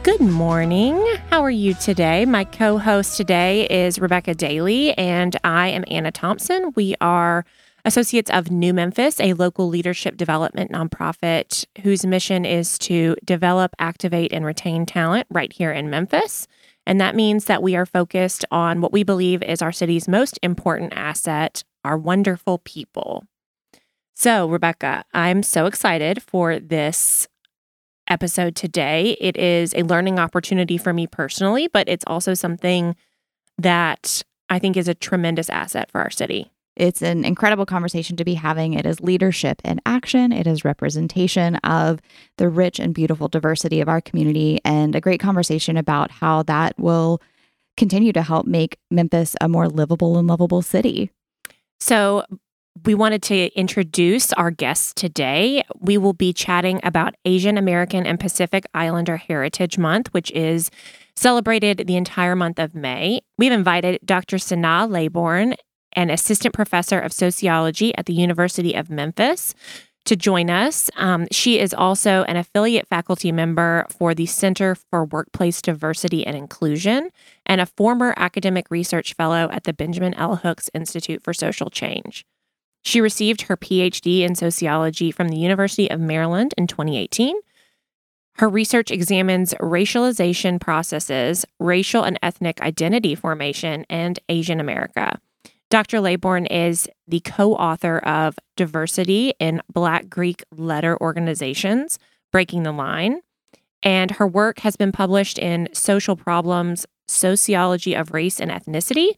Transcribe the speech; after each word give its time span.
Good 0.04 0.22
morning. 0.22 1.06
How 1.30 1.44
are 1.44 1.52
you 1.52 1.74
today? 1.74 2.24
My 2.24 2.46
co 2.46 2.78
host 2.78 3.18
today 3.18 3.68
is 3.68 4.00
Rebecca 4.00 4.36
Daly, 4.36 4.94
and 4.94 5.36
I 5.44 5.68
am 5.68 5.84
Anna 5.90 6.14
Thompson. 6.14 6.72
We 6.78 6.96
are 7.02 7.44
Associates 7.86 8.30
of 8.30 8.52
New 8.52 8.74
Memphis, 8.74 9.20
a 9.20 9.34
local 9.34 9.68
leadership 9.68 10.18
development 10.18 10.72
nonprofit 10.72 11.66
whose 11.82 12.06
mission 12.06 12.46
is 12.46 12.78
to 12.80 13.16
develop, 13.26 13.76
activate, 13.80 14.32
and 14.32 14.46
retain 14.46 14.86
talent 14.86 15.28
right 15.30 15.52
here 15.52 15.72
in 15.72 15.90
Memphis. 15.90 16.48
And 16.86 17.00
that 17.02 17.16
means 17.16 17.46
that 17.46 17.64
we 17.64 17.76
are 17.76 17.86
focused 17.86 18.46
on 18.52 18.82
what 18.82 18.92
we 18.92 19.04
believe 19.04 19.44
is 19.44 19.62
our 19.62 19.72
city's 19.72 20.08
most 20.08 20.40
important 20.42 20.94
asset 20.96 21.64
our 21.84 21.98
wonderful 21.98 22.60
people. 22.60 23.26
So, 24.14 24.48
Rebecca, 24.48 25.04
I'm 25.14 25.42
so 25.44 25.66
excited 25.66 26.22
for 26.22 26.60
this 26.60 27.28
episode 28.08 28.56
today. 28.56 29.18
It 29.20 29.38
is 29.38 29.74
a 29.74 29.84
learning 29.84 30.20
opportunity 30.20 30.78
for 30.78 30.94
me 30.94 31.08
personally, 31.08 31.68
but 31.68 31.90
it's 31.90 32.04
also 32.06 32.34
something 32.34 32.96
that 33.58 34.24
I 34.50 34.60
think 34.60 34.78
is 34.78 34.88
a 34.88 34.94
tremendous 34.94 35.50
asset 35.50 35.90
for 35.90 36.02
our 36.02 36.10
city. 36.10 36.52
It's 36.76 37.02
an 37.02 37.26
incredible 37.26 37.66
conversation 37.66 38.16
to 38.18 38.24
be 38.24 38.36
having. 38.36 38.74
It 38.74 38.86
is 38.86 39.02
leadership 39.02 39.62
in 39.66 39.82
action. 39.86 40.32
It 40.32 40.48
is 40.48 40.64
representation 40.64 41.58
of 41.58 42.00
the 42.38 42.50
rich 42.50 42.80
and 42.80 42.94
beautiful 42.94 43.28
diversity 43.28 43.82
of 43.82 43.90
our 43.90 44.02
community, 44.02 44.60
and 44.64 44.96
a 44.96 45.02
great 45.02 45.20
conversation 45.20 45.76
about 45.76 46.12
how 46.12 46.44
that 46.44 46.78
will 46.80 47.22
continue 47.78 48.14
to 48.14 48.22
help 48.22 48.48
make 48.48 48.78
Memphis 48.90 49.36
a 49.42 49.50
more 49.50 49.68
livable 49.68 50.18
and 50.18 50.28
lovable 50.28 50.62
city. 50.62 51.12
So, 51.80 52.24
we 52.86 52.96
wanted 52.96 53.22
to 53.24 53.54
introduce 53.54 54.32
our 54.34 54.50
guests 54.50 54.94
today. 54.94 55.62
We 55.80 55.98
will 55.98 56.14
be 56.14 56.32
chatting 56.32 56.80
about 56.84 57.16
Asian 57.26 57.58
American 57.58 58.06
and 58.06 58.18
Pacific 58.18 58.66
Islander 58.74 59.18
Heritage 59.18 59.78
Month, 59.78 60.08
which 60.14 60.32
is 60.32 60.72
celebrated 61.16 61.84
the 61.86 61.98
entire 61.98 62.36
month 62.36 62.60
of 62.60 62.74
May. 62.74 63.20
We've 63.38 63.52
invited 63.52 64.00
Dr. 64.06 64.38
SunAh 64.38 64.90
Laybourn 64.90 65.56
an 65.94 66.10
assistant 66.10 66.54
professor 66.54 67.00
of 67.00 67.14
sociology 67.14 67.96
at 67.98 68.06
the 68.06 68.14
University 68.14 68.74
of 68.74 68.90
Memphis, 68.90 69.54
to 70.06 70.16
join 70.16 70.50
us. 70.50 70.90
Um, 70.98 71.28
she 71.32 71.60
is 71.60 71.74
also 71.74 72.24
an 72.24 72.38
affiliate 72.38 72.88
faculty 72.88 73.32
member 73.32 73.86
for 73.90 74.14
the 74.14 74.26
Center 74.26 74.76
for 74.76 75.06
Workplace 75.06 75.62
Diversity 75.62 76.26
and 76.26 76.36
Inclusion 76.36 77.10
and 77.46 77.62
a 77.62 77.66
former 77.66 78.14
academic 78.18 78.72
research 78.72 79.14
fellow 79.14 79.50
at 79.52 79.64
the 79.64 79.74
Benjamin 79.74 80.14
L. 80.16 80.38
Hooks 80.38 80.70
Institute 80.74 81.22
for 81.24 81.34
Social 81.34 81.70
Change. 81.70 82.26
She 82.84 83.00
received 83.00 83.44
her 83.44 83.58
PhD 83.58 84.22
in 84.22 84.34
sociology 84.34 85.12
from 85.12 85.30
the 85.30 85.38
University 85.38 85.90
of 85.90 86.00
Maryland 86.00 86.54
in 86.58 86.66
2018. 86.66 87.36
Her 88.38 88.50
research 88.50 88.90
examines 88.90 89.54
racialization 89.56 90.60
processes, 90.60 91.46
racial 91.60 92.04
and 92.04 92.18
ethnic 92.24 92.60
identity 92.62 93.14
formation, 93.14 93.86
and 93.88 94.18
Asian 94.30 94.60
America. 94.60 95.20
Dr. 95.72 96.00
Laybourn 96.00 96.48
is 96.52 96.90
the 97.08 97.22
co 97.22 97.54
author 97.54 98.00
of 98.00 98.38
Diversity 98.58 99.34
in 99.40 99.62
Black 99.72 100.10
Greek 100.10 100.44
Letter 100.52 100.98
Organizations, 101.00 101.98
Breaking 102.30 102.64
the 102.64 102.74
Line. 102.74 103.22
And 103.82 104.12
her 104.12 104.28
work 104.28 104.60
has 104.60 104.76
been 104.76 104.92
published 104.92 105.40
in 105.40 105.70
Social 105.72 106.18
Problems, 106.18 106.86
Sociology 107.08 107.96
of 107.96 108.12
Race 108.12 108.42
and 108.42 108.52
Ethnicity, 108.52 109.14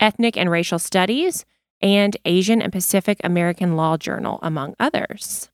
Ethnic 0.00 0.36
and 0.36 0.50
Racial 0.50 0.80
Studies, 0.80 1.44
and 1.80 2.16
Asian 2.24 2.60
and 2.60 2.72
Pacific 2.72 3.20
American 3.22 3.76
Law 3.76 3.96
Journal, 3.96 4.40
among 4.42 4.74
others. 4.80 5.50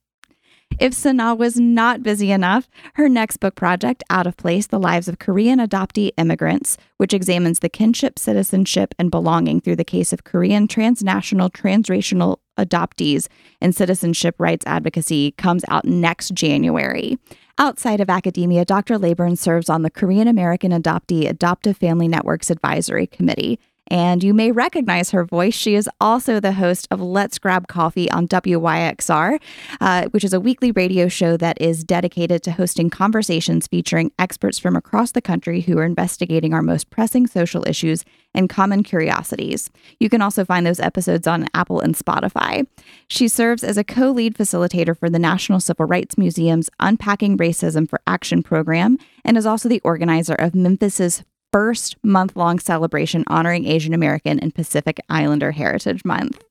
If 0.79 0.93
SunAh 0.93 1.37
was 1.37 1.59
not 1.59 2.03
busy 2.03 2.31
enough, 2.31 2.69
her 2.93 3.09
next 3.09 3.41
book 3.41 3.55
project, 3.55 4.01
Out 4.09 4.25
of 4.25 4.37
Place 4.37 4.67
The 4.67 4.79
Lives 4.79 5.09
of 5.09 5.19
Korean 5.19 5.59
Adoptee 5.59 6.11
Immigrants, 6.17 6.77
which 6.95 7.13
examines 7.13 7.59
the 7.59 7.67
kinship, 7.67 8.17
citizenship, 8.17 8.95
and 8.97 9.11
belonging 9.11 9.59
through 9.59 9.75
the 9.75 9.83
case 9.83 10.13
of 10.13 10.23
Korean 10.23 10.69
transnational 10.69 11.49
transracial 11.49 12.37
adoptees 12.57 13.27
and 13.59 13.75
citizenship 13.75 14.35
rights 14.37 14.65
advocacy, 14.65 15.31
comes 15.31 15.65
out 15.67 15.83
next 15.83 16.33
January. 16.33 17.17
Outside 17.57 17.99
of 17.99 18.09
academia, 18.09 18.63
Dr. 18.63 18.97
Laybourn 18.97 19.37
serves 19.37 19.69
on 19.69 19.81
the 19.81 19.89
Korean 19.89 20.29
American 20.29 20.71
Adoptee 20.71 21.27
Adoptive 21.27 21.75
Family 21.75 22.07
Networks 22.07 22.49
Advisory 22.49 23.05
Committee 23.05 23.59
and 23.89 24.23
you 24.23 24.33
may 24.33 24.51
recognize 24.51 25.11
her 25.11 25.23
voice. 25.23 25.53
She 25.53 25.75
is 25.75 25.89
also 25.99 26.39
the 26.39 26.53
host 26.53 26.87
of 26.91 27.01
Let's 27.01 27.39
Grab 27.39 27.67
Coffee 27.67 28.09
on 28.11 28.27
WYXR, 28.27 29.39
uh, 29.81 30.05
which 30.09 30.23
is 30.23 30.33
a 30.33 30.39
weekly 30.39 30.71
radio 30.71 31.07
show 31.07 31.37
that 31.37 31.59
is 31.61 31.83
dedicated 31.83 32.43
to 32.43 32.51
hosting 32.51 32.89
conversations 32.89 33.67
featuring 33.67 34.11
experts 34.19 34.59
from 34.59 34.75
across 34.75 35.11
the 35.11 35.21
country 35.21 35.61
who 35.61 35.77
are 35.77 35.85
investigating 35.85 36.53
our 36.53 36.61
most 36.61 36.89
pressing 36.89 37.27
social 37.27 37.67
issues 37.67 38.05
and 38.33 38.49
common 38.49 38.83
curiosities. 38.83 39.69
You 39.99 40.09
can 40.09 40.21
also 40.21 40.45
find 40.45 40.65
those 40.65 40.79
episodes 40.79 41.27
on 41.27 41.47
Apple 41.53 41.79
and 41.79 41.95
Spotify. 41.95 42.67
She 43.07 43.27
serves 43.27 43.63
as 43.63 43.77
a 43.77 43.83
co 43.83 44.11
lead 44.11 44.35
facilitator 44.35 44.97
for 44.97 45.09
the 45.09 45.19
National 45.19 45.59
Civil 45.59 45.85
Rights 45.85 46.17
Museum's 46.17 46.69
Unpacking 46.79 47.37
Racism 47.37 47.89
for 47.89 48.01
Action 48.05 48.43
program 48.43 48.97
and 49.25 49.37
is 49.37 49.45
also 49.45 49.67
the 49.67 49.81
organizer 49.83 50.35
of 50.35 50.53
Memphis's 50.55 51.23
first 51.51 51.95
month 52.03 52.35
long 52.35 52.59
celebration 52.59 53.23
honoring 53.27 53.65
Asian 53.65 53.93
American 53.93 54.39
and 54.39 54.53
Pacific 54.53 54.99
Islander 55.09 55.51
Heritage 55.51 56.05
Month. 56.05 56.43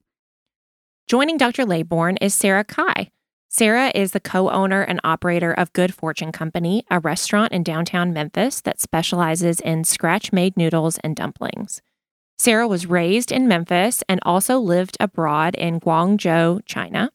Joining 1.07 1.37
Dr. 1.37 1.65
Laybourn 1.65 2.17
is 2.21 2.33
Sarah 2.33 2.63
Cai. 2.63 3.09
Sarah 3.51 3.91
is 3.95 4.11
the 4.11 4.19
co 4.19 4.49
owner 4.51 4.83
and 4.83 5.01
operator 5.03 5.51
of 5.51 5.73
Good 5.73 5.93
Fortune 5.93 6.31
Company, 6.31 6.83
a 6.91 6.99
restaurant 6.99 7.51
in 7.51 7.63
downtown 7.63 8.13
Memphis 8.13 8.61
that 8.61 8.79
specializes 8.79 9.59
in 9.59 9.83
scratch 9.83 10.31
made 10.31 10.55
noodles 10.55 10.99
and 10.99 11.15
dumplings. 11.15 11.81
Sarah 12.37 12.67
was 12.67 12.85
raised 12.85 13.31
in 13.31 13.47
Memphis 13.47 14.03
and 14.07 14.19
also 14.23 14.59
lived 14.59 14.97
abroad 14.99 15.55
in 15.55 15.79
Guangzhou, 15.79 16.61
China. 16.65 17.11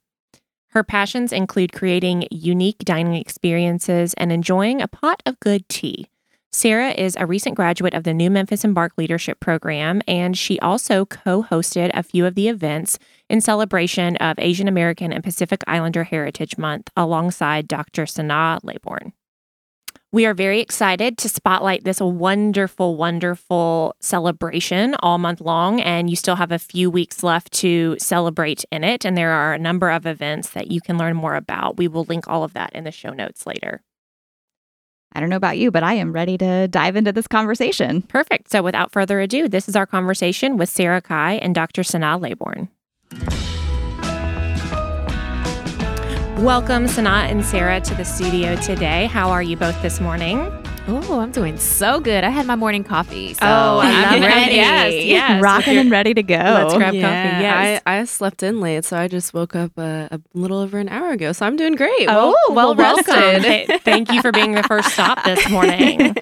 Her 0.71 0.83
passions 0.83 1.33
include 1.33 1.73
creating 1.73 2.27
unique 2.33 2.79
dining 2.79 3.15
experiences 3.15 4.13
and 4.15 4.33
enjoying 4.33 4.83
a 4.83 4.89
pot 4.89 5.23
of 5.25 5.39
good 5.39 5.69
tea. 5.69 6.09
Sarah 6.55 6.93
is 6.93 7.17
a 7.17 7.27
recent 7.27 7.57
graduate 7.57 7.95
of 7.95 8.05
the 8.05 8.15
New 8.15 8.31
Memphis 8.31 8.63
Embark 8.63 8.93
Leadership 8.97 9.41
Program, 9.41 10.01
and 10.07 10.39
she 10.39 10.61
also 10.61 11.05
co 11.05 11.43
hosted 11.43 11.91
a 11.95 12.05
few 12.05 12.27
of 12.27 12.37
the 12.37 12.47
events 12.47 12.97
in 13.29 13.41
celebration 13.41 14.17
of 14.19 14.39
Asian 14.39 14.69
American 14.69 15.13
and 15.13 15.25
Pacific 15.25 15.63
Islander 15.67 16.05
Heritage 16.05 16.57
Month 16.57 16.91
alongside 16.97 17.67
Dr. 17.67 18.05
SunAh 18.05 18.61
Laybourn. 18.61 19.11
We 20.13 20.27
are 20.27 20.33
very 20.33 20.61
excited 20.61 21.19
to 21.19 21.29
spotlight 21.29 21.83
this 21.83 22.01
wonderful, 22.01 22.97
wonderful 22.97 23.97
celebration 23.99 24.95
all 25.01 25.19
month 25.19 25.41
long, 25.41 25.81
and 25.81 26.09
you 26.09 26.15
still 26.15 26.37
have 26.37 26.53
a 26.53 26.61
few 26.61 26.89
weeks 26.89 27.25
left 27.25 27.51
to 27.55 27.97
celebrate 27.99 28.65
in 28.71 28.85
it. 28.85 29.05
And 29.05 29.19
there 29.19 29.33
are 29.33 29.55
a 29.55 29.59
number 29.59 29.91
of 29.91 30.07
events 30.07 30.51
that 30.51 30.71
you 30.71 30.81
can 30.81 30.99
learn 30.99 31.17
more 31.17 31.35
about. 31.35 31.79
We 31.79 31.89
will 31.89 32.05
link 32.05 32.29
all 32.29 32.45
of 32.45 32.53
that 32.53 32.73
in 32.75 32.85
the 32.85 32.93
show 32.93 33.11
notes 33.11 33.45
later. 33.45 33.83
I 35.15 35.21
don't 35.21 35.29
know 35.29 35.37
about 35.37 35.59
you, 35.59 35.71
but 35.71 35.85
I 35.85 35.95
am 35.95 36.13
ready 36.13 36.37
to 36.39 36.67
dive 36.69 36.97
into 36.97 37.13
this 37.13 37.29
conversation. 37.29 38.03
Perfect. 38.03 38.51
So, 38.51 38.63
without 38.63 38.91
further 38.91 39.21
ado, 39.21 39.49
this 39.49 39.69
is 39.69 39.77
our 39.77 39.87
conversation 39.87 40.57
with 40.57 40.69
Sarah 40.69 41.01
Cai 41.01 41.35
and 41.35 41.55
Dr. 41.55 41.83
SunAh 41.83 42.21
Laybourn. 42.21 42.69
Welcome, 46.43 46.87
SunAh 46.87 47.31
and 47.31 47.45
Sarah, 47.45 47.81
to 47.81 47.95
the 47.95 48.05
studio 48.05 48.57
today. 48.57 49.07
How 49.07 49.31
are 49.31 49.43
you 49.43 49.57
both 49.57 49.81
this 49.83 50.01
morning? 50.01 50.64
Oh, 50.87 51.19
I'm 51.19 51.31
doing 51.31 51.57
so 51.57 51.99
good. 51.99 52.25
I 52.25 52.29
had 52.29 52.47
my 52.47 52.57
morning 52.57 52.85
coffee. 52.85 53.33
So 53.33 53.41
oh, 53.43 53.81
I'm 53.83 54.21
ready. 54.21 54.57
yes, 54.57 54.93
yes. 55.05 55.43
Rocking 55.43 55.79
and 55.79 55.91
ready 55.91 56.13
to 56.13 56.23
go. 56.23 56.35
Let's 56.35 56.75
grab 56.75 56.93
yeah, 56.93 57.01
coffee. 57.01 57.43
Yes. 57.43 57.83
I, 57.87 58.01
I 58.01 58.05
slept 58.05 58.43
in 58.43 58.61
late, 58.61 58.85
so 58.85 58.99
I 58.99 59.09
just 59.09 59.33
woke 59.33 59.57
up 59.57 59.79
a, 59.79 60.09
a, 60.11 60.21
little 60.35 60.59
over 60.59 60.79
an 60.79 60.91
hour 60.91 61.13
ago. 61.13 61.33
So 61.33 61.47
I'm 61.47 61.57
doing 61.57 61.75
great. 61.75 62.07
Oh, 62.09 62.37
well, 62.51 62.75
well 62.75 62.97
welcome. 62.97 63.43
hey, 63.43 63.67
thank 63.79 64.13
you 64.13 64.21
for 64.21 64.31
being 64.31 64.53
the 64.53 64.63
first 64.65 64.91
stop 64.91 65.25
this 65.25 65.49
morning. 65.51 66.15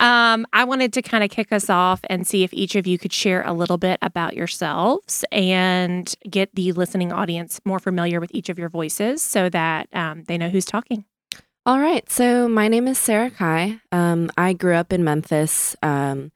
Um, 0.00 0.44
I 0.52 0.64
wanted 0.64 0.92
to 0.94 1.02
kind 1.02 1.22
of 1.22 1.30
kick 1.30 1.52
us 1.52 1.70
off 1.70 2.00
and 2.10 2.26
see 2.26 2.42
if 2.42 2.52
each 2.52 2.74
of 2.74 2.88
you 2.88 2.98
could 2.98 3.12
share 3.12 3.42
a 3.46 3.52
little 3.52 3.78
bit 3.78 3.98
about 4.02 4.34
yourselves 4.34 5.24
and 5.30 6.12
get 6.28 6.52
the 6.56 6.72
listening 6.72 7.12
audience 7.12 7.60
more 7.64 7.78
familiar 7.78 8.18
with 8.18 8.30
each 8.34 8.48
of 8.48 8.58
your 8.58 8.70
voices 8.70 9.22
so 9.22 9.48
that 9.50 9.88
um, 9.92 10.24
they 10.24 10.36
know 10.36 10.48
who's 10.48 10.64
talking. 10.64 11.04
All 11.70 11.78
right. 11.78 12.10
So 12.10 12.48
my 12.48 12.66
name 12.66 12.88
is 12.88 12.98
Sarah 12.98 13.30
Cai. 13.30 13.80
Um, 13.92 14.28
I 14.36 14.54
grew 14.54 14.74
up 14.74 14.92
in 14.92 15.04
Memphis. 15.04 15.76
Um, 15.84 16.32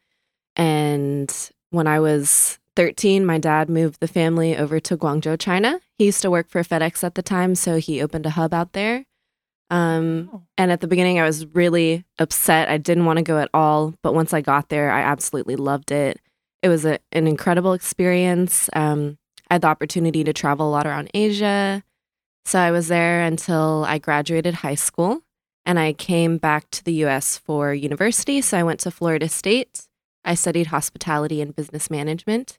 and 0.54 1.50
when 1.70 1.88
I 1.88 1.98
was 1.98 2.60
13, 2.76 3.26
my 3.26 3.38
dad 3.38 3.68
moved 3.68 3.98
the 3.98 4.06
family 4.06 4.56
over 4.56 4.78
to 4.78 4.96
Guangzhou, 4.96 5.40
China. 5.40 5.80
He 5.98 6.04
used 6.04 6.22
to 6.22 6.30
work 6.30 6.48
for 6.50 6.62
FedEx 6.62 7.02
at 7.02 7.16
the 7.16 7.22
time, 7.22 7.56
so 7.56 7.78
he 7.78 8.00
opened 8.00 8.26
a 8.26 8.30
hub 8.30 8.54
out 8.54 8.74
there. 8.74 9.06
Um, 9.70 10.30
Oh. 10.32 10.42
and 10.56 10.70
at 10.70 10.80
the 10.80 10.86
beginning, 10.86 11.18
I 11.18 11.24
was 11.24 11.46
really 11.46 12.04
upset. 12.20 12.68
I 12.68 12.78
didn't 12.78 13.06
want 13.06 13.16
to 13.16 13.24
go 13.24 13.40
at 13.40 13.50
all. 13.52 13.92
But 14.04 14.14
once 14.14 14.32
I 14.32 14.40
got 14.40 14.68
there, 14.68 14.92
I 14.92 15.00
absolutely 15.00 15.56
loved 15.56 15.90
it. 15.90 16.20
It 16.62 16.68
was 16.68 16.84
a, 16.84 17.00
an 17.10 17.26
incredible 17.26 17.72
experience. 17.72 18.70
Um, 18.72 19.18
I 19.50 19.54
had 19.54 19.62
the 19.62 19.66
opportunity 19.66 20.22
to 20.22 20.32
travel 20.32 20.68
a 20.68 20.70
lot 20.70 20.86
around 20.86 21.10
Asia. 21.12 21.82
So 22.46 22.60
I 22.60 22.70
was 22.70 22.86
there 22.86 23.22
until 23.22 23.84
I 23.88 23.98
graduated 23.98 24.54
high 24.54 24.76
school 24.76 25.23
and 25.66 25.78
I 25.78 25.92
came 25.92 26.38
back 26.38 26.70
to 26.72 26.84
the 26.84 27.04
US 27.04 27.38
for 27.38 27.72
university. 27.72 28.40
So 28.40 28.58
I 28.58 28.62
went 28.62 28.80
to 28.80 28.90
Florida 28.90 29.28
State. 29.28 29.86
I 30.24 30.34
studied 30.34 30.68
hospitality 30.68 31.40
and 31.40 31.54
business 31.54 31.90
management. 31.90 32.58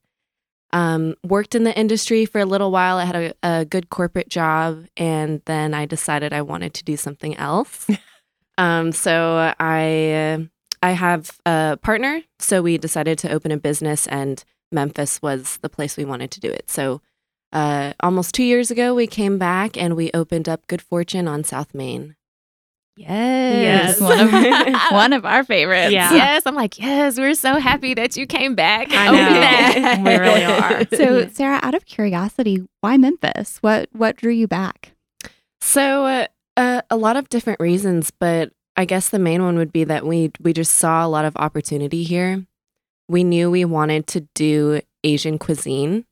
Um, 0.72 1.16
worked 1.24 1.56
in 1.56 1.64
the 1.64 1.78
industry 1.78 2.26
for 2.26 2.40
a 2.40 2.46
little 2.46 2.72
while. 2.72 2.98
I 2.98 3.06
had 3.06 3.16
a, 3.16 3.34
a 3.44 3.66
good 3.66 3.90
corporate 3.90 4.30
job, 4.30 4.86
and 4.98 5.42
then 5.46 5.74
I 5.74 5.86
decided 5.86 6.34
I 6.34 6.42
wanted 6.42 6.74
to 6.74 6.84
do 6.84 6.98
something 6.98 7.36
else. 7.38 7.88
um, 8.58 8.92
so 8.92 9.54
I 9.60 10.50
I 10.82 10.92
have 10.92 11.40
a 11.46 11.78
partner, 11.82 12.22
so 12.40 12.62
we 12.62 12.78
decided 12.78 13.18
to 13.20 13.32
open 13.32 13.52
a 13.52 13.58
business, 13.58 14.06
and 14.08 14.44
Memphis 14.72 15.22
was 15.22 15.58
the 15.58 15.70
place 15.70 15.96
we 15.96 16.04
wanted 16.04 16.32
to 16.32 16.40
do 16.40 16.50
it. 16.50 16.70
So 16.70 17.02
uh, 17.54 17.94
almost 18.02 18.36
two 18.36 18.44
years 18.44 18.70
ago, 18.70 18.94
we 18.94 19.08
came 19.08 19.38
back 19.38 19.78
and 19.78 19.96
we 19.96 20.12
opened 20.14 20.50
up 20.50 20.68
Good 20.68 20.82
Fortune 20.82 21.28
on 21.28 21.44
South 21.44 21.74
Main. 21.74 22.16
Yes. 22.98 24.00
Yes. 24.00 24.02
One 24.02 24.20
of, 24.20 24.92
one 24.92 25.14
of 25.14 25.26
our 25.26 25.44
favorites. 25.44 25.92
Yeah. 25.92 26.14
Yes. 26.14 26.44
I'm 26.46 26.56
like, 26.56 26.80
yes, 26.80 27.18
we're 27.18 27.34
so 27.36 27.60
happy 27.60 27.94
that 27.94 28.16
you 28.16 28.26
came 28.26 28.56
back. 28.56 28.88
I 28.92 29.12
know. 29.12 30.04
We 30.12 30.18
really 30.18 30.44
are. 30.46 30.86
So, 30.96 31.28
Sarah, 31.30 31.60
out 31.62 31.74
of 31.76 31.86
curiosity, 31.86 32.66
why 32.82 32.98
Memphis? 32.98 33.58
What 33.62 33.90
what 33.92 34.16
drew 34.18 34.32
you 34.32 34.48
back? 34.48 34.94
So 35.62 36.06
uh, 36.06 36.28
uh, 36.58 36.82
a 36.90 36.96
lot 36.98 37.18
of 37.18 37.28
different 37.30 37.60
reasons, 37.60 38.12
but 38.12 38.52
I 38.78 38.86
guess 38.86 39.10
the 39.10 39.20
main 39.20 39.44
one 39.44 39.58
would 39.58 39.74
be 39.74 39.84
that 39.86 40.06
we 40.06 40.32
we 40.40 40.54
just 40.54 40.76
saw 40.76 41.06
a 41.06 41.10
lot 41.10 41.26
of 41.26 41.36
opportunity 41.38 42.04
here. 42.04 42.46
We 43.08 43.24
knew 43.24 43.52
we 43.52 43.66
wanted 43.66 44.08
to 44.08 44.22
do 44.36 44.82
Asian 45.04 45.38
cuisine, 45.38 46.06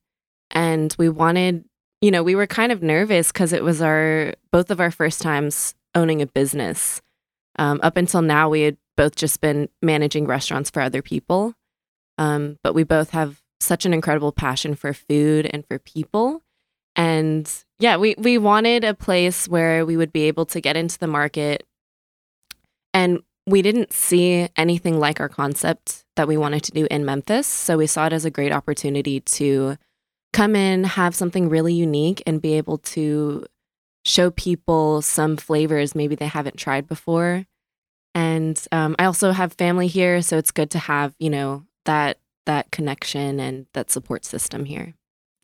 and 0.52 0.96
we 1.00 1.10
wanted, 1.10 1.66
you 2.02 2.12
know, 2.12 2.24
we 2.24 2.36
were 2.36 2.48
kind 2.48 2.72
of 2.72 2.82
nervous 2.84 3.32
because 3.32 3.54
it 3.54 3.64
was 3.64 3.82
our 3.82 4.34
both 4.52 4.70
of 4.72 4.80
our 4.80 4.92
first 4.92 5.22
times 5.22 5.76
owning 5.96 6.22
a 6.22 6.28
business. 6.28 7.02
Um, 7.58 7.80
up 7.84 7.98
until 7.98 8.22
now, 8.22 8.50
we 8.50 8.62
had 8.62 8.78
both 8.98 9.16
just 9.16 9.42
been 9.42 9.70
managing 9.82 10.26
restaurants 10.26 10.70
for 10.70 10.82
other 10.82 11.02
people, 11.02 11.54
um, 12.18 12.58
but 12.64 12.74
we 12.74 12.84
both 12.84 13.12
have 13.12 13.42
such 13.60 13.86
an 13.86 13.94
incredible 13.94 14.32
passion 14.32 14.76
for 14.76 14.94
food 14.94 15.50
and 15.52 15.66
for 15.66 15.80
people. 15.80 16.42
And 16.96 17.52
yeah 17.84 17.98
we 17.98 18.16
we 18.18 18.38
wanted 18.38 18.86
a 18.86 18.94
place 18.94 19.48
where 19.48 19.86
we 19.86 19.98
would 19.98 20.14
be 20.14 20.24
able 20.24 20.46
to 20.48 20.62
get 20.62 20.78
into 20.78 20.98
the 20.98 21.08
market. 21.08 21.66
And 22.94 23.24
we 23.46 23.62
didn't 23.62 23.92
see 23.92 24.48
anything 24.56 25.00
like 25.00 25.20
our 25.20 25.28
concept 25.28 26.06
that 26.16 26.28
we 26.28 26.38
wanted 26.38 26.64
to 26.64 26.72
do 26.72 26.88
in 26.90 27.04
Memphis. 27.04 27.46
So 27.46 27.78
we 27.78 27.88
saw 27.88 28.06
it 28.08 28.14
as 28.14 28.24
a 28.24 28.32
great 28.32 28.54
opportunity 28.54 29.20
to 29.20 29.78
come 30.32 30.56
in 30.56 30.86
have 30.86 31.14
something 31.14 31.50
really 31.50 31.74
unique 31.74 32.24
and 32.26 32.42
be 32.42 32.54
able 32.54 32.78
to 32.78 33.46
show 34.06 34.32
people 34.32 35.02
some 35.02 35.38
flavors 35.38 35.96
maybe 35.96 36.16
they 36.16 36.28
haven't 36.28 36.58
tried 36.58 36.88
before 36.88 37.46
and 38.16 38.68
um, 38.72 38.96
i 39.00 39.06
also 39.06 39.32
have 39.32 39.54
family 39.54 39.88
here 39.88 40.22
so 40.22 40.38
it's 40.38 40.52
good 40.52 40.70
to 40.72 40.80
have 40.80 41.14
you 41.20 41.30
know 41.30 41.64
that 41.86 42.20
that 42.46 42.72
connection 42.72 43.40
and 43.40 43.66
that 43.74 43.90
support 43.90 44.26
system 44.26 44.66
here 44.66 44.94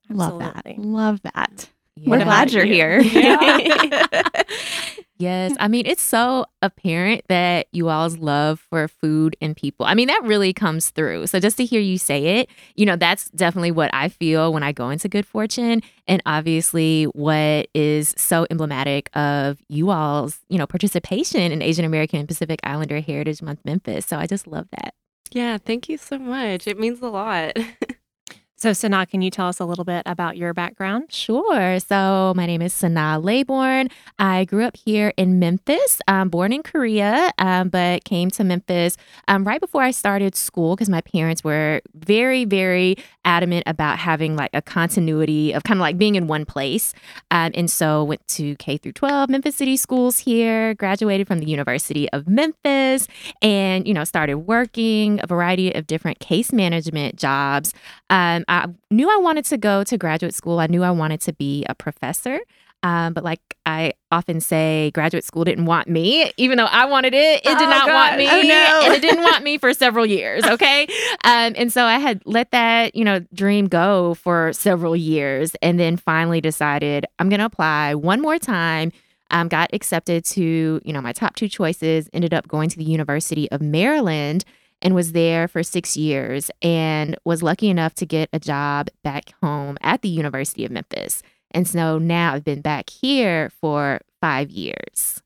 Love 0.09 0.39
that. 0.39 0.65
Love 0.77 1.21
that. 1.21 1.69
Yeah. 1.95 2.09
We're 2.09 2.23
glad 2.23 2.51
you're 2.51 2.65
you? 2.65 3.01
here. 3.01 3.01
yes. 5.19 5.55
I 5.59 5.67
mean, 5.67 5.85
it's 5.85 6.01
so 6.01 6.45
apparent 6.61 7.21
that 7.27 7.67
you 7.71 7.89
all's 7.89 8.17
love 8.17 8.59
for 8.59 8.87
food 8.87 9.35
and 9.41 9.55
people. 9.55 9.85
I 9.85 9.93
mean, 9.93 10.07
that 10.07 10.23
really 10.23 10.53
comes 10.53 10.89
through. 10.89 11.27
So 11.27 11.39
just 11.39 11.57
to 11.57 11.65
hear 11.65 11.79
you 11.79 11.97
say 11.97 12.39
it, 12.39 12.49
you 12.75 12.85
know, 12.85 12.95
that's 12.95 13.29
definitely 13.29 13.71
what 13.71 13.93
I 13.93 14.09
feel 14.09 14.51
when 14.51 14.63
I 14.63 14.71
go 14.71 14.89
into 14.89 15.07
Good 15.07 15.25
Fortune. 15.25 15.83
And 16.07 16.21
obviously, 16.25 17.03
what 17.05 17.67
is 17.73 18.15
so 18.17 18.47
emblematic 18.49 19.09
of 19.15 19.59
you 19.69 19.91
all's, 19.91 20.39
you 20.49 20.57
know, 20.57 20.65
participation 20.65 21.51
in 21.51 21.61
Asian 21.61 21.85
American 21.85 22.19
and 22.19 22.27
Pacific 22.27 22.59
Islander 22.63 22.99
Heritage 22.99 23.41
Month 23.41 23.59
Memphis. 23.63 24.05
So 24.05 24.17
I 24.17 24.25
just 24.25 24.47
love 24.47 24.67
that. 24.71 24.93
Yeah, 25.31 25.57
thank 25.59 25.89
you 25.89 25.97
so 25.97 26.17
much. 26.17 26.65
It 26.67 26.79
means 26.79 27.01
a 27.01 27.09
lot. 27.09 27.55
So, 28.61 28.71
SunAh, 28.71 29.07
can 29.07 29.21
you 29.21 29.31
tell 29.31 29.47
us 29.47 29.61
a 29.61 29.65
little 29.65 29.85
bit 29.85 30.03
about 30.05 30.35
your 30.35 30.53
background? 30.53 31.13
Sure. 31.13 31.79
So 31.79 32.33
my 32.35 32.45
name 32.45 32.61
is 32.61 32.73
SunAh 32.73 33.23
Laybourn. 33.23 33.89
I 34.19 34.43
grew 34.43 34.65
up 34.65 34.75
here 34.75 35.13
in 35.15 35.39
Memphis. 35.39 36.01
I'm 36.09 36.27
born 36.27 36.51
in 36.51 36.61
Korea, 36.61 37.31
um, 37.37 37.69
but 37.69 38.03
came 38.03 38.29
to 38.31 38.43
Memphis 38.43 38.97
um, 39.29 39.45
right 39.45 39.61
before 39.61 39.81
I 39.81 39.91
started 39.91 40.35
school 40.35 40.75
because 40.75 40.89
my 40.89 40.99
parents 40.99 41.41
were 41.41 41.79
very, 41.93 42.43
very 42.43 42.97
adamant 43.23 43.63
about 43.65 43.97
having 43.97 44.35
like 44.35 44.49
a 44.53 44.61
continuity 44.61 45.53
of 45.53 45.63
kind 45.63 45.77
of 45.77 45.81
like 45.81 45.97
being 45.97 46.15
in 46.15 46.27
one 46.27 46.43
place. 46.43 46.93
Um, 47.31 47.51
and 47.53 47.71
so 47.71 48.03
went 48.03 48.27
to 48.27 48.57
K 48.57 48.75
through 48.75 48.91
12 48.91 49.29
Memphis 49.29 49.55
City 49.55 49.77
schools 49.77 50.19
here, 50.19 50.73
graduated 50.73 51.27
from 51.27 51.39
the 51.39 51.45
University 51.45 52.09
of 52.09 52.27
Memphis, 52.27 53.07
and 53.41 53.87
you 53.87 53.93
know 53.93 54.03
started 54.03 54.39
working 54.39 55.21
a 55.23 55.27
variety 55.27 55.71
of 55.73 55.87
different 55.87 56.19
case 56.19 56.51
management 56.51 57.15
jobs. 57.15 57.73
I 58.49 58.67
knew 58.91 59.09
I 59.09 59.17
wanted 59.17 59.45
to 59.45 59.57
go 59.57 59.83
to 59.85 59.97
graduate 59.97 60.33
school. 60.33 60.59
I 60.59 60.67
knew 60.67 60.83
I 60.83 60.91
wanted 60.91 61.21
to 61.21 61.33
be 61.33 61.65
a 61.69 61.75
professor. 61.75 62.39
Um, 62.81 63.13
but 63.13 63.25
like 63.25 63.41
I 63.65 63.91
often 64.09 64.39
say, 64.39 64.91
graduate 64.93 65.25
school 65.25 65.43
didn't 65.43 65.65
want 65.65 65.89
me, 65.89 66.31
even 66.37 66.57
though 66.57 66.63
I 66.65 66.85
wanted 66.85 67.13
it. 67.13 67.41
It 67.45 67.57
did 67.57 67.67
Oh, 67.67 67.69
not 67.69 67.87
God. 67.87 67.93
want 67.93 68.17
me, 68.17 68.27
Oh, 68.29 68.41
no. 68.41 68.81
and 68.85 68.93
it 68.93 69.01
didn't 69.01 69.21
want 69.21 69.43
me 69.43 69.57
for 69.57 69.73
several 69.73 70.05
years. 70.05 70.45
Okay, 70.45 70.83
um, 71.25 71.53
and 71.57 71.73
so 71.73 71.83
I 71.83 71.99
had 71.99 72.21
let 72.25 72.51
that 72.51 72.95
you 72.95 73.03
know 73.03 73.19
dream 73.33 73.67
go 73.67 74.13
for 74.13 74.53
several 74.53 74.95
years, 74.95 75.55
and 75.61 75.77
then 75.77 75.97
finally 75.97 76.39
decided 76.39 77.05
I'm 77.19 77.27
going 77.27 77.39
to 77.39 77.45
apply 77.45 77.95
one 77.95 78.21
more 78.21 78.39
time. 78.39 78.93
Um, 79.29 79.49
got 79.49 79.69
accepted 79.73 80.23
to 80.25 80.79
you 80.83 80.93
know 80.93 81.01
my 81.01 81.11
top 81.11 81.35
two 81.35 81.49
choices. 81.49 82.09
Ended 82.13 82.33
up 82.33 82.47
going 82.47 82.69
to 82.69 82.77
the 82.77 82.85
University 82.85 83.51
of 83.51 83.61
Maryland 83.61 84.45
and 84.81 84.95
was 84.95 85.11
there 85.11 85.47
for 85.47 85.63
six 85.63 85.97
years 85.97 86.49
and 86.61 87.17
was 87.25 87.43
lucky 87.43 87.69
enough 87.69 87.93
to 87.95 88.05
get 88.05 88.29
a 88.31 88.39
job 88.39 88.89
back 89.03 89.33
home 89.41 89.77
at 89.81 90.01
the 90.01 90.09
University 90.09 90.65
of 90.65 90.71
Memphis. 90.71 91.21
And 91.51 91.67
so 91.67 91.97
now 91.97 92.33
I've 92.33 92.43
been 92.43 92.61
back 92.61 92.89
here 92.89 93.49
for 93.61 94.01
five 94.21 94.49
years. 94.49 95.21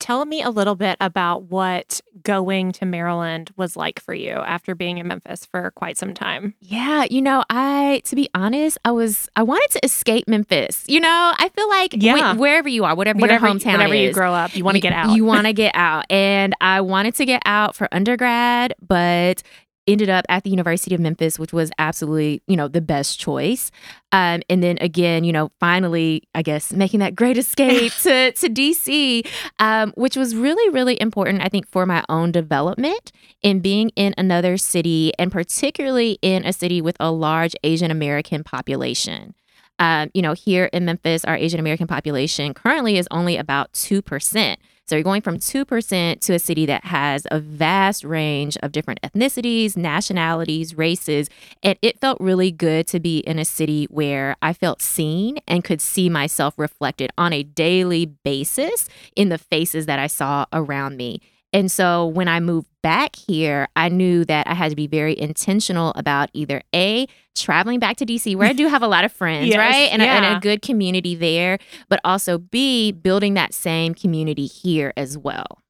Tell 0.00 0.24
me 0.24 0.42
a 0.42 0.50
little 0.50 0.74
bit 0.76 0.96
about 1.00 1.44
what 1.44 2.00
going 2.22 2.72
to 2.72 2.86
Maryland 2.86 3.50
was 3.56 3.76
like 3.76 4.00
for 4.00 4.14
you 4.14 4.30
after 4.32 4.74
being 4.74 4.98
in 4.98 5.08
Memphis 5.08 5.44
for 5.46 5.70
quite 5.72 5.96
some 5.98 6.14
time. 6.14 6.54
Yeah, 6.60 7.04
you 7.10 7.20
know, 7.20 7.44
I 7.50 8.02
to 8.04 8.14
be 8.16 8.28
honest, 8.34 8.78
I 8.84 8.92
was 8.92 9.28
I 9.36 9.42
wanted 9.42 9.70
to 9.72 9.84
escape 9.84 10.28
Memphis. 10.28 10.84
You 10.86 11.00
know, 11.00 11.32
I 11.38 11.48
feel 11.48 11.68
like 11.68 11.92
when- 11.92 12.00
Yeah. 12.02 12.34
wherever 12.34 12.68
you 12.68 12.84
are, 12.84 12.94
whatever, 12.94 13.18
Whenever, 13.18 13.46
your 13.48 13.54
hometown 13.56 13.72
whenever 13.72 13.94
you 13.94 14.12
grow 14.12 14.32
up, 14.32 14.54
you 14.56 14.64
want 14.64 14.76
to 14.76 14.80
get 14.80 14.92
out. 14.92 15.16
You 15.16 15.24
want 15.24 15.46
to 15.46 15.52
get 15.52 15.74
out. 15.74 16.04
And 16.10 16.54
I 16.60 16.80
wanted 16.80 17.14
to 17.16 17.24
get 17.26 17.42
out 17.44 17.74
for 17.74 17.88
undergrad, 17.92 18.74
but 18.86 19.42
ended 19.88 20.08
up 20.08 20.24
at 20.28 20.44
the 20.44 20.50
University 20.50 20.94
of 20.94 21.00
Memphis, 21.00 21.38
which 21.38 21.52
was 21.52 21.72
absolutely, 21.78 22.42
you 22.46 22.56
know, 22.56 22.68
the 22.68 22.80
best 22.80 23.18
choice. 23.18 23.72
Um, 24.12 24.42
and 24.48 24.62
then 24.62 24.78
again, 24.80 25.24
you 25.24 25.32
know, 25.32 25.50
finally, 25.58 26.22
I 26.34 26.42
guess 26.42 26.72
making 26.72 27.00
that 27.00 27.16
great 27.16 27.36
escape 27.36 27.92
to 28.02 28.32
to 28.32 28.48
DC, 28.48 29.26
um, 29.58 29.92
which 29.96 30.16
was 30.16 30.36
really, 30.36 30.70
really 30.70 31.00
important, 31.00 31.42
I 31.42 31.48
think, 31.48 31.66
for 31.66 31.86
my 31.86 32.04
own 32.08 32.30
development 32.30 33.10
in 33.42 33.60
being 33.60 33.90
in 33.96 34.14
another 34.18 34.56
city 34.56 35.12
and 35.18 35.32
particularly 35.32 36.18
in 36.22 36.44
a 36.44 36.52
city 36.52 36.80
with 36.80 36.96
a 37.00 37.10
large 37.10 37.56
Asian 37.64 37.90
American 37.90 38.44
population. 38.44 39.34
Um, 39.78 40.10
you 40.12 40.22
know, 40.22 40.32
here 40.32 40.66
in 40.72 40.84
Memphis, 40.84 41.24
our 41.24 41.36
Asian 41.36 41.60
American 41.60 41.86
population 41.86 42.52
currently 42.52 42.98
is 42.98 43.06
only 43.10 43.36
about 43.36 43.72
2%. 43.72 44.56
So 44.88 44.96
you're 44.96 45.02
going 45.02 45.20
from 45.20 45.38
2% 45.38 46.20
to 46.20 46.32
a 46.32 46.38
city 46.38 46.64
that 46.64 46.86
has 46.86 47.26
a 47.30 47.38
vast 47.38 48.04
range 48.04 48.56
of 48.62 48.72
different 48.72 49.00
ethnicities, 49.02 49.76
nationalities, 49.76 50.76
races. 50.76 51.28
And 51.62 51.78
it 51.82 52.00
felt 52.00 52.18
really 52.20 52.50
good 52.50 52.86
to 52.88 52.98
be 52.98 53.18
in 53.18 53.38
a 53.38 53.44
city 53.44 53.86
where 53.90 54.36
I 54.40 54.54
felt 54.54 54.80
seen 54.80 55.40
and 55.46 55.62
could 55.62 55.82
see 55.82 56.08
myself 56.08 56.54
reflected 56.56 57.10
on 57.18 57.34
a 57.34 57.42
daily 57.42 58.06
basis 58.06 58.88
in 59.14 59.28
the 59.28 59.36
faces 59.36 59.84
that 59.86 59.98
I 59.98 60.06
saw 60.06 60.46
around 60.54 60.96
me. 60.96 61.20
And 61.52 61.70
so 61.70 62.06
when 62.06 62.28
I 62.28 62.40
moved 62.40 62.68
back 62.82 63.16
here, 63.16 63.68
I 63.74 63.88
knew 63.88 64.24
that 64.26 64.46
I 64.46 64.54
had 64.54 64.70
to 64.70 64.76
be 64.76 64.86
very 64.86 65.18
intentional 65.18 65.92
about 65.96 66.30
either 66.32 66.62
A, 66.74 67.06
traveling 67.40 67.78
back 67.78 67.96
to 67.98 68.06
DC, 68.06 68.34
where 68.36 68.48
I 68.48 68.52
do 68.52 68.66
have 68.68 68.82
a 68.82 68.88
lot 68.88 69.04
of 69.04 69.12
friends, 69.12 69.48
Yes, 69.48 69.58
right? 69.58 69.92
And, 69.92 70.02
a, 70.02 70.06
and 70.06 70.36
a 70.36 70.40
good 70.40 70.62
community 70.62 71.14
there, 71.14 71.58
but 71.88 72.00
also 72.04 72.38
B, 72.38 72.92
building 72.92 73.34
that 73.34 73.54
same 73.54 73.94
community 73.94 74.46
here 74.46 74.92
as 74.96 75.16
well. 75.18 75.62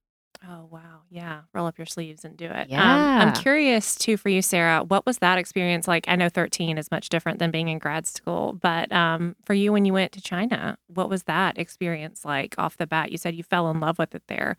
oh, 0.49 0.67
wow. 0.71 1.03
yeah. 1.11 1.43
Roll 1.55 1.67
up 1.67 1.79
your 1.79 1.87
sleeves 1.87 2.25
and 2.25 2.37
do 2.37 2.47
it. 2.47 2.69
Yeah. 2.71 2.83
Um, 3.23 3.29
I'm 3.29 3.33
curious 3.35 3.95
too 3.97 4.17
for 4.17 4.29
you, 4.29 4.41
Sarah. 4.43 4.83
What 4.85 5.05
was 5.07 5.19
that 5.19 5.39
experience 5.39 5.87
like? 5.89 6.07
I 6.09 6.17
know 6.17 6.29
13 6.29 6.79
is 6.79 6.91
much 6.91 7.09
different 7.09 7.39
than 7.39 7.51
being 7.51 7.69
in 7.69 7.79
grad 7.79 8.07
school, 8.07 8.53
but 8.61 8.91
um, 8.93 9.37
for 9.45 9.55
you 9.55 9.73
when 9.73 9.85
you 9.85 9.93
went 9.93 10.13
to 10.13 10.21
China, 10.21 10.77
what 10.89 11.09
was 11.11 11.25
that 11.25 11.59
experience 11.59 12.25
like 12.25 12.55
off 12.59 12.77
the 12.77 12.87
bat? 12.87 13.11
You 13.13 13.19
said 13.19 13.35
you 13.35 13.43
fell 13.43 13.71
in 13.71 13.81
love 13.81 13.99
with 13.99 14.15
it 14.15 14.23
there, 14.29 14.57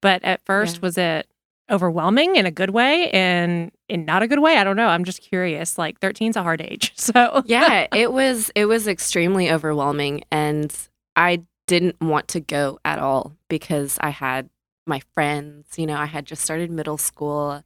but 0.00 0.22
at 0.24 0.44
first, 0.44 0.76
Yeah. 0.76 0.80
was 0.82 0.98
it 0.98 1.26
overwhelming 1.70 2.36
in 2.36 2.46
a 2.46 2.50
good 2.50 2.70
way 2.70 3.10
and 3.10 3.70
in 3.88 4.04
not 4.04 4.22
a 4.22 4.28
good 4.28 4.40
way? 4.40 4.56
I 4.56 4.64
don't 4.64 4.76
know. 4.76 4.88
I'm 4.88 5.04
just 5.04 5.22
curious. 5.22 5.78
Like 5.78 6.00
13 6.00 6.30
is 6.30 6.36
a 6.36 6.42
hard 6.42 6.60
age, 6.60 6.92
so 6.96 7.42
yeah, 7.46 7.86
it 7.94 8.12
was 8.12 8.50
it 8.54 8.66
was 8.66 8.88
extremely 8.88 9.50
overwhelming 9.50 10.24
and 10.30 10.74
I 11.16 11.42
didn't 11.66 12.00
want 12.00 12.28
to 12.28 12.40
go 12.40 12.78
at 12.84 12.98
all 12.98 13.36
because 13.48 13.98
I 14.00 14.10
had 14.10 14.50
my 14.86 15.00
friends, 15.14 15.78
you 15.78 15.86
know, 15.86 15.96
I 15.96 16.06
had 16.06 16.26
just 16.26 16.42
started 16.42 16.70
middle 16.70 16.98
school. 16.98 17.62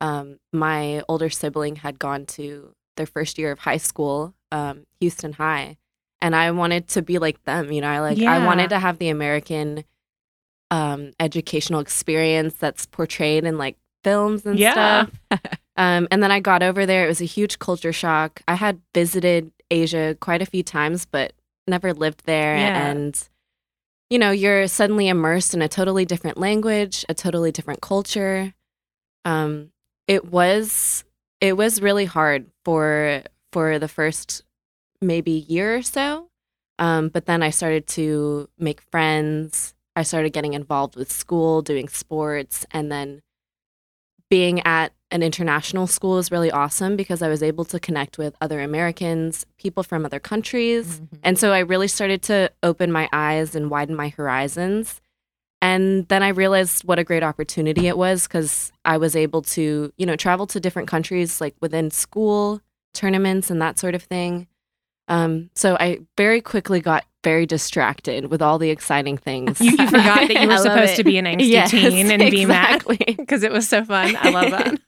Um, 0.00 0.38
my 0.52 1.02
older 1.08 1.30
sibling 1.30 1.76
had 1.76 1.98
gone 1.98 2.26
to 2.26 2.74
their 2.96 3.06
first 3.06 3.38
year 3.38 3.52
of 3.52 3.60
high 3.60 3.76
school, 3.76 4.34
um, 4.50 4.86
Houston 5.00 5.32
High, 5.32 5.76
and 6.20 6.34
I 6.34 6.50
wanted 6.50 6.88
to 6.88 7.02
be 7.02 7.18
like 7.18 7.44
them, 7.44 7.70
you 7.70 7.80
know, 7.80 7.88
I 7.88 8.00
like 8.00 8.18
I 8.18 8.44
wanted 8.44 8.70
to 8.70 8.78
have 8.78 8.98
the 8.98 9.08
American 9.08 9.84
um, 10.74 11.12
educational 11.20 11.80
experience 11.80 12.54
that's 12.54 12.86
portrayed 12.86 13.44
in 13.44 13.56
like 13.58 13.76
films 14.02 14.44
and 14.46 14.58
Yeah. 14.58 14.72
stuff. 14.72 15.10
Um, 15.76 16.06
and 16.12 16.22
then 16.22 16.30
I 16.30 16.38
got 16.38 16.62
over 16.62 16.86
there. 16.86 17.04
It 17.04 17.08
was 17.08 17.20
a 17.20 17.24
huge 17.24 17.58
culture 17.58 17.92
shock. 17.92 18.40
I 18.46 18.54
had 18.54 18.80
visited 18.94 19.50
Asia 19.72 20.16
quite 20.20 20.40
a 20.40 20.46
few 20.46 20.62
times, 20.62 21.04
but 21.04 21.32
never 21.66 21.92
lived 21.92 22.22
there. 22.26 22.56
Yeah. 22.56 22.90
And, 22.90 23.28
you 24.08 24.20
know, 24.20 24.30
you're 24.30 24.68
suddenly 24.68 25.08
immersed 25.08 25.52
in 25.52 25.62
a 25.62 25.68
totally 25.68 26.04
different 26.04 26.38
language, 26.38 27.04
a 27.08 27.14
totally 27.14 27.50
different 27.50 27.80
culture. 27.80 28.54
Um, 29.24 29.72
it 30.06 30.30
was 30.30 31.02
it 31.40 31.56
was 31.56 31.82
really 31.82 32.04
hard 32.04 32.46
for 32.64 33.22
for 33.52 33.80
the 33.80 33.88
first 33.88 34.44
maybe 35.00 35.32
year 35.32 35.74
or 35.78 35.82
so. 35.82 36.28
Um, 36.78 37.08
but 37.08 37.26
then 37.26 37.42
I 37.42 37.50
started 37.50 37.88
to 37.98 38.48
make 38.58 38.80
friends. 38.92 39.73
I 39.96 40.02
started 40.02 40.32
getting 40.32 40.54
involved 40.54 40.96
with 40.96 41.10
school, 41.12 41.62
doing 41.62 41.88
sports, 41.88 42.66
and 42.70 42.90
then 42.90 43.22
being 44.30 44.60
at 44.66 44.92
an 45.10 45.22
international 45.22 45.86
school 45.86 46.18
is 46.18 46.32
really 46.32 46.50
awesome 46.50 46.96
because 46.96 47.22
I 47.22 47.28
was 47.28 47.42
able 47.42 47.64
to 47.66 47.78
connect 47.78 48.18
with 48.18 48.34
other 48.40 48.60
Americans, 48.60 49.46
people 49.58 49.84
from 49.84 50.04
other 50.04 50.18
countries. 50.18 51.00
Mhm. 51.00 51.18
And 51.22 51.38
so 51.38 51.52
I 51.52 51.60
really 51.60 51.86
started 51.86 52.22
to 52.22 52.50
open 52.62 52.90
my 52.90 53.08
eyes 53.12 53.54
and 53.54 53.70
widen 53.70 53.94
my 53.94 54.08
horizons. 54.08 55.00
And 55.62 56.08
then 56.08 56.22
I 56.22 56.28
realized 56.28 56.82
what 56.84 56.98
a 56.98 57.04
great 57.04 57.22
opportunity 57.22 57.86
it 57.86 57.96
was 57.96 58.24
because 58.24 58.72
I 58.84 58.96
was 58.96 59.14
able 59.14 59.42
to, 59.42 59.92
you 59.96 60.04
know, 60.06 60.16
travel 60.16 60.46
to 60.48 60.58
different 60.58 60.88
countries 60.88 61.40
like 61.40 61.54
within 61.60 61.90
school, 61.90 62.60
tournaments, 62.92 63.50
and 63.50 63.62
that 63.62 63.78
sort 63.78 63.94
of 63.94 64.02
thing. 64.02 64.48
Um, 65.08 65.50
so 65.54 65.76
I 65.78 66.00
very 66.16 66.40
quickly 66.40 66.80
got 66.80 67.04
very 67.22 67.46
distracted 67.46 68.26
with 68.26 68.42
all 68.42 68.58
the 68.58 68.70
exciting 68.70 69.16
things. 69.16 69.60
you, 69.60 69.70
you 69.70 69.76
forgot 69.86 70.28
that 70.28 70.40
you 70.42 70.48
were 70.48 70.58
supposed 70.58 70.92
it. 70.92 70.96
to 70.96 71.04
be 71.04 71.18
an 71.18 71.24
angsty 71.24 71.48
Yes, 71.48 71.70
teen 71.70 72.10
and 72.10 72.30
be 72.30 72.46
mad 72.46 72.76
exactly. 72.82 73.14
because 73.18 73.42
it 73.42 73.52
was 73.52 73.66
so 73.68 73.84
fun. 73.84 74.16
I 74.18 74.30
love 74.30 74.50
that. 74.52 74.80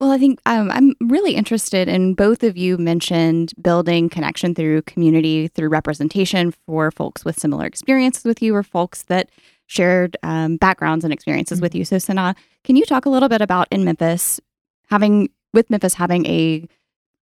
Well, 0.00 0.12
I 0.12 0.18
think 0.18 0.40
um, 0.46 0.70
I'm 0.70 0.94
really 1.00 1.34
interested 1.34 1.88
in 1.88 2.14
both 2.14 2.44
of 2.44 2.56
you 2.56 2.78
mentioned 2.78 3.52
building 3.60 4.08
connection 4.08 4.54
through 4.54 4.82
community, 4.82 5.48
through 5.48 5.70
representation 5.70 6.52
for 6.66 6.92
folks 6.92 7.24
with 7.24 7.38
similar 7.38 7.66
experiences 7.66 8.24
with 8.24 8.40
you 8.40 8.54
or 8.54 8.62
folks 8.62 9.02
that 9.04 9.28
shared 9.66 10.16
um, 10.22 10.56
backgrounds 10.56 11.04
and 11.04 11.12
experiences 11.12 11.60
with 11.60 11.74
you. 11.74 11.84
So, 11.84 11.96
SunAh, 11.96 12.36
can 12.62 12.76
you 12.76 12.86
talk 12.86 13.06
a 13.06 13.10
little 13.10 13.28
bit 13.28 13.40
about 13.42 13.66
in 13.72 13.84
Memphis 13.84 14.40
having, 14.88 15.30
with 15.52 15.68
Memphis 15.68 15.94
having 15.94 16.24
a 16.26 16.68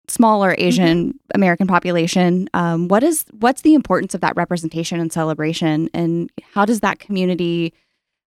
smaller 0.09 0.55
Asian 0.59 1.19
American 1.35 1.67
population, 1.67 2.49
um, 2.55 2.89
what 2.89 3.03
is 3.03 3.25
what's 3.39 3.63
the 3.63 3.75
importance 3.75 4.15
of 4.15 4.21
that 4.21 4.37
representation 4.37 5.01
and 5.01 5.13
celebration, 5.13 5.89
and 5.95 6.31
how 6.55 6.65
does 6.65 6.81
that 6.81 6.99
community 6.99 7.73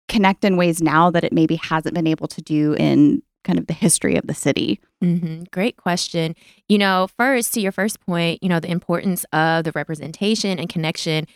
connect 0.08 0.44
in 0.44 0.56
ways 0.56 0.80
now 0.82 1.10
that 1.10 1.25
it 1.25 1.32
maybe 1.32 1.56
hasn't 1.56 1.94
been 1.94 2.06
able 2.06 2.26
to 2.28 2.40
do 2.40 2.75
in 2.75 3.22
kind 3.44 3.58
of 3.58 3.66
the 3.66 3.72
history 3.72 4.16
of 4.16 4.26
the 4.26 4.34
city? 4.34 4.80
hmm 5.00 5.44
Great 5.50 5.76
question. 5.76 6.34
You 6.68 6.78
know, 6.78 7.08
first, 7.16 7.54
to 7.54 7.60
your 7.60 7.72
first 7.72 8.00
point, 8.00 8.42
you 8.42 8.48
know, 8.48 8.60
the 8.60 8.70
importance 8.70 9.25
of 9.32 9.64
the 9.64 9.72
representation 9.72 10.58
and 10.58 10.68
connection. 10.68 11.26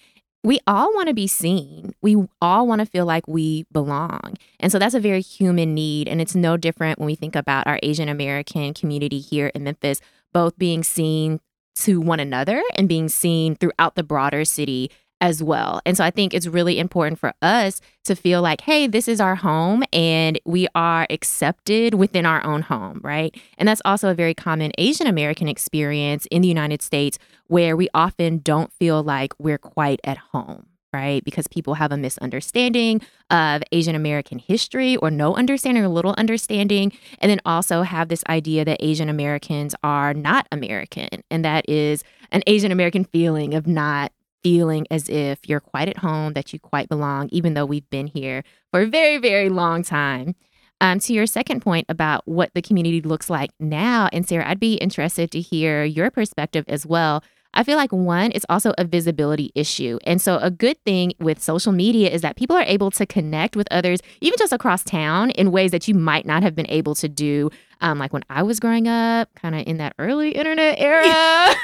We 0.45 0.59
all 0.67 0.93
want 0.93 1.07
to 1.07 1.15
be 1.15 1.29
seen. 1.29 1.95
We 2.03 2.17
all 2.41 2.67
want 2.67 2.81
to 2.81 2.87
feel 2.87 3.07
like 3.07 3.29
we 3.29 3.65
belong. 3.71 4.35
And 4.59 4.73
so 4.73 4.79
that's 4.81 4.95
a 4.95 4.99
very 4.99 5.21
human 5.21 5.73
need. 5.73 6.09
And 6.09 6.21
it's 6.21 6.35
no 6.35 6.57
different 6.57 6.99
when 6.99 7.07
we 7.07 7.15
think 7.15 7.37
about 7.37 7.69
our 7.69 7.79
Asian 7.81 8.09
American 8.09 8.75
community 8.75 9.21
here 9.21 9.53
in 9.55 9.63
Memphis, 9.63 10.01
both 10.33 10.59
being 10.59 10.83
seen 10.83 11.41
to 11.75 12.01
one 12.01 12.21
another 12.21 12.63
and 12.77 12.89
being 12.89 13.09
seen 13.09 13.57
throughout 13.57 13.95
the 13.95 14.03
broader 14.03 14.45
city 14.45 14.91
as 15.23 15.41
well. 15.41 15.81
And 15.87 15.97
so 15.97 16.03
I 16.03 16.11
think 16.11 16.35
it's 16.35 16.49
really 16.49 16.81
important 16.81 17.19
for 17.19 17.33
us 17.41 17.81
to 18.05 18.17
feel 18.17 18.43
like, 18.43 18.63
hey, 18.63 18.89
this 18.89 19.07
is 19.07 19.21
our 19.21 19.37
home 19.37 19.85
and 19.93 20.39
we 20.45 20.67
are 20.75 21.07
accepted 21.11 21.95
within 21.95 22.27
our 22.27 22.45
own 22.45 22.63
home, 22.63 23.01
right? 23.05 23.35
And 23.57 23.69
that's 23.69 23.81
also 23.85 24.11
a 24.11 24.15
very 24.15 24.35
common 24.35 24.73
Asian 24.79 25.07
American 25.07 25.47
experience 25.47 26.27
in 26.33 26.43
the 26.43 26.49
United 26.49 26.83
States 26.83 27.21
where 27.47 27.77
we 27.77 27.89
often 27.95 28.39
don't 28.39 28.73
feel 28.73 29.01
like 29.05 29.33
we're 29.39 29.59
quite 29.59 30.01
at 30.03 30.19
home. 30.19 30.67
Right, 30.95 31.25
because 31.25 31.49
people 31.49 31.73
have 31.75 31.91
a 31.91 31.97
misunderstanding 31.97 33.01
of 33.31 33.63
Asian 33.73 33.95
American 33.95 34.39
history 34.39 34.99
or 34.99 35.11
no 35.11 35.35
understanding 35.35 35.83
or 35.83 35.89
little 35.89 36.15
understanding, 36.19 36.93
and 37.19 37.31
then 37.31 37.41
also 37.47 37.81
have 37.81 38.09
this 38.09 38.23
idea 38.29 38.63
that 38.67 38.77
Asian 38.81 39.09
Americans 39.09 39.75
are 39.83 40.13
not 40.13 40.47
American. 40.53 41.09
And 41.31 41.47
that 41.47 41.67
is 41.67 42.05
an 42.31 42.43
Asian 42.47 42.71
American 42.71 43.05
feeling 43.05 43.55
of 43.55 43.67
not 43.67 44.13
feeling 44.43 44.87
as 44.91 45.09
if 45.09 45.49
you're 45.49 45.61
quite 45.61 45.89
at 45.89 45.99
home, 45.99 46.35
that 46.35 46.53
you 46.53 46.59
quite 46.59 46.91
belong, 46.91 47.31
even 47.33 47.55
though 47.55 47.65
we've 47.65 47.89
been 47.89 48.09
here 48.09 48.45
for 48.71 48.83
a 48.83 48.87
very, 48.87 49.17
very 49.17 49.49
long 49.49 49.83
time. 49.83 50.35
Um, 50.83 50.99
to 50.99 51.13
your 51.13 51.27
second 51.27 51.61
point 51.61 51.87
about 51.89 52.27
what 52.27 52.51
the 52.55 52.61
community 52.61 53.01
looks 53.01 53.31
like 53.31 53.51
now, 53.61 54.09
and 54.13 54.29
Sarah, 54.29 54.49
I'd 54.49 54.61
be 54.61 54.75
interested 54.75 55.31
to 55.31 55.41
hear 55.41 55.85
your 55.85 56.11
perspective 56.11 56.65
as 56.69 56.85
well. 56.85 57.23
I 57.55 57.65
feel 57.65 57.77
like 57.77 57.93
one, 57.93 58.33
it's 58.35 58.47
also 58.49 58.73
a 58.79 58.85
visibility 58.85 59.53
issue. 59.55 59.99
And 60.05 60.21
so, 60.21 60.39
a 60.39 60.51
good 60.51 60.83
thing 60.85 61.13
with 61.21 61.43
social 61.43 61.73
media 61.73 62.11
is 62.11 62.23
that 62.23 62.37
people 62.37 62.57
are 62.57 62.63
able 62.63 62.91
to 62.93 63.07
connect 63.07 63.57
with 63.57 63.69
others, 63.71 64.01
even 64.21 64.39
just 64.39 64.53
across 64.53 64.83
town, 64.83 65.31
in 65.31 65.53
ways 65.53 65.71
that 65.73 65.87
you 65.87 65.95
might 65.95 66.27
not 66.27 66.43
have 66.43 66.55
been 66.55 66.69
able 66.69 66.95
to 66.97 67.09
do. 67.09 67.51
Um, 67.81 67.99
like 67.99 68.13
when 68.13 68.25
I 68.31 68.43
was 68.43 68.61
growing 68.61 68.89
up, 68.89 69.29
kind 69.35 69.55
of 69.55 69.67
in 69.67 69.79
that 69.79 69.95
early 69.99 70.31
internet 70.33 70.77
era. 70.79 71.55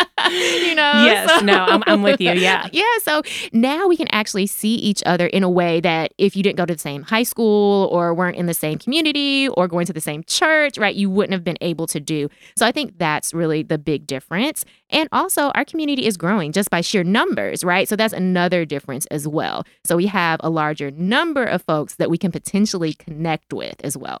you 0.30 0.74
know? 0.74 1.04
Yes, 1.04 1.42
no, 1.42 1.64
I'm- 1.64 1.82
I'm 1.86 2.02
with 2.02 2.20
you, 2.20 2.32
yeah. 2.32 2.68
Yeah. 2.72 2.84
So 3.02 3.22
now 3.52 3.86
we 3.88 3.96
can 3.96 4.08
actually 4.08 4.46
see 4.46 4.74
each 4.74 5.02
other 5.06 5.26
in 5.26 5.42
a 5.42 5.50
way 5.50 5.80
that 5.80 6.12
if 6.18 6.36
you 6.36 6.42
didn't 6.42 6.56
go 6.56 6.66
to 6.66 6.74
the 6.74 6.78
same 6.80 7.02
high 7.02 7.22
school 7.22 7.88
or 7.92 8.12
weren't 8.14 8.36
in 8.36 8.46
the 8.46 8.54
same 8.54 8.78
community 8.78 9.48
or 9.48 9.66
going 9.68 9.86
to 9.86 9.92
the 9.92 10.00
same 10.00 10.22
church, 10.24 10.76
right, 10.78 10.94
you 10.94 11.08
wouldn't 11.10 11.32
have 11.32 11.44
been 11.44 11.58
able 11.60 11.86
to 11.88 12.00
do. 12.00 12.28
So 12.56 12.66
I 12.66 12.72
think 12.72 12.98
that's 12.98 13.32
really 13.32 13.62
the 13.62 13.78
big 13.78 14.06
difference. 14.06 14.64
And 14.90 15.08
also, 15.12 15.50
our 15.50 15.64
community 15.64 16.06
is 16.06 16.16
growing 16.16 16.52
just 16.52 16.70
by 16.70 16.80
sheer 16.80 17.04
numbers, 17.04 17.64
right? 17.64 17.88
So 17.88 17.96
that's 17.96 18.12
another 18.14 18.64
difference 18.64 19.06
as 19.06 19.26
well. 19.28 19.64
So 19.84 19.96
we 19.96 20.06
have 20.06 20.40
a 20.42 20.50
larger 20.50 20.90
number 20.90 21.44
of 21.44 21.62
folks 21.62 21.96
that 21.96 22.10
we 22.10 22.18
can 22.18 22.32
potentially 22.32 22.92
connect 22.94 23.52
with 23.52 23.76
as 23.84 23.96
well. 23.96 24.20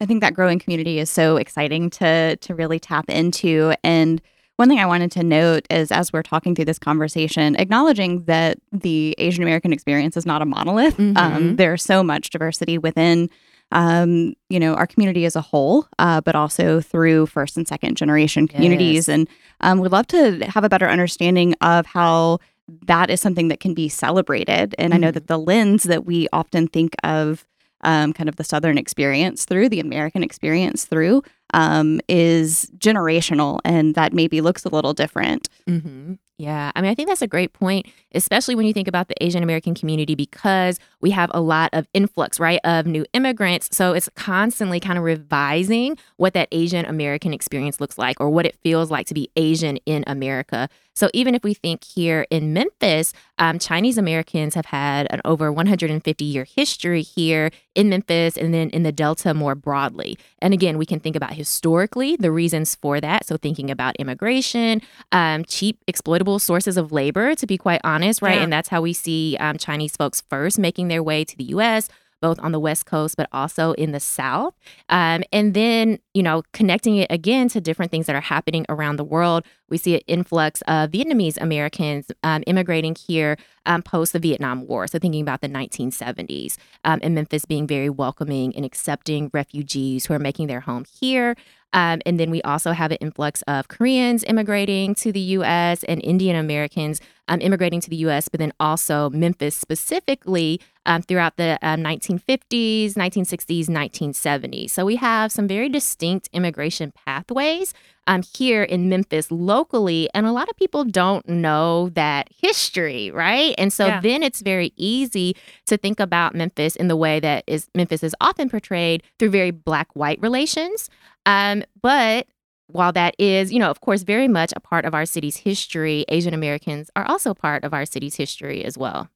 I 0.00 0.06
think 0.06 0.22
that 0.22 0.34
growing 0.34 0.58
community 0.58 0.98
is 0.98 1.10
so 1.10 1.36
exciting 1.36 1.90
to 1.90 2.36
to 2.36 2.54
really 2.54 2.78
tap 2.78 3.10
into. 3.10 3.74
And 3.84 4.22
one 4.60 4.68
thing 4.68 4.78
I 4.78 4.86
wanted 4.86 5.10
to 5.12 5.22
note 5.22 5.66
is 5.70 5.90
as 5.90 6.12
we're 6.12 6.22
talking 6.22 6.54
through 6.54 6.66
this 6.66 6.78
conversation, 6.78 7.56
acknowledging 7.56 8.24
that 8.24 8.58
the 8.72 9.14
Asian 9.18 9.42
American 9.42 9.72
experience 9.72 10.16
is 10.16 10.26
not 10.26 10.42
a 10.42 10.44
monolith. 10.44 10.98
Um, 11.00 11.14
Mhm. 11.16 11.56
there's 11.56 11.82
so 11.82 12.02
much 12.02 12.30
diversity 12.30 12.76
within 12.78 13.30
um, 13.72 14.34
you 14.48 14.58
know, 14.58 14.74
our 14.74 14.84
community 14.86 15.24
as 15.24 15.36
a 15.36 15.40
whole, 15.40 15.86
uh, 16.00 16.20
but 16.20 16.34
also 16.34 16.80
through 16.80 17.26
first 17.26 17.56
and 17.56 17.68
second 17.68 17.96
generation 17.96 18.48
communities. 18.48 19.06
Yes. 19.06 19.08
And 19.08 19.28
um, 19.60 19.78
we'd 19.78 19.92
love 19.92 20.08
to 20.08 20.44
have 20.44 20.64
a 20.64 20.68
better 20.68 20.88
understanding 20.88 21.54
of 21.60 21.86
how 21.86 22.40
that 22.86 23.10
is 23.10 23.20
something 23.20 23.46
that 23.46 23.60
can 23.60 23.72
be 23.72 23.88
celebrated. 23.88 24.74
And 24.76 24.92
I 24.92 24.96
know 24.96 25.12
that 25.12 25.28
the 25.28 25.38
lens 25.38 25.84
that 25.84 26.04
we 26.04 26.26
often 26.32 26.66
think 26.66 26.96
of 27.04 27.46
um, 27.82 28.12
kind 28.12 28.28
of 28.28 28.34
the 28.36 28.44
Southern 28.44 28.76
experience 28.76 29.44
through, 29.44 29.68
the 29.68 29.78
American 29.78 30.24
experience 30.24 30.84
through, 30.84 31.22
um, 31.54 32.00
is 32.08 32.70
generational 32.78 33.60
and 33.64 33.94
that 33.94 34.12
maybe 34.12 34.40
looks 34.40 34.64
a 34.64 34.68
little 34.68 34.94
different. 34.94 35.48
Mm-hmm. 35.68 36.14
Yeah. 36.40 36.72
I 36.74 36.80
mean, 36.80 36.90
I 36.90 36.94
think 36.94 37.10
that's 37.10 37.20
a 37.20 37.26
great 37.26 37.52
point, 37.52 37.84
especially 38.14 38.54
when 38.54 38.64
you 38.64 38.72
think 38.72 38.88
about 38.88 39.08
the 39.08 39.22
Asian 39.22 39.42
American 39.42 39.74
community, 39.74 40.14
because 40.14 40.78
we 41.02 41.10
have 41.10 41.30
a 41.34 41.40
lot 41.42 41.68
of 41.74 41.86
influx, 41.92 42.40
right, 42.40 42.58
of 42.64 42.86
new 42.86 43.04
immigrants. 43.12 43.76
So 43.76 43.92
it's 43.92 44.08
constantly 44.14 44.80
kind 44.80 44.96
of 44.96 45.04
revising 45.04 45.98
what 46.16 46.32
that 46.32 46.48
Asian 46.50 46.86
American 46.86 47.34
experience 47.34 47.78
looks 47.78 47.98
like 47.98 48.18
or 48.20 48.30
what 48.30 48.46
it 48.46 48.56
feels 48.62 48.90
like 48.90 49.06
to 49.08 49.14
be 49.14 49.30
Asian 49.36 49.76
in 49.84 50.02
America. 50.06 50.70
So 50.94 51.10
even 51.12 51.34
if 51.34 51.44
we 51.44 51.52
think 51.52 51.84
here 51.84 52.26
in 52.30 52.54
Memphis, 52.54 53.12
um, 53.36 53.58
Chinese 53.58 53.98
Americans 53.98 54.54
have 54.54 54.66
had 54.66 55.08
an 55.10 55.20
over 55.26 55.52
150 55.52 56.24
year 56.24 56.44
history 56.44 57.02
here 57.02 57.50
in 57.74 57.88
Memphis 57.88 58.36
and 58.36 58.52
then 58.52 58.70
in 58.70 58.82
the 58.82 58.92
Delta 58.92 59.32
more 59.34 59.54
broadly. 59.54 60.18
And 60.40 60.52
again, 60.52 60.78
we 60.78 60.86
can 60.86 61.00
think 61.00 61.16
about 61.16 61.34
historically 61.34 62.16
the 62.16 62.32
reasons 62.32 62.74
for 62.74 63.00
that. 63.00 63.26
So 63.26 63.36
thinking 63.36 63.70
about 63.70 63.96
immigration, 63.96 64.82
um, 65.12 65.44
cheap, 65.44 65.78
exploitable 65.86 66.38
sources 66.38 66.76
of 66.76 66.92
labor, 66.92 67.34
to 67.34 67.46
be 67.46 67.56
quite 67.56 67.80
honest, 67.84 68.22
right? 68.22 68.36
Yeah. 68.36 68.42
And 68.42 68.52
that's 68.52 68.68
how 68.68 68.82
we 68.82 68.92
see 68.92 69.36
um, 69.40 69.56
Chinese 69.56 69.96
folks 69.96 70.20
first 70.20 70.58
making 70.58 70.88
their 70.88 71.02
way 71.02 71.24
to 71.24 71.36
the 71.36 71.44
US 71.44 71.88
both 72.20 72.38
on 72.40 72.52
the 72.52 72.60
West 72.60 72.86
Coast, 72.86 73.16
but 73.16 73.28
also 73.32 73.72
in 73.72 73.92
the 73.92 74.00
South. 74.00 74.54
Um, 74.88 75.22
and 75.32 75.54
then, 75.54 75.98
you 76.14 76.22
know, 76.22 76.42
connecting 76.52 76.96
it 76.96 77.06
again 77.10 77.48
to 77.50 77.60
different 77.60 77.90
things 77.90 78.06
that 78.06 78.16
are 78.16 78.20
happening 78.20 78.66
around 78.68 78.96
the 78.96 79.04
world. 79.04 79.44
We 79.68 79.78
see 79.78 79.94
an 79.94 80.02
influx 80.06 80.62
of 80.62 80.90
Vietnamese 80.90 81.40
Americans 81.40 82.10
um, 82.22 82.42
immigrating 82.46 82.94
here 82.94 83.36
um, 83.66 83.82
post 83.82 84.12
the 84.12 84.18
Vietnam 84.18 84.66
War. 84.66 84.86
So, 84.86 84.98
thinking 84.98 85.22
about 85.22 85.40
the 85.40 85.48
1970s, 85.48 86.56
um, 86.84 86.98
and 87.02 87.14
Memphis 87.14 87.44
being 87.44 87.66
very 87.66 87.88
welcoming 87.88 88.54
and 88.56 88.64
accepting 88.64 89.30
refugees 89.32 90.06
who 90.06 90.14
are 90.14 90.18
making 90.18 90.48
their 90.48 90.60
home 90.60 90.84
here. 91.00 91.36
Um, 91.72 92.00
and 92.04 92.18
then 92.18 92.30
we 92.30 92.42
also 92.42 92.72
have 92.72 92.90
an 92.90 92.98
influx 93.00 93.42
of 93.42 93.68
Koreans 93.68 94.24
immigrating 94.24 94.94
to 94.96 95.12
the 95.12 95.20
U.S. 95.20 95.84
and 95.84 96.02
Indian 96.02 96.36
Americans 96.36 97.00
um, 97.28 97.40
immigrating 97.40 97.80
to 97.80 97.90
the 97.90 97.96
U.S., 97.96 98.28
but 98.28 98.40
then 98.40 98.52
also 98.58 99.08
Memphis 99.10 99.54
specifically 99.54 100.60
um, 100.84 101.02
throughout 101.02 101.36
the 101.36 101.58
uh, 101.62 101.76
1950s, 101.76 102.94
1960s, 102.94 103.66
1970s. 103.66 104.70
So 104.70 104.84
we 104.84 104.96
have 104.96 105.30
some 105.30 105.46
very 105.46 105.68
distinct 105.68 106.28
immigration 106.32 106.92
pathways 107.06 107.72
um, 108.06 108.22
here 108.36 108.62
in 108.62 108.88
Memphis 108.88 109.30
locally, 109.30 110.08
and 110.14 110.26
a 110.26 110.32
lot 110.32 110.48
of 110.48 110.56
people 110.56 110.84
don't 110.84 111.28
know 111.28 111.90
that 111.90 112.28
history, 112.36 113.10
right? 113.10 113.54
And 113.58 113.72
so 113.72 113.86
Yeah. 113.86 114.00
then 114.00 114.22
it's 114.22 114.40
very 114.40 114.72
easy 114.76 115.36
to 115.66 115.76
think 115.76 116.00
about 116.00 116.34
Memphis 116.34 116.76
in 116.76 116.88
the 116.88 116.96
way 116.96 117.20
that 117.20 117.44
is 117.46 117.68
Memphis 117.74 118.02
is 118.02 118.14
often 118.20 118.48
portrayed 118.50 119.02
through 119.18 119.30
very 119.30 119.50
black-white 119.52 120.20
relations. 120.20 120.88
Um, 121.26 121.62
but 121.80 122.26
while 122.66 122.92
that 122.92 123.14
is, 123.18 123.52
you 123.52 123.58
know, 123.58 123.70
of 123.70 123.80
course, 123.80 124.02
very 124.02 124.28
much 124.28 124.52
a 124.56 124.60
part 124.60 124.84
of 124.84 124.94
our 124.94 125.04
city's 125.06 125.38
history, 125.38 126.04
Asian 126.08 126.34
Americans 126.34 126.90
are 126.96 127.06
also 127.08 127.34
part 127.34 127.64
of 127.64 127.74
our 127.74 127.84
city's 127.84 128.16
history 128.16 128.64
as 128.64 128.78
well. 128.78 129.08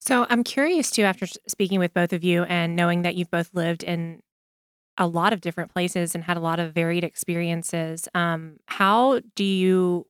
So 0.00 0.26
I'm 0.30 0.44
curious 0.44 0.90
too, 0.90 1.02
after 1.02 1.26
speaking 1.48 1.80
with 1.80 1.92
both 1.92 2.12
of 2.12 2.22
you 2.22 2.44
and 2.44 2.76
knowing 2.76 3.02
that 3.02 3.16
you've 3.16 3.30
both 3.30 3.50
lived 3.54 3.82
in 3.82 4.22
a 4.98 5.06
lot 5.06 5.32
of 5.32 5.40
different 5.40 5.72
places 5.72 6.14
and 6.14 6.24
had 6.24 6.36
a 6.36 6.40
lot 6.40 6.58
of 6.58 6.72
varied 6.72 7.04
experiences. 7.04 8.08
Um, 8.14 8.58
how 8.66 9.20
do 9.34 9.44
you, 9.44 10.06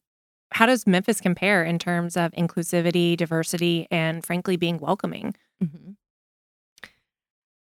how 0.52 0.66
does 0.66 0.86
Memphis 0.86 1.20
compare 1.20 1.64
in 1.64 1.78
terms 1.78 2.16
of 2.16 2.32
inclusivity, 2.32 3.16
diversity, 3.16 3.86
and 3.90 4.24
frankly 4.24 4.56
being 4.56 4.78
welcoming? 4.78 5.34
Mm-hmm. 5.62 5.92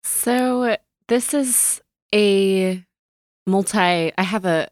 So 0.03 0.77
this 1.07 1.33
is 1.33 1.81
a 2.13 2.83
multi. 3.45 3.77
I 4.17 4.23
have 4.23 4.45
a 4.45 4.69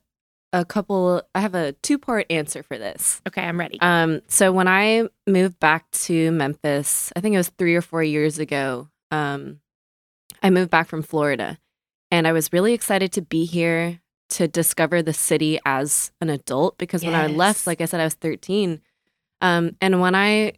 a 0.54 0.66
couple. 0.66 1.22
I 1.36 1.42
have 1.42 1.56
a 1.56 1.74
two 1.74 1.98
part 1.98 2.26
answer 2.30 2.64
for 2.64 2.78
this. 2.78 3.22
Okay, 3.28 3.42
I'm 3.42 3.60
ready. 3.60 3.80
Um, 3.82 4.22
so 4.28 4.52
when 4.52 4.68
I 4.68 5.08
moved 5.26 5.60
back 5.60 5.90
to 5.92 6.32
Memphis, 6.32 7.12
I 7.16 7.22
think 7.22 7.36
it 7.36 7.38
was 7.38 7.50
three 7.50 7.76
or 7.76 7.82
four 7.82 8.04
years 8.04 8.40
ago. 8.40 8.90
Um, 9.12 9.60
I 10.42 10.50
moved 10.50 10.72
back 10.72 10.88
from 10.88 11.02
Florida, 11.02 11.58
and 12.12 12.28
I 12.28 12.32
was 12.34 12.52
really 12.54 12.74
excited 12.74 13.12
to 13.14 13.22
be 13.22 13.46
here 13.46 14.00
to 14.30 14.48
discover 14.48 15.02
the 15.02 15.14
city 15.14 15.60
as 15.66 16.12
an 16.22 16.30
adult. 16.30 16.78
Because 16.78 17.04
when 17.06 17.16
I 17.16 17.28
left, 17.28 17.66
like 17.68 17.80
I 17.82 17.86
said, 17.86 18.00
I 18.02 18.04
was 18.06 18.14
thirteen, 18.16 18.82
um, 19.42 19.76
and 19.82 20.02
when 20.02 20.16
I 20.16 20.54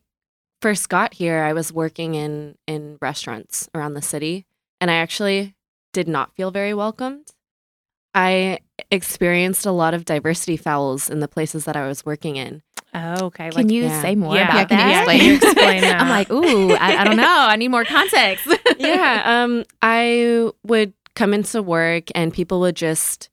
first 0.62 0.90
got 0.90 1.14
here, 1.14 1.44
I 1.44 1.54
was 1.54 1.72
working 1.72 2.16
in 2.16 2.56
in 2.68 2.98
restaurants 3.02 3.70
around 3.76 3.94
the 3.94 4.02
city, 4.02 4.46
and 4.82 4.90
I 4.90 4.96
actually 4.96 5.56
did 5.94 6.08
not 6.08 6.36
feel 6.36 6.52
very 6.52 6.74
welcomed. 6.74 7.28
I 8.16 8.60
experienced 8.92 9.66
a 9.66 9.72
lot 9.72 9.94
of 9.94 10.04
diversity 10.06 10.58
fouls 10.58 11.10
in 11.10 11.20
the 11.20 11.28
places 11.28 11.66
that 11.66 11.76
I 11.76 11.88
was 11.88 12.06
working 12.06 12.38
in. 12.38 12.64
oh, 12.94 13.26
okay. 13.26 13.52
Can 13.52 13.70
you 13.70 13.84
yeah. 13.84 14.02
say 14.02 14.16
more 14.16 14.34
Yeah. 14.36 14.46
about 14.46 14.58
Yeah, 14.58 14.66
can 14.66 14.78
you 14.80 14.94
that? 14.96 14.98
explain? 15.02 15.22
You 15.30 15.36
explain 15.36 15.82
that? 15.88 16.02
I'm 16.02 16.10
like, 16.10 16.32
ooh, 16.32 16.72
I, 16.74 16.98
I 16.98 17.04
don't 17.04 17.18
know. 17.18 17.24
I 17.28 17.56
need 17.56 17.68
more 17.70 17.86
context. 17.86 18.48
yeah, 18.80 19.22
um, 19.44 19.64
I 19.84 20.50
would 20.64 20.94
come 21.20 21.34
into 21.34 21.62
work 21.62 22.06
and 22.16 22.34
people 22.34 22.60
would 22.62 22.76
just 22.76 23.30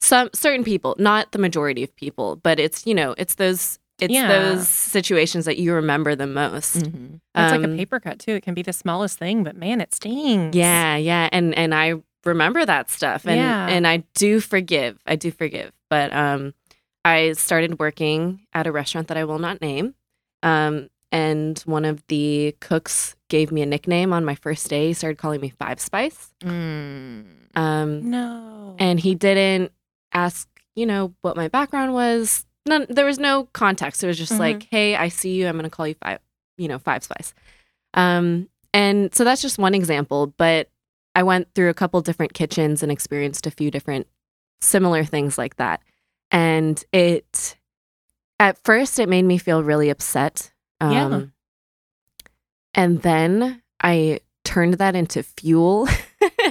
some 0.00 0.30
certain 0.32 0.64
people, 0.64 0.94
not 0.98 1.32
the 1.32 1.38
majority 1.38 1.82
of 1.84 1.90
people, 1.96 2.36
but 2.36 2.58
it's 2.58 2.86
you 2.86 2.94
know 2.94 3.14
it's 3.18 3.34
those 3.36 3.78
it's 4.00 4.14
Yeah. 4.14 4.28
those 4.28 4.68
situations 4.68 5.44
that 5.44 5.58
you 5.58 5.74
remember 5.74 6.14
the 6.14 6.26
most. 6.28 6.76
Mhm. 6.76 7.14
It's 7.34 7.52
like 7.52 7.62
a 7.62 7.64
Um, 7.72 7.76
paper 7.76 7.98
cut 7.98 8.18
too. 8.20 8.32
It 8.38 8.44
can 8.44 8.54
be 8.54 8.62
the 8.62 8.72
smallest 8.72 9.18
thing, 9.18 9.42
but 9.42 9.56
man, 9.56 9.80
it 9.80 9.92
stings. 9.94 10.54
Yeah, 10.54 10.96
yeah, 10.96 11.28
and 11.32 11.52
and 11.62 11.74
I 11.74 11.94
remember 12.24 12.64
that 12.64 12.90
stuff, 12.90 13.26
and 13.26 13.36
Yeah. 13.36 13.66
and 13.68 13.86
I 13.86 14.04
do 14.14 14.40
forgive. 14.40 14.98
I 15.06 15.16
do 15.16 15.30
forgive, 15.32 15.72
but 15.90 16.12
um, 16.14 16.54
I 17.04 17.32
started 17.32 17.78
working 17.80 18.40
at 18.52 18.66
a 18.68 18.72
restaurant 18.72 19.08
that 19.08 19.16
I 19.16 19.24
will 19.24 19.38
not 19.40 19.60
name, 19.60 19.94
um, 20.44 20.88
and 21.10 21.58
one 21.66 21.84
of 21.84 22.02
the 22.08 22.54
cooks 22.60 23.16
gave 23.28 23.52
me 23.52 23.62
a 23.62 23.66
nickname 23.66 24.12
on 24.12 24.24
my 24.24 24.34
first 24.34 24.68
day. 24.68 24.88
He 24.88 24.92
started 24.94 25.18
calling 25.18 25.40
me 25.40 25.50
Five 25.50 25.80
Spice, 25.80 26.32
Mm. 26.40 27.24
um, 27.56 28.10
No. 28.10 28.76
and 28.78 28.98
he 29.00 29.14
didn't 29.14 29.72
ask, 30.12 30.48
you 30.74 30.86
know, 30.86 31.14
what 31.22 31.36
my 31.36 31.48
background 31.48 31.92
was. 31.94 32.44
None. 32.66 32.86
There 32.88 33.04
was 33.06 33.18
no 33.18 33.44
context. 33.52 34.02
It 34.04 34.06
was 34.08 34.18
just 34.18 34.32
Mhm. 34.32 34.38
like, 34.38 34.66
hey, 34.70 34.96
I 34.96 35.08
see 35.08 35.34
you. 35.34 35.46
I'm 35.46 35.54
going 35.56 35.64
to 35.64 35.70
call 35.70 35.86
you 35.86 35.94
Five, 36.02 36.18
you 36.56 36.68
know, 36.68 36.78
Five 36.78 37.02
Spice. 37.04 37.32
Um, 37.94 38.48
and 38.74 39.14
so 39.14 39.24
that's 39.24 39.40
just 39.42 39.58
one 39.58 39.74
example, 39.74 40.26
but 40.36 40.68
I 41.14 41.22
went 41.22 41.48
through 41.54 41.70
a 41.70 41.74
couple 41.74 42.00
different 42.02 42.34
kitchens 42.34 42.82
and 42.82 42.92
experienced 42.92 43.46
a 43.46 43.50
few 43.50 43.70
different 43.70 44.06
similar 44.60 45.04
things 45.04 45.38
like 45.38 45.56
that. 45.56 45.82
And 46.30 46.82
it, 46.92 47.56
at 48.38 48.58
first, 48.64 48.98
it 48.98 49.08
made 49.08 49.24
me 49.24 49.38
feel 49.38 49.62
really 49.62 49.88
upset. 49.90 50.52
Um, 50.80 50.92
Yeah. 50.92 51.20
And 52.78 53.02
then 53.02 53.60
I 53.82 54.20
turned 54.44 54.74
that 54.74 54.94
into 54.94 55.24
fuel. 55.24 55.88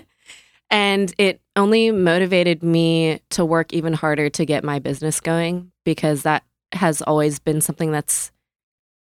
and 0.69 1.13
it 1.17 1.39
only 1.55 1.89
motivated 1.91 2.61
me 2.61 3.21
to 3.29 3.45
work 3.45 3.71
even 3.71 3.93
harder 3.93 4.29
to 4.31 4.45
get 4.45 4.65
my 4.65 4.79
business 4.79 5.21
going 5.21 5.71
because 5.85 6.23
that 6.23 6.43
has 6.73 7.01
always 7.01 7.39
been 7.39 7.61
something 7.61 7.91
that's 7.91 8.33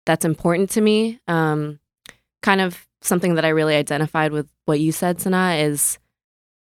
that's 0.04 0.26
important 0.26 0.68
to 0.68 0.82
me. 0.82 1.18
Um, 1.26 1.80
kind 2.42 2.60
of 2.60 2.86
something 3.00 3.36
that 3.36 3.44
I 3.46 3.48
really 3.48 3.74
identified 3.74 4.32
with 4.32 4.46
what 4.66 4.78
you 4.78 4.92
said, 4.92 5.16
SunAh, 5.16 5.62
is 5.62 5.98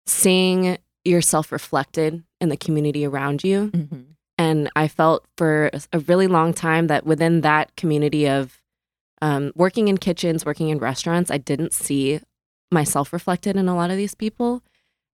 seeing 0.06 0.78
yourself 1.04 1.52
reflected 1.52 2.24
in 2.40 2.48
the 2.48 2.56
community 2.56 3.06
around 3.06 3.44
you. 3.44 3.72
Mhm. 3.72 4.06
And 4.38 4.72
I 4.74 4.88
felt 4.88 5.26
for 5.36 5.70
a 5.92 6.00
really 6.00 6.28
long 6.28 6.54
time 6.54 6.88
that 6.88 7.06
within 7.06 7.42
that 7.42 7.76
community 7.76 8.30
of 8.30 8.62
um, 9.22 9.52
working 9.56 9.88
in 9.88 9.98
kitchens, 9.98 10.46
working 10.46 10.70
in 10.70 10.78
restaurants, 10.80 11.32
I 11.32 11.38
didn't 11.38 11.74
see 11.74 12.20
myself 12.72 13.14
reflected 13.14 13.56
in 13.56 13.68
a 13.68 13.76
lot 13.76 13.92
of 13.92 13.98
these 13.98 14.16
people. 14.16 14.64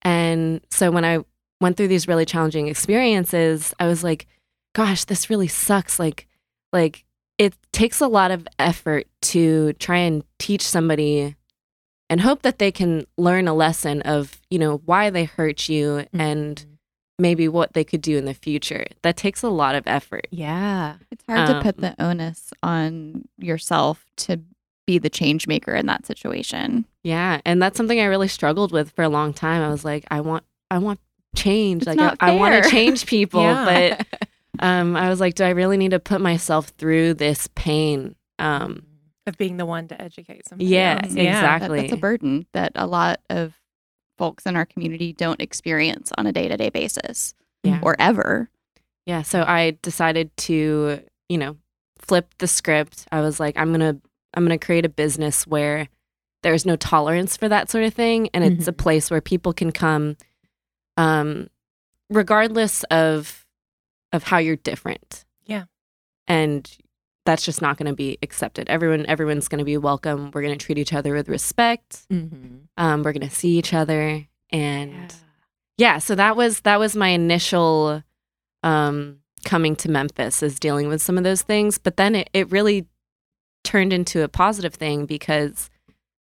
And 0.03 0.61
so 0.71 0.91
when 0.91 1.05
I 1.05 1.19
went 1.61 1.77
through 1.77 1.89
these 1.89 2.09
really 2.09 2.25
challenging 2.25 2.69
experiences, 2.69 3.75
I 3.79 3.87
was 3.87 4.03
like, 4.03 4.27
gosh, 4.75 5.05
this 5.05 5.29
really 5.29 5.49
sucks. 5.49 5.99
Like, 5.99 6.27
like 6.73 7.05
it 7.39 7.55
takes 7.73 8.01
a 8.01 8.07
lot 8.09 8.31
of 8.31 8.47
effort 8.59 9.07
to 9.23 9.73
try 9.75 9.99
and 9.99 10.25
teach 10.39 10.63
somebody 10.63 11.37
and 12.09 12.21
hope 12.21 12.43
that 12.43 12.59
they 12.59 12.73
can 12.73 13.07
learn 13.17 13.47
a 13.47 13.55
lesson 13.55 14.03
of, 14.03 14.41
you 14.51 14.59
know, 14.59 14.79
why 14.85 15.11
they 15.11 15.25
hurt 15.25 15.69
you 15.69 16.07
and 16.13 16.57
Mhm. 16.57 16.70
Maybe 17.21 17.47
what 17.49 17.75
they 17.75 17.85
could 17.85 18.01
do 18.03 18.17
in 18.17 18.25
the 18.25 18.35
future. 18.35 18.85
That 19.03 19.17
takes 19.17 19.43
a 19.43 19.49
lot 19.49 19.75
of 19.75 19.85
effort. 19.87 20.27
yeah. 20.31 20.97
It's 21.11 21.25
hard 21.29 21.47
to 21.49 21.61
put 21.63 21.77
Um, 21.77 21.81
the 21.97 22.03
onus 22.05 22.53
on 22.63 23.29
yourself 23.39 24.05
to 24.19 24.41
be 24.87 24.99
the 24.99 25.11
change 25.11 25.47
maker 25.47 25.75
in 25.75 25.87
that 25.87 26.07
situation. 26.07 26.85
Yeah, 27.05 27.41
and 27.45 27.63
that's 27.63 27.77
something 27.77 28.01
I 28.01 28.05
really 28.07 28.29
struggled 28.29 28.73
with 28.73 28.91
for 28.93 29.03
a 29.03 29.09
long 29.09 29.33
time. 29.33 29.63
I 29.63 29.69
was 29.69 29.85
like, 29.85 30.05
I 30.11 30.21
want, 30.21 30.45
I 30.71 30.79
want 30.79 30.99
change. 31.37 31.83
It's 31.83 31.87
like, 31.87 31.97
not 31.97 32.17
I, 32.21 32.33
I 32.33 32.37
want 32.37 32.65
to 32.65 32.69
change 32.71 33.07
people, 33.07 33.43
Yeah. 33.45 33.97
but 34.03 34.19
um, 34.59 34.97
I 34.97 35.09
was 35.09 35.21
like, 35.21 35.35
do 35.35 35.45
I 35.45 35.51
really 35.51 35.77
need 35.77 35.93
to 35.93 36.01
put 36.01 36.21
myself 36.21 36.69
through 36.71 37.15
this 37.15 37.49
pain? 37.55 38.17
Um, 38.39 38.83
of 39.27 39.37
being 39.37 39.59
the 39.59 39.67
one 39.67 39.87
to 39.89 40.01
educate 40.01 40.49
somebody 40.49 40.71
Yeah, 40.71 40.99
else. 41.03 41.15
exactly. 41.15 41.77
That- 41.77 41.83
that's 41.89 41.93
a 41.93 41.97
burden 41.99 42.47
that 42.53 42.73
a 42.75 42.87
lot 42.87 43.21
of 43.31 43.55
folks 44.21 44.45
in 44.47 44.55
our 44.55 44.67
community 44.67 45.13
don't 45.15 45.41
experience 45.41 46.13
on 46.19 46.27
a 46.27 46.33
day 46.33 46.47
to 46.47 46.57
day 46.57 46.69
basis 46.69 47.35
Yeah. 47.65 47.81
or 47.83 47.97
ever. 47.99 48.51
Yeah, 49.07 49.23
so 49.23 49.43
I 49.43 49.79
decided 49.83 50.31
to, 50.49 51.01
you 51.31 51.39
know, 51.39 51.57
flip 51.99 52.27
the 52.39 52.47
script. 52.47 53.07
I 53.11 53.23
was 53.23 53.41
like, 53.41 53.57
I'm 53.59 53.73
going 53.77 53.81
to 53.97 54.01
I'm 54.35 54.47
going 54.47 54.57
to 54.57 54.65
create 54.65 54.85
a 54.85 54.91
business 54.91 55.47
where 55.47 55.89
there's 56.43 56.65
no 56.67 56.77
tolerance 56.77 57.37
for 57.37 57.49
that 57.49 57.71
sort 57.71 57.85
of 57.85 57.95
thing 57.95 58.29
and 58.33 58.45
it's 58.45 58.69
a 58.69 58.73
place 58.73 59.11
where 59.11 59.21
people 59.21 59.53
can 59.53 59.73
come 59.73 60.17
um 60.97 61.49
regardless 62.11 62.83
of 62.85 63.47
of 64.13 64.25
how 64.25 64.39
you're 64.39 64.57
different. 64.57 65.25
Yeah. 65.47 65.65
And 66.27 66.71
that's 67.27 67.45
just 67.45 67.61
not 67.61 67.77
going 67.77 67.87
to 67.87 67.95
be 67.95 68.19
accepted. 68.23 68.69
Everyone 68.69 69.05
everyone's 69.07 69.49
going 69.49 69.59
to 69.59 69.65
be 69.65 69.77
welcome. 69.77 70.31
We're 70.33 70.43
going 70.43 70.57
to 70.59 70.65
treat 70.65 70.79
each 70.79 70.93
other 70.93 71.15
with 71.15 71.29
respect. 71.29 72.07
Mm-hmm. 72.11 72.59
Um 72.77 73.03
we're 73.03 73.13
going 73.13 73.29
to 73.29 73.35
see 73.35 73.59
each 73.59 73.75
other 73.75 74.27
and 74.51 75.15
yeah 75.79 75.99
so 75.99 76.15
that 76.15 76.37
was 76.37 76.61
that 76.61 76.79
was 76.79 76.97
my 76.97 77.09
initial 77.09 78.03
um 78.63 79.19
coming 79.45 79.75
to 79.77 79.91
memphis 79.91 80.43
is 80.43 80.59
dealing 80.59 80.89
with 80.89 81.01
some 81.01 81.17
of 81.17 81.25
those 81.25 81.43
things 81.43 81.79
but 81.79 81.97
then 81.97 82.15
it, 82.15 82.31
it 82.35 82.51
really 82.51 82.87
turned 83.65 83.93
into 83.93 84.23
a 84.23 84.29
positive 84.29 84.75
thing 84.75 85.07
because 85.07 85.71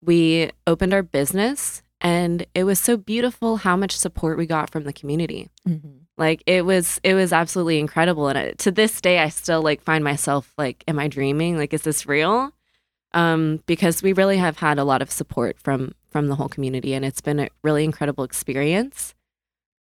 we 0.02 0.50
opened 0.66 0.94
our 0.94 1.04
business 1.04 1.84
and 2.02 2.46
it 2.56 2.64
was 2.64 2.80
so 2.80 2.98
beautiful 2.98 3.58
how 3.58 3.76
much 3.76 3.96
support 3.96 4.38
we 4.38 4.46
got 4.46 4.70
from 4.70 4.84
the 4.86 4.94
community 4.94 5.50
Mm-hmm. 5.68 6.05
Like 6.18 6.44
it 6.46 6.66
was 6.66 7.00
it 7.04 7.14
was 7.14 7.34
absolutely 7.34 7.80
incredible 7.80 8.28
and 8.28 8.38
I, 8.38 8.52
to 8.52 8.72
this 8.72 9.02
day 9.02 9.20
i 9.20 9.30
still 9.30 9.62
like 9.62 9.82
find 9.82 10.04
myself 10.04 10.54
like 10.58 10.84
am 10.88 11.00
i 11.00 11.08
dreaming? 11.08 11.58
Like 11.58 11.74
is 11.74 11.82
this 11.84 12.06
real? 12.08 12.52
Um 13.14 13.62
because 13.66 14.02
we 14.02 14.14
really 14.14 14.38
have 14.38 14.58
had 14.60 14.80
a 14.80 14.84
lot 14.84 15.02
of 15.02 15.12
support 15.12 15.58
from 15.60 15.94
from 16.10 16.28
the 16.28 16.36
whole 16.36 16.50
community 16.50 16.94
and 16.94 17.04
it's 17.04 17.22
been 17.22 17.40
a 17.40 17.50
really 17.64 17.84
incredible 17.84 18.24
experience. 18.24 19.14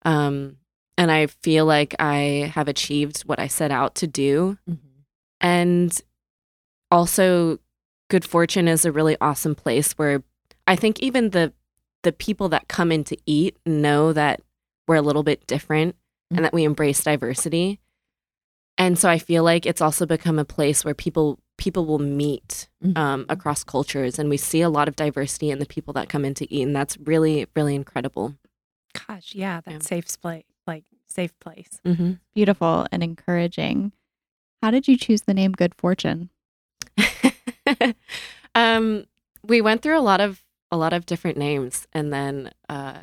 Um 0.04 0.58
and 0.98 1.12
i 1.12 1.28
feel 1.28 1.65
like 1.65 1.96
i 2.00 2.52
have 2.54 2.68
achieved 2.68 3.22
what 3.22 3.39
i 3.39 3.48
set 3.48 3.72
out 3.72 3.96
to 3.96 4.08
do. 4.08 4.58
Mm-hmm. 4.70 5.02
and 5.42 6.02
also 6.92 7.60
good 8.10 8.26
fortune 8.26 8.68
is 8.68 8.86
a 8.86 8.92
really 8.92 9.15
awesome 9.22 9.56
place 9.56 9.94
where 9.94 10.24
i 10.68 10.76
think 10.76 11.00
even 11.00 11.30
the 11.30 11.54
the 12.04 12.12
people 12.12 12.50
that 12.50 12.68
come 12.68 12.92
in 12.92 13.04
to 13.04 13.18
eat 13.26 13.58
know 13.65 14.13
that 14.13 14.42
we're 14.88 14.96
a 14.96 15.02
little 15.02 15.24
bit 15.24 15.46
different 15.48 15.96
and 16.32 16.46
that 16.46 16.54
we 16.54 16.63
embrace 16.63 17.04
diversity 17.04 17.80
and 18.78 18.98
so 19.00 19.10
i 19.10 19.18
feel 19.18 19.44
like 19.44 19.65
it's 19.65 19.82
also 19.82 20.06
become 20.06 20.38
a 20.39 20.46
place 20.46 20.86
where 20.86 20.94
people 20.94 21.39
people 21.58 21.86
will 21.86 22.00
meet 22.00 22.70
um, 22.96 23.26
across 23.28 23.63
cultures 23.63 24.18
and 24.20 24.30
we 24.30 24.38
see 24.38 24.62
a 24.62 24.70
lot 24.70 24.88
of 24.88 24.96
diversity 24.96 25.52
in 25.52 25.60
the 25.60 25.65
people 25.65 25.94
that 25.94 26.08
come 26.08 26.24
in 26.24 26.34
to 26.34 26.52
eat 26.54 26.63
and 26.63 26.76
that's 26.76 26.98
really 27.00 27.48
really 27.56 27.76
incredible 27.76 28.36
Gosh, 29.08 29.36
yeah, 29.36 29.62
that 29.65 29.72
Yeah. 29.72 29.80
safe 29.82 30.08
place, 30.20 30.46
like 30.65 30.84
safe 31.08 31.38
place. 31.39 31.80
mm-hmm. 31.86 32.13
Beautiful 32.34 32.88
and 32.92 33.04
encouraging. 33.04 33.92
How 34.63 34.72
did 34.72 34.88
you 34.88 34.98
choose 34.98 35.22
the 35.22 35.34
name 35.36 35.52
Good 35.52 35.76
Fortune? 35.76 36.30
um, 38.56 39.06
we 39.44 39.62
went 39.62 39.82
through 39.82 39.98
a 39.98 40.02
lot 40.02 40.22
of 40.22 40.44
a 40.72 40.78
lot 40.78 40.94
of 40.94 41.06
different 41.06 41.38
names, 41.38 41.88
and 41.94 42.12
then 42.13 42.52
uh, 42.68 43.00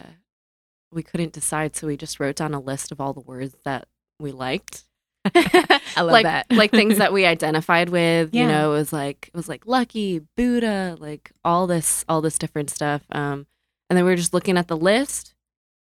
we 0.97 1.05
couldn't 1.05 1.33
decide, 1.33 1.77
so 1.77 1.87
we 1.87 1.97
just 1.97 2.19
wrote 2.19 2.35
down 2.37 2.55
a 2.55 2.61
list 2.61 2.91
of 2.91 3.01
all 3.01 3.13
the 3.13 3.21
words 3.21 3.55
that 3.65 3.87
we 4.19 4.33
liked. 4.33 4.85
I 5.35 5.81
love 5.99 6.11
like 6.13 6.25
that. 6.25 6.47
like 6.51 6.71
things 6.73 6.99
that 6.99 7.13
we 7.13 7.25
identified 7.27 7.89
with. 7.91 8.31
Yeah. 8.33 8.43
You 8.43 8.49
know, 8.49 8.71
it 8.73 8.79
was 8.79 8.93
like 8.93 9.29
it 9.33 9.37
was 9.37 9.49
like 9.49 9.67
lucky 9.67 10.21
Buddha, 10.37 10.97
like 10.99 11.31
all 11.45 11.67
this 11.69 12.05
all 12.09 12.21
this 12.21 12.39
different 12.39 12.71
stuff. 12.71 13.03
Um, 13.13 13.47
and 13.89 13.97
then 13.97 14.05
we 14.05 14.11
were 14.11 14.17
just 14.17 14.35
looking 14.35 14.57
at 14.59 14.67
the 14.69 14.77
list 14.77 15.35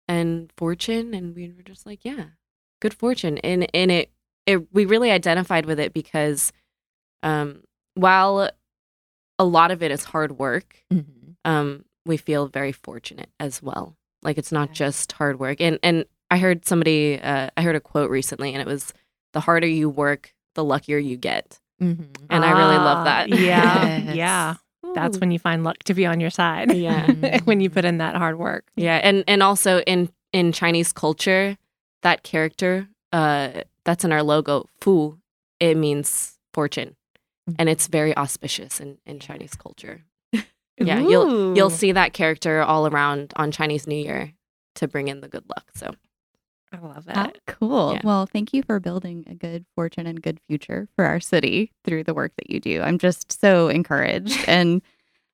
and 0.07 0.53
fortune, 0.57 1.15
and 1.15 1.35
we 1.35 1.53
were 1.57 1.63
just 1.63 1.87
like, 1.87 2.05
yeah, 2.05 2.27
good 2.81 2.95
fortune. 2.95 3.39
And 3.39 3.69
and 3.75 3.91
it 3.91 4.11
it 4.47 4.73
we 4.73 4.85
really 4.87 5.11
identified 5.11 5.67
with 5.67 5.79
it 5.81 5.93
because, 5.93 6.53
um, 7.23 7.63
while 7.95 8.51
a 9.39 9.45
lot 9.45 9.71
of 9.71 9.83
it 9.83 9.91
is 9.91 10.05
hard 10.05 10.39
work, 10.39 10.83
Mhm. 10.93 11.37
um, 11.45 11.85
we 12.07 12.17
feel 12.17 12.49
very 12.49 12.73
fortunate 12.73 13.29
as 13.39 13.63
well. 13.63 13.98
Like 14.23 14.39
it's 14.39 14.53
not 14.53 14.69
Yeah. 14.71 14.75
just 14.75 15.13
hard 15.13 15.39
work. 15.39 15.61
And 15.61 15.79
and 15.83 16.05
I 16.31 16.39
heard 16.39 16.67
somebody, 16.67 17.19
uh, 17.21 17.49
I 17.57 17.63
heard 17.63 17.77
a 17.77 17.81
quote 17.81 18.11
recently, 18.11 18.53
and 18.53 18.61
it 18.61 18.67
was, 18.67 18.93
"The 19.33 19.41
harder 19.41 19.67
you 19.67 19.89
work, 19.89 20.35
the 20.55 20.65
luckier 20.65 20.99
you 20.99 21.17
get." 21.17 21.59
Mhm. 21.81 22.09
And 22.29 22.45
I 22.45 22.51
really 22.51 22.77
love 22.77 22.99
Ah, 22.99 23.05
that. 23.05 23.29
Yeah, 23.29 23.37
Yes. 24.05 24.17
yeah. 24.17 24.55
That's 24.95 25.19
when 25.19 25.31
you 25.31 25.39
find 25.39 25.63
luck 25.65 25.79
to 25.85 25.95
be 25.95 26.07
on 26.07 26.19
your 26.21 26.31
side. 26.31 26.73
Yeah. 26.75 27.07
when 27.45 27.61
you 27.61 27.71
put 27.71 27.85
in 27.85 27.99
that 27.99 28.17
hard 28.17 28.39
work. 28.39 28.65
Yeah, 28.77 29.01
and 29.03 29.23
and 29.29 29.43
also 29.43 29.81
in 29.83 30.09
in 30.33 30.53
Chinese 30.53 30.93
culture, 30.93 31.57
that 32.03 32.23
character, 32.23 32.89
uh, 33.13 33.63
that's 33.85 34.05
in 34.05 34.13
our 34.13 34.23
logo, 34.23 34.67
fu, 34.81 35.19
it 35.61 35.77
means 35.77 36.39
fortune, 36.53 36.97
and 37.59 37.69
it's 37.69 37.87
very 37.87 38.15
auspicious 38.17 38.81
in 38.81 38.99
in 39.07 39.21
Chinese 39.21 39.55
culture. 39.55 40.03
Yeah, 40.81 41.01
you'll 41.01 41.57
you'll 41.57 41.71
see 41.71 41.93
that 41.93 42.13
character 42.13 42.63
all 42.63 42.87
around 42.87 43.33
on 43.37 43.51
Chinese 43.51 43.87
New 43.87 43.97
Year 43.97 44.33
to 44.77 44.89
bring 44.89 45.09
in 45.09 45.21
the 45.21 45.29
good 45.29 45.45
luck. 45.49 45.65
So 45.75 45.91
I 46.73 46.79
love 46.79 47.05
Oh, 47.09 47.13
that. 47.15 47.39
cool. 47.47 47.95
Yeah. 47.95 48.01
Well, 48.05 48.27
thank 48.27 48.53
you 48.53 48.63
for 48.63 48.79
building 48.79 49.25
a 49.29 49.35
good 49.35 49.65
fortune 49.75 50.07
and 50.07 50.23
good 50.23 50.39
future 50.47 50.87
for 50.97 51.05
our 51.07 51.19
city 51.21 51.73
through 51.85 52.05
the 52.05 52.15
work 52.15 52.33
that 52.37 52.51
you 52.51 52.61
do. 52.61 52.81
I'm 52.83 52.99
just 52.99 53.41
so 53.41 53.69
encouraged. 53.69 54.39
and 54.47 54.83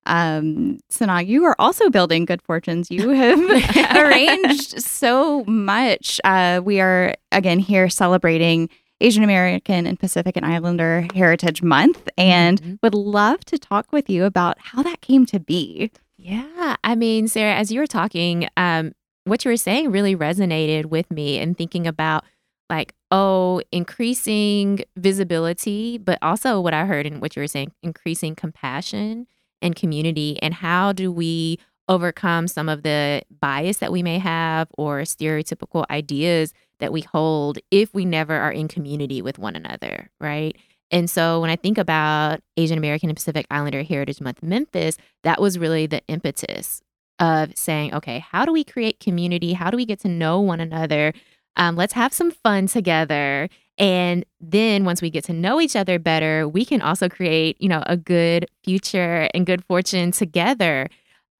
um, 0.06 0.78
SunAh, 0.92 1.26
you 1.26 1.44
are 1.44 1.56
also 1.58 1.88
building 1.90 2.24
good 2.26 2.42
fortunes. 2.42 2.90
You 2.90 3.08
have 3.10 3.38
arranged 3.96 4.80
so 4.82 5.44
much. 5.44 6.20
Uh, 6.24 6.60
we 6.62 6.80
are 6.80 7.14
again 7.32 7.58
here 7.58 7.88
celebrating 7.88 8.68
Asian 9.04 9.22
American 9.22 9.86
and 9.86 10.00
Pacific 10.00 10.34
and 10.34 10.46
Islander 10.46 11.06
Heritage 11.14 11.62
Month, 11.62 12.08
and 12.16 12.60
Mhm. 12.62 12.78
would 12.82 12.94
love 12.94 13.44
to 13.44 13.58
talk 13.58 13.92
with 13.92 14.08
you 14.08 14.24
about 14.24 14.56
how 14.58 14.82
that 14.82 15.02
came 15.02 15.26
to 15.26 15.38
be. 15.38 15.90
Yeah. 16.16 16.76
I 16.82 16.94
mean, 16.94 17.28
Sarah, 17.28 17.54
as 17.54 17.70
you 17.70 17.80
were 17.80 17.86
talking, 17.86 18.48
um, 18.56 18.92
what 19.24 19.44
you 19.44 19.50
were 19.50 19.58
saying 19.58 19.90
really 19.90 20.16
resonated 20.16 20.86
with 20.86 21.10
me 21.10 21.38
and 21.38 21.56
thinking 21.56 21.86
about 21.86 22.24
like, 22.70 22.94
oh, 23.10 23.60
increasing 23.72 24.80
visibility, 24.96 25.98
but 25.98 26.18
also 26.22 26.60
what 26.62 26.72
I 26.72 26.86
heard 26.86 27.04
and 27.04 27.20
what 27.20 27.36
you 27.36 27.40
were 27.42 27.46
saying, 27.46 27.72
increasing 27.82 28.34
compassion 28.34 29.26
and 29.60 29.76
community. 29.76 30.38
And 30.40 30.54
how 30.54 30.92
do 30.94 31.12
we 31.12 31.58
overcome 31.88 32.48
some 32.48 32.68
of 32.68 32.82
the 32.82 33.22
bias 33.40 33.78
that 33.78 33.92
we 33.92 34.02
may 34.02 34.18
have 34.18 34.68
or 34.78 35.02
stereotypical 35.02 35.84
ideas 35.90 36.52
that 36.80 36.92
we 36.92 37.02
hold 37.02 37.58
if 37.70 37.92
we 37.94 38.04
never 38.04 38.34
are 38.34 38.52
in 38.52 38.68
community 38.68 39.22
with 39.22 39.38
one 39.38 39.56
another, 39.56 40.10
right? 40.20 40.56
And 40.90 41.08
so 41.10 41.40
when 41.40 41.50
I 41.50 41.56
think 41.56 41.78
about 41.78 42.40
Asian 42.56 42.78
American 42.78 43.08
and 43.08 43.16
Pacific 43.16 43.46
Islander 43.50 43.82
Heritage 43.82 44.20
Month 44.20 44.42
Memphis, 44.42 44.96
that 45.22 45.40
was 45.40 45.58
really 45.58 45.86
the 45.86 46.02
impetus 46.08 46.82
of 47.18 47.56
saying, 47.56 47.94
okay, 47.94 48.18
how 48.18 48.44
do 48.44 48.52
we 48.52 48.64
create 48.64 49.00
community? 49.00 49.52
How 49.52 49.70
do 49.70 49.76
we 49.76 49.86
get 49.86 50.00
to 50.00 50.08
know 50.08 50.40
one 50.40 50.60
another? 50.60 51.12
Um, 51.56 51.76
let's 51.76 51.92
have 51.92 52.12
some 52.12 52.30
fun 52.30 52.66
together. 52.66 53.48
And 53.78 54.24
then 54.40 54.84
once 54.84 55.02
we 55.02 55.10
get 55.10 55.24
to 55.24 55.32
know 55.32 55.60
each 55.60 55.76
other 55.76 55.98
better, 55.98 56.48
we 56.48 56.64
can 56.64 56.80
also 56.80 57.08
create, 57.08 57.60
you 57.60 57.68
know, 57.68 57.82
a 57.86 57.96
good 57.96 58.46
future 58.62 59.28
and 59.34 59.46
good 59.46 59.64
fortune 59.64 60.12
together. 60.12 60.88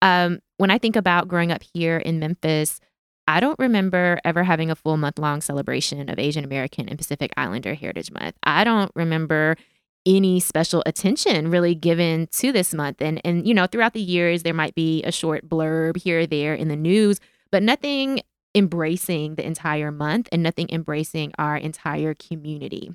Um, 0.05 0.41
when 0.59 0.71
I 0.71 0.77
think 0.77 0.97
about 0.97 1.29
growing 1.29 1.51
up 1.51 1.63
here 1.73 1.97
in 1.97 2.19
Memphis, 2.19 2.79
I 3.27 3.41
don't 3.41 3.59
remember 3.59 4.21
ever 4.23 4.45
having 4.45 4.71
a 4.71 4.77
full 4.77 4.99
month 4.99 5.19
long 5.19 5.41
celebration 5.41 6.11
of 6.11 6.19
Asian 6.19 6.45
American 6.45 6.91
and 6.91 6.99
Pacific 6.99 7.33
Islander 7.39 7.73
Heritage 7.73 8.13
Month. 8.13 8.37
I 8.43 8.65
don't 8.65 8.93
remember 8.95 9.57
any 10.05 10.41
special 10.41 10.83
attention 10.85 11.51
really 11.51 11.75
given 11.75 12.29
to 12.33 12.53
this 12.53 12.75
month. 12.75 13.01
And 13.01 13.19
and 13.25 13.49
you 13.49 13.55
know, 13.55 13.67
throughout 13.67 13.95
the 13.95 14.03
years 14.03 14.43
there 14.43 14.53
might 14.53 14.75
be 14.75 15.03
a 15.05 15.11
short 15.11 15.49
blurb 15.49 15.97
here 15.97 16.21
or 16.21 16.27
there 16.27 16.55
in 16.55 16.69
the 16.69 16.77
news, 16.77 17.19
but 17.51 17.63
nothing 17.63 18.21
embracing 18.55 19.37
the 19.37 19.47
entire 19.47 19.91
month 19.91 20.29
and 20.31 20.43
nothing 20.43 20.69
embracing 20.71 21.33
our 21.39 21.57
entire 21.57 22.13
community. 22.13 22.93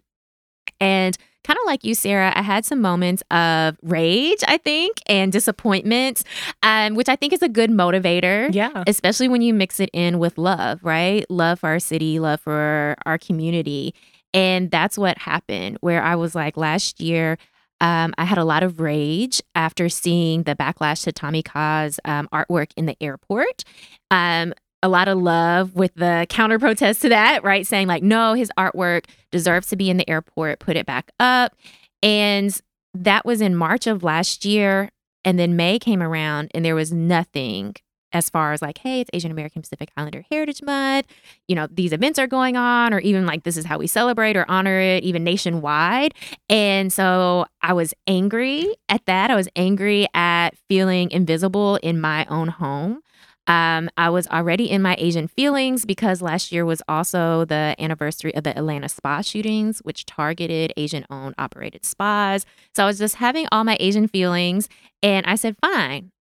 And 0.80 1.18
kind 1.44 1.58
of 1.58 1.66
like 1.66 1.84
you, 1.84 1.96
Sarah, 1.96 2.32
I 2.36 2.42
had 2.42 2.66
some 2.66 2.82
moments 2.82 3.24
of 3.32 3.78
rage, 3.82 4.40
I 4.48 4.58
think, 4.58 4.98
and 5.08 5.32
disappointment, 5.32 6.24
um, 6.64 6.96
which 6.96 7.10
I 7.10 7.16
think 7.16 7.34
is 7.34 7.42
a 7.42 7.50
good 7.50 7.70
motivator 7.72 8.54
Yeah. 8.54 8.84
especially 8.88 9.28
when 9.30 9.42
you 9.42 9.54
mix 9.54 9.80
it 9.80 9.90
in 9.94 10.20
with 10.20 10.38
love, 10.38 10.80
right? 10.84 11.26
Love 11.30 11.62
for 11.62 11.70
our 11.70 11.80
city, 11.80 12.20
love 12.20 12.42
for 12.42 12.96
our 13.06 13.18
community. 13.18 13.94
And 14.34 14.70
that's 14.70 14.98
what 14.98 15.18
happened 15.18 15.78
where 15.82 16.04
I 16.04 16.16
was 16.16 16.36
like 16.36 16.56
last 16.58 17.02
year, 17.02 17.38
um, 17.82 18.14
I 18.18 18.26
had 18.26 18.38
a 18.38 18.44
lot 18.44 18.62
of 18.62 18.80
rage 18.82 19.42
after 19.56 19.88
seeing 19.90 20.44
the 20.44 20.54
backlash 20.56 21.04
to 21.06 21.12
Tommy 21.14 21.42
Kha's 21.42 22.00
um, 22.06 22.28
artwork 22.34 22.72
in 22.76 22.86
the 22.86 22.96
airport. 23.02 23.64
Um, 24.12 24.54
a 24.82 24.90
lot 24.90 25.08
of 25.08 25.18
love 25.18 25.76
with 25.76 25.94
the 25.96 26.26
counter 26.30 26.58
protest 26.60 27.02
to 27.02 27.10
that, 27.10 27.44
right? 27.44 27.68
Saying, 27.68 27.88
like, 27.88 28.04
no, 28.04 28.34
his 28.34 28.52
artwork 28.58 29.06
deserves 29.32 29.68
to 29.68 29.76
be 29.76 29.90
in 29.90 29.98
the 29.98 30.10
airport, 30.10 30.60
put 30.60 30.78
it 30.78 30.86
back 30.86 31.12
up. 31.20 31.56
And 32.02 32.58
that 32.94 33.26
was 33.26 33.42
in 33.42 33.56
March 33.56 33.88
of 33.88 34.04
last 34.04 34.46
year. 34.46 34.90
And 35.26 35.38
then 35.38 35.56
May 35.56 35.80
came 35.80 36.02
around 36.02 36.50
and 36.54 36.64
there 36.64 36.76
was 36.76 36.94
nothing 36.94 37.76
as 38.12 38.30
far 38.30 38.54
as 38.54 38.62
like, 38.62 38.80
hey, 38.80 39.02
it's 39.02 39.10
Asian 39.14 39.32
American 39.32 39.62
Pacific 39.62 39.92
Islander 39.96 40.26
Heritage 40.32 40.64
Month. 40.64 41.06
You 41.48 41.56
know, 41.56 41.68
these 41.70 41.94
events 41.94 42.18
are 42.18 42.26
going 42.26 42.58
on, 42.58 42.94
or 42.94 43.00
even 43.00 43.26
like 43.26 43.44
this 43.44 43.58
is 43.58 43.66
how 43.66 43.78
we 43.78 43.86
celebrate 43.86 44.36
or 44.36 44.46
honor 44.50 44.80
it, 44.80 45.04
even 45.04 45.24
nationwide. 45.24 46.14
And 46.50 46.92
so 46.92 47.46
I 47.62 47.74
was 47.74 47.94
angry 48.08 48.76
at 48.88 49.06
that. 49.06 49.30
I 49.30 49.36
was 49.36 49.48
angry 49.56 50.08
at 50.14 50.58
feeling 50.68 51.12
invisible 51.12 51.76
in 51.84 52.02
my 52.02 52.26
own 52.26 52.48
home. 52.48 53.02
Um, 53.50 53.90
I 53.98 54.12
was 54.12 54.28
already 54.28 54.70
in 54.70 54.84
my 54.84 54.96
Asian 55.00 55.28
feelings 55.28 55.84
because 55.84 56.22
last 56.22 56.52
year 56.52 56.66
was 56.66 56.84
also 56.88 57.46
the 57.46 57.76
anniversary 57.80 58.34
of 58.36 58.44
the 58.44 58.56
Atlanta 58.56 58.88
spa 58.88 59.22
shootings, 59.22 59.80
which 59.80 60.06
targeted 60.06 60.72
Asian 60.78 61.04
owned 61.10 61.34
operated 61.40 61.84
spas. 61.84 62.46
So 62.76 62.84
I 62.84 62.86
was 62.86 63.00
just 63.00 63.16
having 63.16 63.48
all 63.52 63.64
my 63.64 63.76
Asian 63.80 64.08
feelings. 64.08 64.70
And 65.02 65.26
I 65.26 65.34
said, 65.34 65.56
fine, 65.62 66.12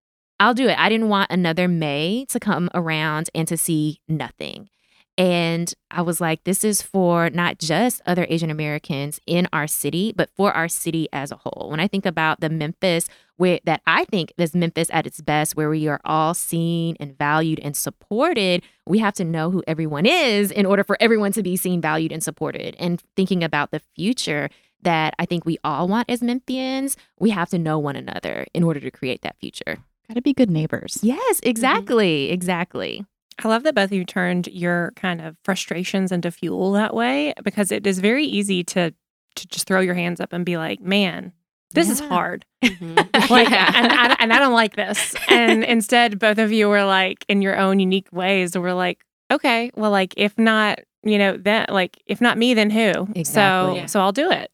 I'll 0.41 0.55
do 0.55 0.69
it. 0.69 0.79
I 0.79 0.89
didn't 0.89 1.11
want 1.11 1.31
another 1.31 1.69
May 1.69 2.25
to 2.31 2.41
come 2.41 2.71
around 2.73 3.29
and 3.35 3.47
to 3.49 3.59
see 3.59 4.01
nothing. 4.09 4.71
And 5.19 5.75
I 5.91 6.03
was 6.03 6.21
like, 6.21 6.45
this 6.45 6.63
is 6.63 6.81
for 6.81 7.29
not 7.29 7.59
just 7.59 8.01
other 8.07 8.25
Asian 8.29 8.51
Americans 8.51 9.21
in 9.27 9.49
our 9.53 9.67
city, 9.67 10.15
but 10.17 10.31
for 10.31 10.53
our 10.53 10.69
city 10.69 11.09
as 11.13 11.33
a 11.33 11.37
whole. 11.37 11.71
When 11.71 11.81
I 11.81 11.89
think 11.89 12.07
about 12.07 12.41
the 12.41 12.49
Memphis, 12.49 13.09
where 13.37 13.59
that 13.65 13.83
I 13.85 14.05
think 14.05 14.33
is 14.39 14.55
Memphis 14.55 14.89
at 14.93 15.09
its 15.09 15.21
best, 15.21 15.57
where 15.57 15.71
we 15.71 15.89
are 15.89 16.01
all 16.05 16.35
seen 16.35 16.97
and 17.01 17.19
valued 17.19 17.59
and 17.59 17.77
supported, 17.77 18.63
we 18.87 19.01
have 19.01 19.15
to 19.15 19.25
know 19.25 19.51
who 19.51 19.65
everyone 19.67 20.07
is 20.07 20.53
in 20.53 20.65
order 20.65 20.85
for 20.85 20.97
everyone 21.01 21.33
to 21.33 21.43
be 21.43 21.57
seen, 21.57 21.81
valued, 21.81 22.13
and 22.13 22.23
supported. 22.23 22.77
And 22.79 23.03
thinking 23.17 23.43
about 23.43 23.73
the 23.73 23.81
future 23.97 24.51
that 24.83 25.15
I 25.19 25.27
think 25.27 25.45
we 25.45 25.59
all 25.65 25.89
want 25.89 26.09
as 26.09 26.21
Memphians, 26.21 26.95
we 27.19 27.31
have 27.31 27.51
to 27.51 27.59
know 27.59 27.81
one 27.81 27.97
another 27.97 28.47
in 28.55 28.63
order 28.63 28.79
to 28.79 28.91
create 28.93 29.23
that 29.23 29.37
future. 29.41 29.79
Got 30.07 30.15
to 30.15 30.23
be 30.23 30.33
good 30.33 30.49
neighbors. 30.49 30.99
Yes, 31.03 31.41
exactly. 31.43 32.27
Mm-hmm. 32.27 32.35
Exactly. 32.35 33.05
I 33.43 33.49
love 33.49 33.63
that 33.63 33.75
both 33.75 33.87
of 33.87 33.93
you 33.93 34.05
turned 34.05 34.49
your 34.49 34.93
kind 34.97 35.21
of 35.21 35.37
frustrations 35.45 36.11
into 36.11 36.31
fuel 36.31 36.73
that 36.73 36.95
way 36.95 37.35
because 37.45 37.71
it 37.71 37.87
is 37.87 37.99
very 38.01 38.25
easy 38.25 38.65
to 38.65 38.93
to 39.37 39.49
just 39.49 39.67
throw 39.69 39.81
your 39.81 39.95
hands 39.95 40.21
up 40.21 40.33
and 40.33 40.45
be 40.45 40.57
like, 40.57 40.81
"Man, 40.81 41.33
this 41.73 41.87
yeah. 41.87 41.93
is 41.93 42.01
hard." 42.01 42.45
Mm-hmm. 42.65 43.33
like, 43.33 43.49
yeah. 43.51 43.71
and, 43.73 43.93
I, 43.93 44.17
and 44.19 44.33
I 44.33 44.41
don't 44.41 44.53
like 44.53 44.75
this. 44.75 45.15
And 45.29 45.63
instead, 45.63 46.19
both 46.19 46.39
of 46.39 46.51
you 46.51 46.69
were 46.69 46.83
like, 46.83 47.25
in 47.29 47.41
your 47.41 47.57
own 47.57 47.79
unique 47.79 48.13
ways, 48.13 48.59
were 48.59 48.75
like, 48.75 49.05
"Okay, 49.31 49.71
well, 49.77 49.93
like 49.93 50.13
if 50.17 50.37
not, 50.37 50.81
you 51.05 51.19
know, 51.19 51.37
that 51.37 51.73
like 51.73 52.03
if 52.07 52.21
not 52.21 52.37
me, 52.37 52.55
then 52.55 52.71
who?" 52.71 53.07
Exactly. 53.15 53.25
So, 53.25 53.75
yeah. 53.77 53.87
so 53.87 54.01
I'll 54.01 54.13
do 54.13 54.33
it. 54.33 54.51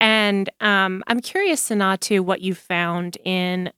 And 0.00 0.50
um, 0.60 1.04
I'm 1.06 1.20
curious, 1.20 1.68
SunAh, 1.68 2.20
what 2.20 2.40
you 2.40 2.54
found 2.54 3.16
in 3.24 3.72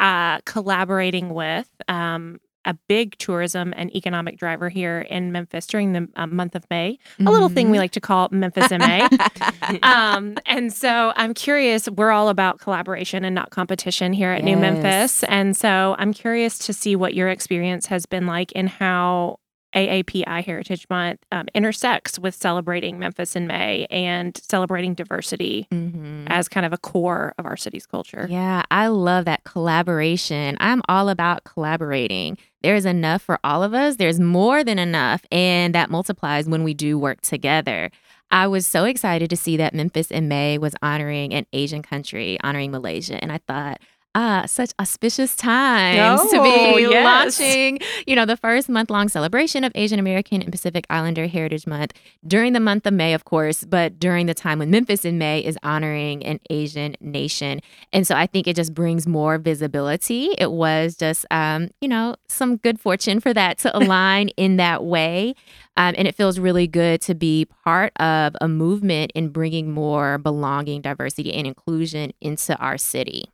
uh, 0.00 0.40
collaborating 0.40 1.34
with 1.34 1.68
um, 1.88 2.40
a 2.64 2.74
big 2.88 3.16
tourism 3.18 3.72
and 3.76 3.94
economic 3.94 4.38
driver 4.38 4.68
here 4.68 5.00
in 5.00 5.32
Memphis 5.32 5.66
during 5.66 5.92
the 5.92 6.08
uh, 6.16 6.26
month 6.26 6.54
of 6.54 6.64
May, 6.70 6.98
mm-hmm. 7.14 7.26
a 7.26 7.30
little 7.30 7.48
thing 7.48 7.70
we 7.70 7.76
mm-hmm. 7.76 7.82
like 7.82 7.92
to 7.92 8.00
call 8.00 8.28
Memphis 8.30 8.70
in 8.70 8.80
May. 8.80 9.08
um, 9.82 10.36
and 10.46 10.72
so 10.72 11.12
I'm 11.16 11.34
curious, 11.34 11.88
we're 11.88 12.10
all 12.10 12.28
about 12.28 12.60
collaboration 12.60 13.24
and 13.24 13.34
not 13.34 13.50
competition 13.50 14.12
here 14.12 14.30
at 14.30 14.44
yes. 14.44 14.44
New 14.44 14.56
Memphis. 14.56 15.24
And 15.24 15.56
so 15.56 15.96
I'm 15.98 16.12
curious 16.12 16.58
to 16.58 16.72
see 16.72 16.96
what 16.96 17.14
your 17.14 17.28
experience 17.28 17.86
has 17.86 18.06
been 18.06 18.26
like 18.26 18.52
in 18.52 18.66
how 18.66 19.38
AAPI 19.74 20.44
Heritage 20.44 20.86
Month 20.90 21.20
um, 21.30 21.46
intersects 21.54 22.18
with 22.18 22.34
celebrating 22.34 22.98
Memphis 22.98 23.36
in 23.36 23.46
May 23.46 23.86
and 23.90 24.36
celebrating 24.36 24.94
diversity 24.94 25.68
mm-hmm. 25.70 26.26
as 26.28 26.48
kind 26.48 26.66
of 26.66 26.72
a 26.72 26.78
core 26.78 27.34
of 27.38 27.46
our 27.46 27.56
city's 27.56 27.86
culture. 27.86 28.26
Yeah, 28.28 28.64
I 28.70 28.88
love 28.88 29.26
that 29.26 29.44
collaboration. 29.44 30.56
I'm 30.60 30.82
all 30.88 31.08
about 31.08 31.44
collaborating. 31.44 32.36
There 32.62 32.74
is 32.74 32.84
enough 32.84 33.22
for 33.22 33.38
all 33.42 33.62
of 33.62 33.72
us, 33.72 33.96
there's 33.96 34.20
more 34.20 34.62
than 34.62 34.78
enough, 34.78 35.24
and 35.32 35.74
that 35.74 35.90
multiplies 35.90 36.46
when 36.48 36.62
we 36.62 36.74
do 36.74 36.98
work 36.98 37.22
together. 37.22 37.90
I 38.30 38.46
was 38.46 38.66
so 38.66 38.84
excited 38.84 39.30
to 39.30 39.36
see 39.36 39.56
that 39.56 39.74
Memphis 39.74 40.10
in 40.10 40.28
May 40.28 40.56
was 40.58 40.74
honoring 40.82 41.34
an 41.34 41.46
Asian 41.52 41.82
country, 41.82 42.38
honoring 42.44 42.70
Malaysia. 42.70 43.20
And 43.20 43.32
I 43.32 43.38
thought, 43.38 43.80
ah, 44.14 44.44
such 44.46 44.72
auspicious 44.80 45.36
times 45.36 46.20
oh, 46.22 46.30
to 46.30 46.42
be 46.42 46.82
yes. 46.82 47.04
launching, 47.04 47.78
you 48.06 48.16
know, 48.16 48.26
the 48.26 48.36
first 48.36 48.68
month 48.68 48.90
long 48.90 49.08
celebration 49.08 49.62
of 49.64 49.72
Asian 49.74 49.98
American 49.98 50.42
and 50.42 50.50
Pacific 50.50 50.86
Islander 50.90 51.26
Heritage 51.26 51.66
Month 51.66 51.92
during 52.26 52.52
the 52.52 52.60
month 52.60 52.86
of 52.86 52.94
May, 52.94 53.14
of 53.14 53.24
course, 53.24 53.64
but 53.64 53.98
during 53.98 54.26
the 54.26 54.34
time 54.34 54.58
when 54.58 54.70
Memphis 54.70 55.04
in 55.04 55.18
May 55.18 55.40
is 55.40 55.56
honoring 55.62 56.24
an 56.24 56.40
Asian 56.50 56.96
nation. 57.00 57.60
And 57.92 58.06
so 58.06 58.14
I 58.14 58.26
think 58.26 58.48
it 58.48 58.56
just 58.56 58.74
brings 58.74 59.06
more 59.06 59.38
visibility. 59.38 60.30
It 60.38 60.50
was 60.50 60.96
just, 60.96 61.24
um, 61.30 61.70
you 61.80 61.88
know, 61.88 62.16
some 62.28 62.56
good 62.56 62.80
fortune 62.80 63.20
for 63.20 63.32
that 63.34 63.58
to 63.58 63.76
align 63.78 64.28
in 64.30 64.56
that 64.56 64.84
way. 64.84 65.34
Um, 65.76 65.94
and 65.96 66.06
it 66.08 66.14
feels 66.14 66.38
really 66.38 66.66
good 66.66 67.00
to 67.02 67.14
be 67.14 67.46
part 67.64 67.92
of 68.00 68.34
a 68.40 68.48
movement 68.48 69.12
in 69.14 69.28
bringing 69.28 69.72
more 69.72 70.18
belonging, 70.18 70.82
diversity, 70.82 71.32
and 71.32 71.46
inclusion 71.46 72.12
into 72.20 72.56
our 72.56 72.76
city. 72.76 73.24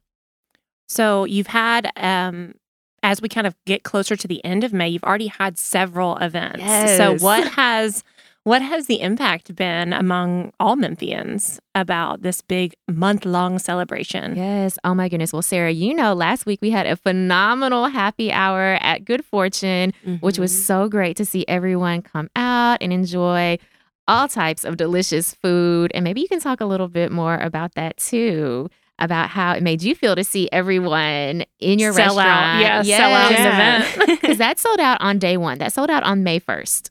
So 0.87 1.25
you've 1.25 1.49
had, 1.49 1.91
um, 1.97 2.55
as 3.03 3.21
we 3.21 3.29
kind 3.29 3.47
of 3.47 3.55
get 3.65 3.83
closer 3.83 4.17
to 4.17 4.29
the 4.29 4.45
end 4.45 4.65
of 4.65 4.73
May, 4.73 4.89
you've 4.89 5.05
already 5.05 5.29
had 5.29 5.59
several 5.59 6.17
events. 6.17 6.61
Yes. 6.61 6.97
So 6.97 7.17
what 7.25 7.47
has 7.53 8.03
what 8.47 8.63
has 8.63 8.87
the 8.87 9.01
impact 9.01 9.57
been 9.57 9.93
among 9.93 10.53
all 10.61 10.77
Memphians 10.77 11.59
about 11.75 12.23
this 12.23 12.43
big 12.43 12.77
month 12.89 13.25
long 13.25 13.59
celebration? 13.59 14.37
Yes. 14.37 14.79
Oh 14.85 14.95
my 14.95 15.09
goodness. 15.09 15.33
Well, 15.33 15.43
Sarah, 15.43 15.73
you 15.73 15.93
know, 15.93 16.15
last 16.15 16.47
week 16.47 16.61
we 16.63 16.71
had 16.71 16.87
a 16.87 16.95
phenomenal 16.95 17.87
happy 17.87 18.31
hour 18.31 18.79
at 18.81 19.05
Good 19.05 19.25
Fortune, 19.25 19.93
mm-hmm. 20.05 20.25
which 20.25 20.39
was 20.39 20.53
mm-hmm. 20.53 20.63
so 20.63 20.89
great 20.89 21.17
to 21.17 21.25
see 21.25 21.45
everyone 21.49 22.03
come 22.03 22.31
out 22.37 22.79
and 22.81 22.93
enjoy 22.93 23.59
all 24.07 24.29
types 24.29 24.65
of 24.65 24.77
delicious 24.77 25.35
food. 25.35 25.91
And 25.93 26.05
maybe 26.05 26.21
you 26.21 26.29
can 26.29 26.39
talk 26.39 26.61
a 26.61 26.67
little 26.67 26.87
bit 26.87 27.11
more 27.11 27.35
about 27.39 27.75
that 27.75 27.97
too 27.97 28.71
about 28.99 29.29
how 29.31 29.53
it 29.53 29.63
made 29.63 29.83
you 29.83 29.95
feel 29.95 30.17
to 30.17 30.25
see 30.25 30.49
everyone 30.53 31.45
in 31.59 31.79
your 31.79 31.93
sell 31.93 32.17
restaurant. 32.17 32.29
Out. 32.29 32.61
Yeah, 32.61 32.83
yes. 32.83 32.99
sell 32.99 33.13
out 33.13 33.31
yeah. 33.33 33.83
event. 33.83 34.21
Because 34.27 34.39
that 34.39 34.59
sold 34.59 34.81
out 34.81 35.01
on 35.01 35.19
day 35.19 35.37
one. 35.37 35.59
That 35.59 35.73
sold 35.73 35.91
out 35.91 36.03
on 36.03 36.25
May 36.25 36.41
1st. 36.41 36.91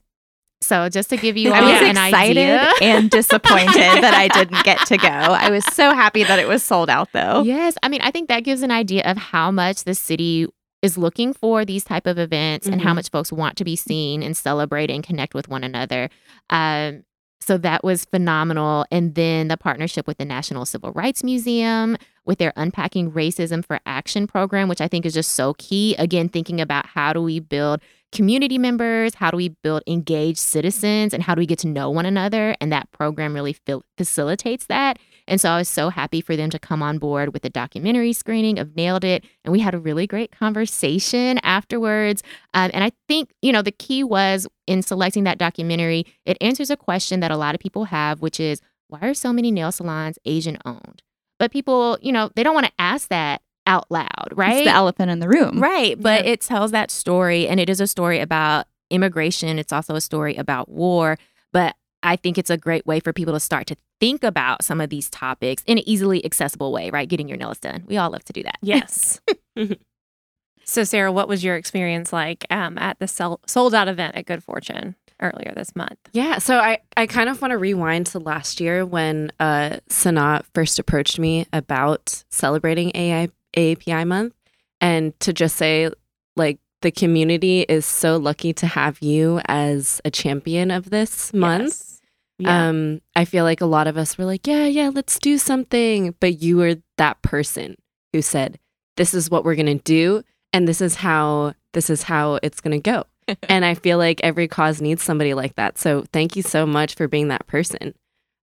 So 0.61 0.89
just 0.89 1.09
to 1.09 1.17
give 1.17 1.37
you 1.37 1.53
all 1.53 1.63
I 1.63 1.73
was 1.73 1.81
an 1.81 1.89
excited 1.91 2.37
idea. 2.37 2.71
and 2.81 3.09
disappointed 3.11 3.75
that 3.75 4.13
I 4.13 4.27
didn't 4.29 4.63
get 4.63 4.79
to 4.87 4.97
go. 4.97 5.07
I 5.07 5.49
was 5.49 5.65
so 5.65 5.93
happy 5.93 6.23
that 6.23 6.39
it 6.39 6.47
was 6.47 6.63
sold 6.63 6.89
out 6.89 7.09
though. 7.11 7.43
Yes. 7.43 7.75
I 7.83 7.89
mean, 7.89 8.01
I 8.01 8.11
think 8.11 8.29
that 8.29 8.43
gives 8.43 8.61
an 8.61 8.71
idea 8.71 9.03
of 9.03 9.17
how 9.17 9.51
much 9.51 9.83
the 9.83 9.93
city 9.93 10.47
is 10.81 10.97
looking 10.97 11.33
for 11.33 11.65
these 11.65 11.83
type 11.83 12.07
of 12.07 12.17
events 12.17 12.65
mm-hmm. 12.65 12.73
and 12.73 12.81
how 12.81 12.89
mm-hmm. 12.89 12.97
much 12.97 13.09
folks 13.09 13.31
want 13.31 13.57
to 13.57 13.63
be 13.63 13.75
seen 13.75 14.23
and 14.23 14.35
celebrate 14.35 14.89
and 14.89 15.03
connect 15.03 15.33
with 15.33 15.47
one 15.47 15.63
another. 15.63 16.09
Um, 16.49 17.03
so 17.45 17.59
that 17.59 17.83
was 17.83 18.05
phenomenal. 18.05 18.87
And 18.91 19.13
then 19.13 19.49
the 19.49 19.57
partnership 19.57 20.07
with 20.07 20.17
the 20.17 20.25
National 20.25 20.65
Civil 20.65 20.91
Rights 20.93 21.23
Museum 21.23 21.95
with 22.25 22.39
their 22.39 22.51
Unpacking 22.55 23.11
Racism 23.11 23.63
for 23.63 23.79
Action 23.85 24.25
program, 24.25 24.67
which 24.67 24.81
I 24.81 24.87
think 24.87 25.05
is 25.05 25.13
just 25.13 25.33
so 25.33 25.53
key. 25.59 25.95
Again, 25.99 26.27
thinking 26.27 26.59
about 26.59 26.87
how 26.87 27.13
do 27.13 27.21
we 27.21 27.39
build 27.39 27.81
community 28.11 28.57
members, 28.57 29.13
how 29.13 29.29
do 29.29 29.37
we 29.37 29.49
build 29.49 29.83
engaged 29.85 30.39
citizens, 30.39 31.13
and 31.13 31.21
how 31.21 31.35
do 31.35 31.39
we 31.39 31.45
get 31.45 31.59
to 31.59 31.67
know 31.67 31.91
one 31.91 32.07
another? 32.07 32.55
And 32.59 32.71
that 32.71 32.89
program 32.91 33.35
really 33.35 33.53
fil- 33.53 33.83
facilitates 33.95 34.65
that. 34.65 34.97
And 35.27 35.41
so 35.41 35.49
I 35.49 35.57
was 35.57 35.69
so 35.69 35.89
happy 35.89 36.21
for 36.21 36.35
them 36.35 36.49
to 36.51 36.59
come 36.59 36.83
on 36.83 36.97
board 36.97 37.33
with 37.33 37.41
the 37.41 37.49
documentary 37.49 38.13
screening 38.13 38.59
of 38.59 38.75
Nailed 38.75 39.03
It. 39.03 39.25
And 39.43 39.51
we 39.51 39.59
had 39.59 39.73
a 39.73 39.79
really 39.79 40.05
great 40.07 40.31
conversation 40.31 41.39
afterwards. 41.39 42.21
Um, 42.53 42.71
and 42.73 42.83
I 42.83 42.91
think, 43.07 43.31
you 43.41 43.51
know, 43.51 43.61
the 43.61 43.71
key 43.71 44.03
was 44.03 44.47
in 44.67 44.81
selecting 44.81 45.23
that 45.23 45.37
documentary, 45.37 46.05
it 46.25 46.37
answers 46.41 46.69
a 46.69 46.77
question 46.77 47.21
that 47.21 47.31
a 47.31 47.37
lot 47.37 47.55
of 47.55 47.61
people 47.61 47.85
have, 47.85 48.21
which 48.21 48.39
is 48.39 48.61
why 48.87 48.99
are 49.01 49.13
so 49.13 49.33
many 49.33 49.51
nail 49.51 49.71
salons 49.71 50.19
Asian 50.25 50.57
owned? 50.65 51.01
But 51.39 51.51
people, 51.51 51.97
you 52.01 52.11
know, 52.11 52.29
they 52.35 52.43
don't 52.43 52.53
want 52.53 52.67
to 52.67 52.73
ask 52.79 53.09
that 53.09 53.41
out 53.67 53.89
loud, 53.89 54.29
right? 54.33 54.57
It's 54.57 54.65
the 54.67 54.75
elephant 54.75 55.09
in 55.09 55.19
the 55.19 55.27
room. 55.27 55.59
Right. 55.59 55.99
But 55.99 56.25
yeah. 56.25 56.31
it 56.31 56.41
tells 56.41 56.71
that 56.71 56.91
story, 56.91 57.47
and 57.47 57.59
it 57.59 57.69
is 57.69 57.81
a 57.81 57.87
story 57.87 58.19
about 58.19 58.67
immigration. 58.89 59.57
It's 59.57 59.73
also 59.73 59.95
a 59.95 60.01
story 60.01 60.35
about 60.35 60.69
war. 60.69 61.17
But 61.51 61.75
I 62.05 62.15
think 62.15 62.37
it's 62.37 62.49
a 62.49 62.57
great 62.57 62.85
way 62.85 62.99
for 62.99 63.11
people 63.11 63.33
to 63.33 63.39
start 63.39 63.67
to 63.67 63.77
think 63.99 64.23
about 64.23 64.63
some 64.63 64.79
of 64.79 64.89
these 64.89 65.09
topics 65.09 65.63
in 65.65 65.77
an 65.77 65.87
easily 65.87 66.23
accessible 66.23 66.71
way, 66.71 66.89
right? 66.89 67.07
Getting 67.07 67.27
your 67.27 67.37
nails 67.37 67.59
done. 67.59 67.83
We 67.87 67.97
all 67.97 68.11
love 68.11 68.23
to 68.25 68.33
do 68.33 68.43
that. 68.43 68.57
Yes. 68.61 69.19
so, 70.63 70.83
Sarah, 70.83 71.11
what 71.11 71.27
was 71.27 71.43
your 71.43 71.55
experience 71.55 72.13
like 72.13 72.45
um, 72.49 72.77
at 72.77 72.99
the 72.99 73.07
sell- 73.07 73.41
sold 73.47 73.73
out 73.73 73.87
event 73.87 74.15
at 74.15 74.25
Good 74.25 74.43
Fortune? 74.43 74.95
earlier 75.21 75.53
this 75.55 75.73
month. 75.77 75.97
Yeah, 76.11 76.39
so 76.39 76.57
I, 76.57 76.79
I 76.97 77.07
kind 77.07 77.29
of 77.29 77.41
want 77.41 77.51
to 77.51 77.57
rewind 77.57 78.07
to 78.07 78.19
last 78.19 78.59
year 78.59 78.85
when 78.85 79.31
uh, 79.39 79.77
SunAh 79.89 80.43
first 80.53 80.77
approached 80.77 81.19
me 81.19 81.45
about 81.53 82.25
celebrating 82.29 82.91
AI, 82.93 83.29
AAPI 83.55 84.05
month 84.05 84.33
and 84.81 85.17
to 85.21 85.33
just 85.33 85.55
say, 85.55 85.89
like, 86.35 86.59
the 86.81 86.91
community 86.91 87.61
is 87.61 87.85
so 87.85 88.17
lucky 88.17 88.53
to 88.53 88.67
have 88.67 89.01
you 89.01 89.41
as 89.45 90.01
a 90.05 90.11
champion 90.11 90.69
of 90.69 90.89
this 90.91 91.33
month. 91.33 91.63
Yes. 91.63 91.94
Yeah. 92.37 92.67
Um, 92.67 93.01
I 93.15 93.25
feel 93.25 93.43
like 93.43 93.61
a 93.61 93.65
lot 93.65 93.87
of 93.87 93.97
us 93.97 94.17
were 94.17 94.25
like, 94.25 94.45
yeah, 94.45 94.65
yeah, 94.65 94.89
let's 94.93 95.19
do 95.19 95.37
something. 95.37 96.15
But 96.19 96.41
you 96.41 96.57
were 96.57 96.75
that 96.97 97.21
person 97.21 97.75
who 98.11 98.21
said, 98.21 98.59
this 98.97 99.13
is 99.13 99.29
what 99.29 99.45
we're 99.45 99.55
going 99.55 99.77
to 99.77 99.83
do. 99.83 100.23
And 100.51 100.67
this 100.67 100.81
is 100.81 100.95
how 100.95 101.53
this 101.73 101.89
is 101.89 102.03
how 102.03 102.39
it's 102.41 102.61
going 102.61 102.81
to 102.81 102.91
go. 102.91 103.05
and 103.49 103.65
I 103.65 103.73
feel 103.73 103.97
like 103.97 104.21
every 104.23 104.47
cause 104.47 104.81
needs 104.81 105.03
somebody 105.03 105.33
like 105.33 105.55
that. 105.55 105.77
So 105.77 106.05
thank 106.13 106.35
you 106.35 106.41
so 106.41 106.65
much 106.65 106.95
for 106.95 107.07
being 107.07 107.29
that 107.29 107.47
person. 107.47 107.93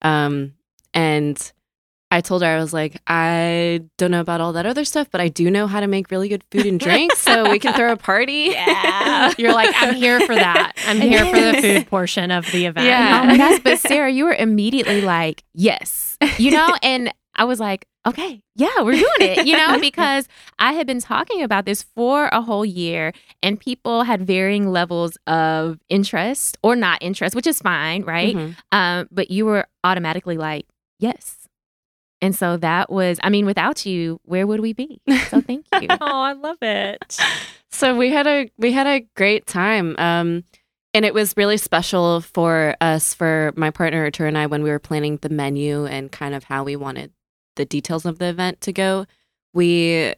Um, 0.02 0.54
and 0.92 1.52
I 2.12 2.20
told 2.20 2.42
her, 2.42 2.48
I 2.48 2.58
was 2.58 2.72
like, 2.72 3.00
I 3.06 3.82
don't 3.98 4.10
know 4.10 4.20
about 4.20 4.40
all 4.40 4.52
that 4.52 4.66
other 4.66 4.84
stuff, 4.84 5.08
but 5.10 5.20
I 5.20 5.28
do 5.28 5.50
know 5.50 5.66
how 5.66 5.80
to 5.80 5.86
make 5.86 6.10
really 6.10 6.28
good 6.28 6.44
food 6.50 6.66
and 6.66 6.78
drinks. 6.78 7.18
so 7.18 7.50
we 7.50 7.58
can 7.58 7.72
throw 7.74 7.92
a 7.92 7.96
party. 7.96 8.50
Yeah. 8.62 9.32
You're 9.38 9.52
like, 9.54 9.74
I'm 9.80 9.94
here 9.94 10.20
for 10.20 10.34
that. 10.34 10.72
I'm 10.86 11.00
here 11.00 11.24
for 11.24 11.40
the 11.40 11.58
food 11.62 11.86
portion 11.88 12.30
of 12.30 12.44
the 12.52 12.66
event. 12.66 12.86
Yeah. 12.86 13.20
Oh 13.22 13.26
my 13.26 13.36
gosh, 13.36 13.60
but 13.60 13.78
Sarah, 13.88 14.10
you 14.10 14.24
were 14.24 14.34
immediately 14.34 15.00
like, 15.00 15.42
yes, 15.54 16.16
you 16.38 16.50
know, 16.50 16.74
and 16.82 17.12
I 17.34 17.44
was 17.44 17.58
like, 17.60 17.86
okay, 18.06 18.42
yeah, 18.56 18.82
we're 18.82 18.92
doing 18.92 19.06
it, 19.20 19.46
you 19.46 19.56
know, 19.56 19.78
because 19.80 20.28
I 20.58 20.72
had 20.74 20.86
been 20.86 21.00
talking 21.00 21.42
about 21.42 21.64
this 21.66 21.82
for 21.82 22.26
a 22.26 22.42
whole 22.42 22.64
year 22.64 23.12
and 23.42 23.58
people 23.58 24.02
had 24.02 24.26
varying 24.26 24.68
levels 24.70 25.16
of 25.26 25.78
interest 25.88 26.58
or 26.62 26.76
not 26.76 26.98
interest, 27.00 27.34
which 27.34 27.46
is 27.46 27.60
fine, 27.60 28.02
right? 28.02 28.34
Mhm. 28.36 28.56
Um, 28.72 29.08
but 29.10 29.30
you 29.30 29.46
were 29.46 29.66
automatically 29.84 30.36
like, 30.36 30.66
yes. 30.98 31.41
And 32.22 32.36
so 32.36 32.56
that 32.58 32.88
was, 32.88 33.18
I 33.24 33.30
mean, 33.30 33.44
without 33.46 33.84
you, 33.84 34.20
where 34.24 34.46
would 34.46 34.60
we 34.60 34.72
be? 34.72 35.02
So 35.28 35.40
thank 35.46 35.66
you. 35.80 35.88
Oh, 35.90 35.96
I 36.00 36.32
love 36.32 36.58
it. 36.62 37.18
So 37.74 37.96
we 37.96 38.10
had 38.10 38.26
a 38.26 38.50
we 38.58 38.70
had 38.70 38.86
a 38.86 39.00
great 39.16 39.46
time. 39.46 39.96
Um 39.98 40.44
and 40.92 41.06
it 41.06 41.14
was 41.14 41.34
really 41.38 41.56
special 41.56 42.20
for 42.20 42.76
us 42.82 43.14
for 43.14 43.50
my 43.56 43.70
partner 43.70 44.02
Artur 44.02 44.26
and 44.26 44.36
I 44.36 44.44
when 44.44 44.62
we 44.62 44.68
were 44.68 44.78
planning 44.78 45.16
the 45.16 45.30
menu 45.30 45.86
and 45.86 46.12
kind 46.12 46.34
of 46.34 46.44
how 46.44 46.64
we 46.64 46.76
wanted 46.76 47.12
the 47.56 47.64
details 47.64 48.04
of 48.04 48.18
the 48.18 48.26
event 48.26 48.60
to 48.60 48.74
go. 48.74 49.06
We 49.54 50.12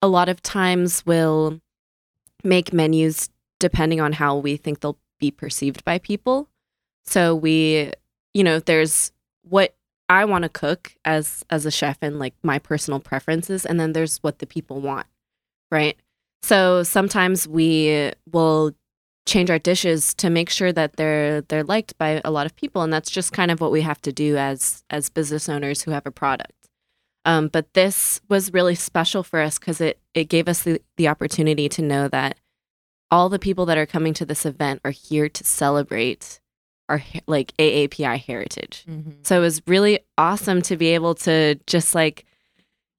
a 0.00 0.06
lot 0.06 0.28
of 0.28 0.40
times 0.42 1.04
will 1.04 1.60
make 2.44 2.72
menus 2.72 3.28
depending 3.58 4.00
on 4.00 4.12
how 4.12 4.36
we 4.36 4.56
think 4.56 4.78
they'll 4.78 4.98
be 5.18 5.32
perceived 5.32 5.84
by 5.84 5.98
people. 5.98 6.48
So 7.04 7.34
we 7.34 7.92
you 8.32 8.44
know, 8.44 8.60
there's 8.60 9.10
what 9.42 9.74
I 10.12 10.24
want 10.26 10.42
to 10.42 10.48
cook 10.48 10.94
as 11.04 11.44
as 11.50 11.66
a 11.66 11.70
chef 11.70 11.98
and 12.02 12.18
like 12.18 12.34
my 12.42 12.58
personal 12.58 13.00
preferences 13.00 13.64
and 13.64 13.80
then 13.80 13.92
there's 13.92 14.18
what 14.18 14.38
the 14.38 14.46
people 14.46 14.80
want, 14.80 15.06
right? 15.70 15.96
So 16.42 16.82
sometimes 16.82 17.48
we 17.48 18.12
will 18.30 18.72
change 19.26 19.50
our 19.50 19.58
dishes 19.58 20.14
to 20.14 20.28
make 20.30 20.50
sure 20.50 20.72
that 20.72 20.96
they're 20.96 21.40
they're 21.42 21.64
liked 21.64 21.96
by 21.98 22.20
a 22.24 22.30
lot 22.30 22.46
of 22.46 22.56
people, 22.56 22.82
and 22.82 22.92
that's 22.92 23.10
just 23.10 23.32
kind 23.32 23.50
of 23.50 23.60
what 23.60 23.72
we 23.72 23.80
have 23.82 24.02
to 24.02 24.12
do 24.12 24.36
as 24.36 24.84
as 24.90 25.08
business 25.08 25.48
owners 25.48 25.82
who 25.82 25.92
have 25.92 26.06
a 26.06 26.10
product. 26.10 26.52
Um, 27.24 27.48
but 27.48 27.72
this 27.74 28.20
was 28.28 28.52
really 28.52 28.74
special 28.74 29.22
for 29.22 29.40
us 29.40 29.58
because 29.58 29.80
it 29.80 29.98
it 30.14 30.24
gave 30.24 30.48
us 30.48 30.62
the, 30.62 30.82
the 30.96 31.08
opportunity 31.08 31.68
to 31.70 31.82
know 31.82 32.08
that 32.08 32.38
all 33.10 33.28
the 33.28 33.38
people 33.38 33.66
that 33.66 33.78
are 33.78 33.86
coming 33.86 34.14
to 34.14 34.26
this 34.26 34.44
event 34.44 34.80
are 34.84 34.90
here 34.90 35.28
to 35.28 35.44
celebrate 35.44 36.40
our 36.92 37.02
like 37.26 37.52
AAPI 37.58 38.18
heritage. 38.18 38.84
Mhm. 38.88 39.26
So 39.26 39.38
it 39.38 39.40
was 39.40 39.62
really 39.66 40.00
awesome 40.18 40.62
to 40.62 40.76
be 40.76 40.88
able 40.88 41.14
to 41.26 41.56
just 41.66 41.94
like, 41.94 42.24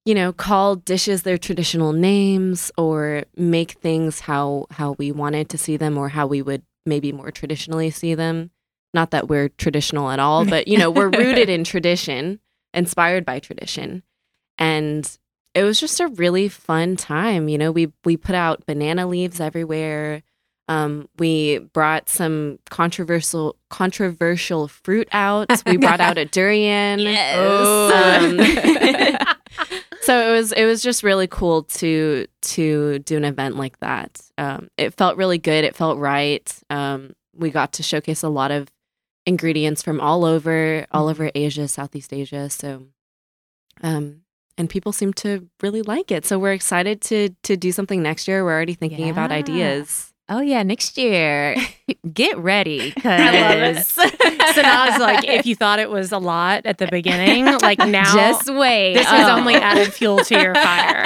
you 0.06 0.15
know, 0.15 0.34
call 0.34 0.75
dishes 0.75 1.23
their 1.23 1.38
traditional 1.38 1.93
names 1.93 2.71
or 2.77 3.23
make 3.38 3.71
things 3.73 4.19
how 4.21 4.65
how 4.71 4.93
we 4.97 5.12
wanted 5.12 5.49
to 5.49 5.58
see 5.58 5.77
them 5.77 5.97
or 5.97 6.10
how 6.10 6.27
we 6.27 6.41
would 6.41 6.63
maybe 6.86 7.12
more 7.12 7.32
traditionally 7.32 7.89
see 7.89 8.15
them. 8.15 8.51
Not 8.93 9.12
that 9.12 9.27
we're 9.27 9.49
traditional 9.49 10.10
at 10.12 10.19
all, 10.19 10.45
but 10.45 10.67
you 10.67 10.77
know, 10.77 10.91
we're 10.91 11.10
rooted 11.23 11.49
in 11.49 11.63
tradition, 11.63 12.39
inspired 12.73 13.25
by 13.25 13.39
tradition. 13.39 14.03
And 14.58 15.10
it 15.56 15.63
was 15.63 15.79
just 15.79 15.99
a 15.99 16.08
really 16.08 16.49
fun 16.49 16.95
time. 16.95 17.47
You 17.47 17.58
know, 17.58 17.71
we 17.71 17.91
we 18.03 18.17
put 18.17 18.36
out 18.36 18.65
banana 18.65 19.08
leaves 19.08 19.39
everywhere. 19.39 20.23
Um, 20.69 21.10
we 21.19 21.60
brought 21.60 22.08
some 22.10 22.60
controversial 22.69 23.58
controversial 23.69 24.67
fruit 24.67 25.10
out. 25.12 25.52
We 25.65 25.78
brought 25.78 25.99
out 25.99 26.17
a 26.17 26.26
durian. 26.38 27.02
Um, 27.02 28.38
so 30.02 30.30
it 30.30 30.32
was 30.32 30.52
it 30.54 30.65
was 30.65 30.82
just 30.82 31.04
really 31.04 31.28
cool 31.28 31.63
to 31.63 32.28
to 32.41 32.99
do 32.99 33.17
an 33.17 33.26
event 33.26 33.58
like 33.58 33.80
that. 33.80 34.21
Um, 34.38 34.69
it 34.78 34.93
felt 34.93 35.17
really 35.17 35.38
good. 35.38 35.65
It 35.65 35.76
felt 35.76 35.97
right. 35.97 36.52
Um, 36.69 37.13
we 37.36 37.49
got 37.49 37.73
to 37.73 37.84
showcase 37.84 38.23
a 38.23 38.30
lot 38.30 38.52
of 38.52 38.69
ingredients 39.26 39.82
from 39.82 39.99
all 39.99 40.23
over 40.23 40.86
all 40.91 41.10
over 41.10 41.30
Asia, 41.36 41.67
Southeast 41.67 42.13
Asia. 42.13 42.49
So, 42.49 42.88
um, 43.82 44.21
and 44.58 44.69
people 44.69 44.93
seem 44.93 45.13
to 45.13 45.49
really 45.62 45.82
like 45.82 46.10
it. 46.12 46.26
So 46.26 46.39
we're 46.39 46.54
excited 46.54 47.02
to 47.02 47.30
to 47.43 47.58
do 47.58 47.73
something 47.73 48.02
next 48.02 48.30
year. 48.30 48.45
We're 48.45 48.54
already 48.54 48.76
thinking 48.76 49.10
about 49.10 49.32
ideas. 49.32 50.12
Oh 50.30 50.40
yeah, 50.40 50.64
next 50.64 50.98
year. 50.98 51.56
Get 52.14 52.38
ready 52.38 52.92
because 52.92 53.06
I 53.20 53.42
love 53.42 53.78
it. 53.78 53.86
so 53.86 54.62
now 54.62 54.88
it's 54.88 55.00
like, 55.00 55.24
if 55.28 55.46
you 55.46 55.56
thought 55.56 55.80
it 55.80 55.90
was 55.90 56.12
a 56.12 56.18
lot 56.18 56.66
at 56.66 56.78
the 56.78 56.88
beginning, 56.88 57.46
like 57.60 57.78
now, 57.88 58.04
just 58.14 58.54
wait. 58.54 58.94
this 58.94 59.06
has 59.08 59.28
Oh. 59.28 59.38
only 59.38 59.56
added 59.56 59.94
fuel 59.94 60.20
to 60.20 60.42
your 60.42 60.56
fire. 60.56 61.04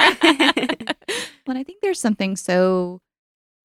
Well, 1.46 1.56
I 1.56 1.62
think 1.64 1.80
there's 1.82 2.00
something 2.00 2.36
so 2.36 3.00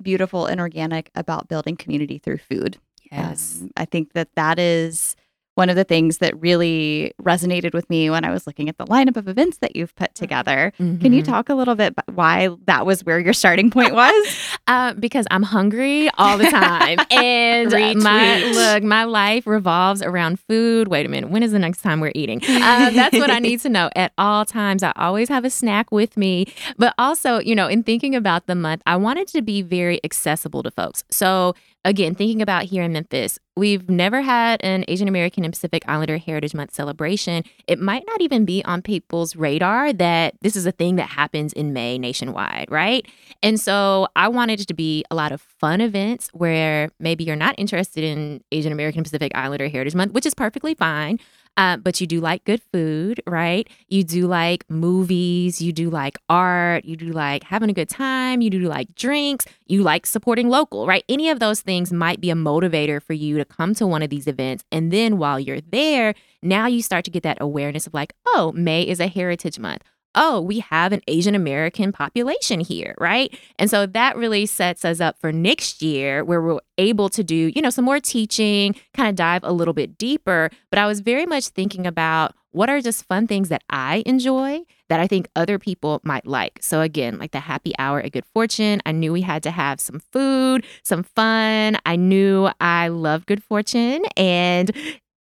beautiful 0.01 0.45
and 0.47 0.59
organic 0.59 1.11
about 1.15 1.47
building 1.49 1.75
community 1.75 2.17
through 2.17 2.37
food. 2.39 2.77
yes. 3.11 3.59
Um, 3.61 3.71
I 3.77 3.85
think 3.85 4.13
that 4.13 4.29
that 4.35 4.57
is 4.59 5.15
one 5.55 5.69
of 5.69 5.75
the 5.75 5.83
things 5.83 6.17
that 6.17 6.39
really 6.41 7.13
resonated 7.21 7.73
with 7.73 7.89
me 7.89 8.09
when 8.09 8.25
I 8.25 8.31
was 8.31 8.47
looking 8.47 8.69
at 8.69 8.77
the 8.77 8.85
lineup 8.85 9.17
of 9.17 9.27
events 9.27 9.57
that 9.59 9.75
you've 9.75 9.93
put 9.95 10.15
together. 10.15 10.73
Can 10.77 11.13
you 11.13 11.21
Mhm. 11.21 11.25
talk 11.25 11.49
a 11.49 11.53
little 11.55 11.75
bit 11.75 11.91
about 11.93 12.15
why 12.15 12.49
that 12.65 12.85
was 12.85 13.03
where 13.05 13.19
your 13.19 13.33
starting 13.33 13.69
point 13.69 13.93
was? 14.03 14.37
Uh, 14.67 14.93
because 14.93 15.25
I'm 15.29 15.43
hungry 15.43 16.09
all 16.17 16.37
the 16.37 16.49
time, 16.49 16.97
and 17.11 17.71
my 18.03 18.39
look, 18.53 18.83
my 18.83 19.03
life 19.03 19.45
revolves 19.45 20.01
around 20.01 20.39
food. 20.39 20.87
Wait 20.87 21.05
a 21.05 21.09
minute, 21.09 21.29
when 21.29 21.43
is 21.43 21.51
the 21.51 21.59
next 21.59 21.81
time 21.81 21.99
we're 21.99 22.11
eating? 22.15 22.41
Uh, 22.43 22.89
that's 22.91 23.17
what 23.17 23.29
I 23.29 23.39
need 23.39 23.59
to 23.61 23.69
know 23.69 23.89
at 23.95 24.11
all 24.17 24.45
times. 24.45 24.81
I 24.83 24.91
always 24.95 25.29
have 25.29 25.45
a 25.45 25.49
snack 25.49 25.91
with 25.91 26.17
me, 26.17 26.47
but 26.77 26.93
also, 26.97 27.39
you 27.39 27.55
know, 27.55 27.67
in 27.67 27.83
thinking 27.83 28.15
about 28.15 28.47
the 28.47 28.55
month, 28.55 28.81
I 28.85 28.95
wanted 28.95 29.27
to 29.29 29.41
be 29.41 29.61
very 29.61 29.99
accessible 30.03 30.63
to 30.63 30.71
folks. 30.71 31.03
So 31.11 31.53
again, 31.85 32.15
thinking 32.15 32.41
about 32.41 32.63
here 32.63 32.83
in 32.83 32.93
Memphis, 32.93 33.39
we've 33.55 33.89
never 33.89 34.21
had 34.21 34.63
an 34.63 34.85
Asian 34.87 35.07
American 35.07 35.43
and 35.43 35.53
Pacific 35.53 35.83
Islander 35.87 36.17
Heritage 36.17 36.53
Month 36.53 36.73
celebration. 36.73 37.43
It 37.67 37.79
might 37.79 38.03
not 38.07 38.21
even 38.21 38.45
be 38.45 38.63
on 38.65 38.81
people's 38.81 39.35
radar 39.35 39.93
that 39.93 40.35
this 40.41 40.55
is 40.55 40.65
a 40.65 40.71
thing 40.71 40.95
that 40.95 41.09
happens 41.09 41.53
in 41.53 41.73
May 41.73 41.97
nationwide, 41.97 42.67
right? 42.69 43.05
And 43.41 43.59
so 43.59 44.07
I 44.15 44.27
wanted 44.29 44.61
it 44.61 44.67
to 44.67 44.73
be 44.73 45.03
a 45.11 45.15
lot 45.15 45.31
of 45.31 45.41
fun 45.41 45.81
events 45.81 46.29
where 46.33 46.89
maybe 46.99 47.23
you're 47.23 47.35
not 47.35 47.55
interested 47.57 48.03
in 48.03 48.43
Asian 48.51 48.71
American 48.71 49.03
Pacific 49.03 49.31
Islander 49.35 49.67
Heritage 49.67 49.95
Month, 49.95 50.13
which 50.13 50.25
is 50.25 50.33
perfectly 50.33 50.73
fine. 50.73 51.19
Uh, 51.55 51.77
but 51.77 52.01
you 52.01 52.07
do 52.07 52.19
like 52.19 52.43
good 52.45 52.61
food, 52.71 53.21
right? 53.27 53.69
You 53.87 54.03
do 54.03 54.25
like 54.25 54.67
movies, 54.69 55.61
you 55.61 55.71
do 55.71 55.89
like 55.89 56.17
art, 56.27 56.83
you 56.83 56.95
do 56.95 57.11
like 57.11 57.43
having 57.43 57.69
a 57.69 57.73
good 57.73 57.89
time, 57.89 58.41
you 58.41 58.49
do 58.49 58.59
like 58.61 58.95
drinks, 58.95 59.45
you 59.67 59.83
like 59.83 60.07
supporting 60.07 60.49
local, 60.49 60.87
right? 60.87 61.03
Any 61.07 61.29
of 61.29 61.39
those 61.39 61.61
things 61.61 61.93
might 61.93 62.19
be 62.19 62.31
a 62.31 62.35
motivator 62.35 63.01
for 63.01 63.13
you 63.13 63.37
to 63.37 63.45
come 63.45 63.75
to 63.75 63.85
one 63.85 64.01
of 64.01 64.09
these 64.09 64.25
events. 64.25 64.63
And 64.71 64.91
then 64.91 65.17
while 65.17 65.39
you're 65.39 65.61
there, 65.61 66.15
now 66.41 66.65
you 66.65 66.81
start 66.81 67.05
to 67.05 67.11
get 67.11 67.23
that 67.23 67.37
awareness 67.39 67.85
of 67.85 67.93
like, 67.93 68.13
oh, 68.25 68.51
May 68.55 68.81
is 68.81 68.99
a 68.99 69.07
heritage 69.07 69.59
month 69.59 69.83
oh, 70.15 70.41
we 70.41 70.59
have 70.59 70.91
an 70.91 71.01
Asian 71.07 71.35
American 71.35 71.91
population 71.91 72.59
here, 72.59 72.95
right? 72.99 73.35
And 73.57 73.69
so 73.69 73.85
that 73.85 74.15
really 74.15 74.45
sets 74.45 74.85
us 74.85 74.99
up 74.99 75.17
for 75.19 75.31
next 75.31 75.81
year 75.81 76.23
where 76.23 76.41
we're 76.41 76.59
able 76.77 77.09
to 77.09 77.23
do, 77.23 77.51
you 77.55 77.61
know, 77.61 77.69
some 77.69 77.85
more 77.85 77.99
teaching, 77.99 78.75
kind 78.93 79.09
of 79.09 79.15
dive 79.15 79.43
a 79.43 79.53
little 79.53 79.73
bit 79.73 79.97
deeper. 79.97 80.49
But 80.69 80.79
I 80.79 80.85
was 80.85 80.99
very 80.99 81.25
much 81.25 81.47
thinking 81.49 81.87
about 81.87 82.35
what 82.51 82.69
are 82.69 82.81
just 82.81 83.05
fun 83.05 83.27
things 83.27 83.49
that 83.49 83.63
I 83.69 84.03
enjoy 84.05 84.61
that 84.89 84.99
I 84.99 85.07
think 85.07 85.27
other 85.35 85.57
people 85.57 85.99
might 86.03 86.27
like. 86.27 86.59
So 86.61 86.81
again, 86.81 87.17
like 87.17 87.31
the 87.31 87.39
happy 87.39 87.73
hour 87.79 87.99
at 87.99 88.11
Good 88.11 88.25
Fortune, 88.25 88.79
I 88.85 88.91
knew 88.91 89.11
we 89.11 89.21
had 89.21 89.41
to 89.43 89.51
have 89.51 89.79
some 89.79 89.99
food, 90.11 90.63
some 90.83 91.01
fun. 91.03 91.77
I 91.85 91.95
knew 91.95 92.49
I 92.61 92.89
love 92.89 93.25
Good 93.25 93.43
Fortune 93.43 94.03
and 94.15 94.71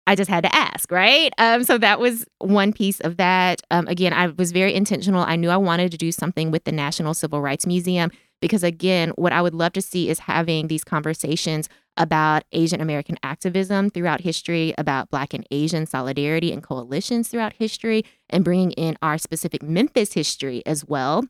I 0.07 0.15
just 0.15 0.29
had 0.29 0.43
to 0.43 0.55
ask, 0.55 0.91
right? 0.91 1.31
Um, 1.37 1.63
so 1.63 1.77
that 1.77 1.99
was 1.99 2.25
one 2.39 2.73
piece 2.73 2.99
of 3.01 3.17
that. 3.17 3.61
Um, 3.69 3.87
again, 3.87 4.13
I 4.13 4.27
was 4.27 4.51
very 4.51 4.73
intentional. 4.73 5.23
I 5.23 5.35
knew 5.35 5.49
I 5.49 5.57
wanted 5.57 5.91
to 5.91 5.97
do 5.97 6.11
something 6.11 6.51
with 6.51 6.63
the 6.63 6.71
National 6.71 7.13
Civil 7.13 7.41
Rights 7.41 7.67
Museum 7.67 8.11
because, 8.41 8.63
again, 8.63 9.11
what 9.15 9.31
I 9.31 9.41
would 9.41 9.53
love 9.53 9.73
to 9.73 9.81
see 9.81 10.09
is 10.09 10.19
having 10.19 10.67
these 10.67 10.83
conversations 10.83 11.69
about 11.97 12.43
Asian 12.51 12.81
American 12.81 13.17
activism 13.21 13.89
throughout 13.89 14.21
history, 14.21 14.73
about 14.77 15.09
Black 15.11 15.33
and 15.33 15.45
Asian 15.51 15.85
solidarity 15.85 16.51
and 16.51 16.63
coalitions 16.63 17.27
throughout 17.27 17.53
history, 17.53 18.03
and 18.29 18.43
bringing 18.43 18.71
in 18.71 18.97
our 19.01 19.17
specific 19.17 19.61
Memphis 19.61 20.13
history 20.13 20.63
as 20.65 20.85
well. 20.85 21.23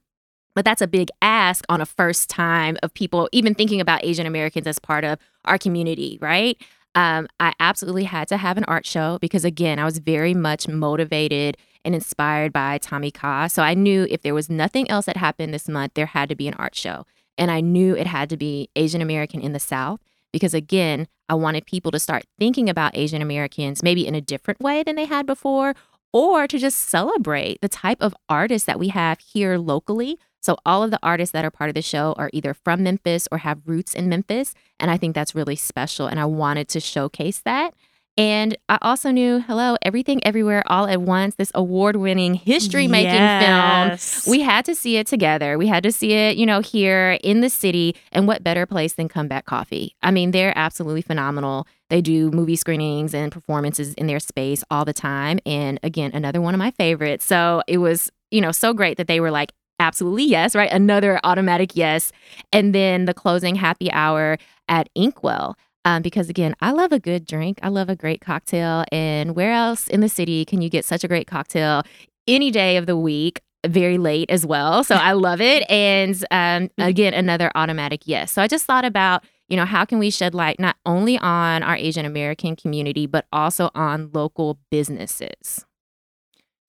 But 0.55 0.65
that's 0.65 0.81
a 0.81 0.87
big 0.87 1.09
ask 1.21 1.65
on 1.69 1.81
a 1.81 1.85
first 1.85 2.29
time 2.29 2.77
of 2.83 2.93
people 2.93 3.29
even 3.31 3.55
thinking 3.55 3.81
about 3.81 4.03
Asian 4.03 4.25
Americans 4.25 4.67
as 4.67 4.79
part 4.79 5.03
of 5.03 5.17
our 5.45 5.57
community, 5.57 6.17
right? 6.21 6.61
Um, 6.93 7.27
I 7.39 7.53
absolutely 7.59 8.03
had 8.03 8.27
to 8.29 8.37
have 8.37 8.57
an 8.57 8.65
art 8.65 8.85
show 8.85 9.17
because, 9.21 9.45
again, 9.45 9.79
I 9.79 9.85
was 9.85 9.99
very 9.99 10.33
much 10.33 10.67
motivated 10.67 11.57
and 11.85 11.95
inspired 11.95 12.51
by 12.51 12.77
Tommy 12.77 13.11
Kha. 13.11 13.47
So 13.49 13.63
I 13.63 13.73
knew 13.73 14.05
if 14.09 14.21
there 14.21 14.33
was 14.33 14.49
nothing 14.49 14.89
else 14.91 15.05
that 15.05 15.17
happened 15.17 15.53
this 15.53 15.69
month, 15.69 15.93
there 15.93 16.07
had 16.07 16.29
to 16.29 16.35
be 16.35 16.47
an 16.47 16.53
art 16.55 16.75
show. 16.75 17.05
And 17.37 17.49
I 17.49 17.61
knew 17.61 17.95
it 17.95 18.07
had 18.07 18.29
to 18.29 18.37
be 18.37 18.69
Asian 18.75 19.01
American 19.01 19.41
in 19.41 19.53
the 19.53 19.59
South 19.59 20.01
because, 20.31 20.53
again, 20.53 21.07
I 21.29 21.35
wanted 21.35 21.65
people 21.65 21.91
to 21.91 21.99
start 21.99 22.25
thinking 22.37 22.69
about 22.69 22.95
Asian 22.95 23.21
Americans 23.21 23.81
maybe 23.81 24.05
in 24.05 24.15
a 24.15 24.21
different 24.21 24.59
way 24.59 24.83
than 24.83 24.95
they 24.95 25.05
had 25.05 25.25
before, 25.25 25.75
or 26.13 26.45
to 26.45 26.59
just 26.59 26.77
celebrate 26.77 27.61
the 27.61 27.69
type 27.69 28.01
of 28.01 28.13
artists 28.27 28.65
that 28.65 28.79
we 28.79 28.89
have 28.89 29.19
here 29.19 29.57
locally. 29.57 30.19
So, 30.41 30.57
all 30.65 30.83
of 30.83 30.91
the 30.91 30.99
artists 31.03 31.31
that 31.33 31.45
are 31.45 31.51
part 31.51 31.69
of 31.69 31.75
the 31.75 31.81
show 31.81 32.13
are 32.17 32.29
either 32.33 32.53
from 32.53 32.83
Memphis 32.83 33.27
or 33.31 33.39
have 33.39 33.59
roots 33.65 33.93
in 33.93 34.09
Memphis. 34.09 34.53
And 34.79 34.89
I 34.91 34.97
think 34.97 35.13
that's 35.15 35.35
really 35.35 35.55
special. 35.55 36.07
And 36.07 36.19
I 36.19 36.25
wanted 36.25 36.67
to 36.69 36.79
showcase 36.79 37.39
that. 37.45 37.73
And 38.17 38.57
I 38.67 38.77
also 38.81 39.09
knew, 39.09 39.39
hello, 39.39 39.77
Everything 39.81 40.21
Everywhere 40.25 40.63
All 40.65 40.85
at 40.85 41.01
Once, 41.01 41.35
this 41.35 41.51
award 41.55 41.95
winning 41.95 42.33
history 42.33 42.85
making 42.87 43.13
Yes. 43.13 44.23
film. 44.25 44.31
We 44.33 44.41
had 44.41 44.65
to 44.65 44.75
see 44.75 44.97
it 44.97 45.07
together. 45.07 45.57
We 45.57 45.67
had 45.67 45.81
to 45.83 45.93
see 45.93 46.11
it, 46.11 46.35
you 46.35 46.45
know, 46.45 46.59
here 46.59 47.17
in 47.23 47.39
the 47.39 47.49
city. 47.49 47.95
And 48.11 48.27
what 48.27 48.43
better 48.43 48.65
place 48.65 48.93
than 48.93 49.07
Comeback 49.07 49.45
Coffee? 49.45 49.95
I 50.03 50.11
mean, 50.11 50.31
they're 50.31 50.51
absolutely 50.57 51.03
phenomenal. 51.03 51.67
They 51.89 52.01
do 52.01 52.31
movie 52.31 52.57
screenings 52.57 53.13
and 53.13 53.31
performances 53.31 53.93
in 53.93 54.07
their 54.07 54.19
space 54.19 54.61
all 54.69 54.83
the 54.83 54.93
time. 54.93 55.39
And 55.45 55.79
again, 55.81 56.11
another 56.13 56.41
one 56.41 56.53
of 56.53 56.59
my 56.59 56.71
favorites. 56.71 57.23
So 57.23 57.61
it 57.65 57.77
was, 57.77 58.11
you 58.29 58.41
know, 58.41 58.51
so 58.51 58.73
great 58.73 58.97
that 58.97 59.07
they 59.07 59.21
were 59.21 59.31
like, 59.31 59.53
absolutely 59.81 60.23
yes, 60.23 60.55
right? 60.55 60.71
Another 60.71 61.19
automatic 61.23 61.71
yes. 61.75 62.11
And 62.53 62.73
then 62.73 63.05
the 63.05 63.13
closing 63.13 63.55
happy 63.55 63.91
hour 63.91 64.37
at 64.69 64.89
Inkwell. 64.95 65.57
Um, 65.83 66.03
because 66.03 66.29
again, 66.29 66.55
I 66.61 66.71
love 66.71 66.91
a 66.91 66.99
good 66.99 67.25
drink. 67.25 67.59
I 67.63 67.69
love 67.69 67.89
a 67.89 67.95
great 67.95 68.21
cocktail. 68.21 68.85
And 68.91 69.35
where 69.35 69.51
else 69.51 69.87
in 69.87 70.01
the 70.01 70.09
city 70.09 70.45
can 70.45 70.61
you 70.61 70.69
get 70.69 70.85
such 70.85 71.03
a 71.03 71.07
great 71.07 71.27
cocktail 71.27 71.83
any 72.27 72.51
day 72.51 72.77
of 72.77 72.85
the 72.85 72.95
week? 72.95 73.41
Very 73.65 73.97
late 73.97 74.29
as 74.29 74.45
well. 74.45 74.83
So 74.83 74.95
I 74.95 75.13
love 75.13 75.41
it. 75.41 75.63
And 75.69 76.23
um, 76.31 76.69
again, 76.77 77.13
another 77.13 77.51
automatic 77.55 78.01
yes. 78.05 78.31
So 78.31 78.41
I 78.41 78.47
just 78.47 78.65
thought 78.65 78.85
about, 78.85 79.23
you 79.49 79.57
know, 79.57 79.65
how 79.65 79.85
can 79.85 79.99
we 79.99 80.11
shed 80.11 80.33
light 80.33 80.59
not 80.59 80.77
only 80.85 81.17
on 81.17 81.63
our 81.63 81.75
Asian 81.75 82.05
American 82.05 82.55
community, 82.55 83.07
but 83.07 83.25
also 83.31 83.69
on 83.73 84.11
local 84.13 84.59
businesses? 84.69 85.65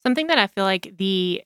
Something 0.03 0.27
that 0.29 0.39
I 0.39 0.47
feel 0.47 0.65
like 0.65 0.95
the 0.97 1.43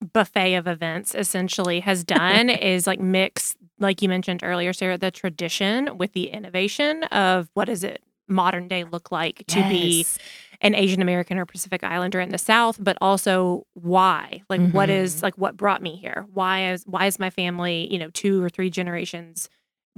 buffet 0.00 0.54
of 0.54 0.66
events 0.66 1.14
essentially 1.14 1.80
has 1.80 2.04
done 2.04 2.50
is 2.50 2.86
like 2.86 3.00
mix, 3.00 3.56
like 3.78 4.02
you 4.02 4.08
mentioned 4.08 4.40
earlier, 4.42 4.72
Sarah, 4.72 4.98
the 4.98 5.10
tradition 5.10 5.98
with 5.98 6.12
the 6.12 6.28
innovation 6.28 7.04
of 7.04 7.48
what 7.54 7.66
does 7.66 7.84
it 7.84 8.02
modern 8.28 8.68
day 8.68 8.84
look 8.84 9.10
like 9.10 9.44
to 9.46 9.66
be 9.68 10.04
an 10.60 10.74
Asian 10.74 11.00
American 11.00 11.38
or 11.38 11.46
Pacific 11.46 11.82
Islander 11.82 12.20
in 12.20 12.28
the 12.28 12.38
South, 12.38 12.76
but 12.78 12.98
also 13.00 13.66
why? 13.74 14.42
Like 14.50 14.60
what 14.72 14.90
is 14.90 15.22
like 15.22 15.36
what 15.38 15.56
brought 15.56 15.80
me 15.82 15.96
here? 15.96 16.26
Why 16.32 16.72
is 16.72 16.84
why 16.84 17.06
is 17.06 17.18
my 17.18 17.30
family, 17.30 17.90
you 17.90 17.98
know, 17.98 18.10
two 18.10 18.42
or 18.42 18.50
three 18.50 18.68
generations 18.70 19.48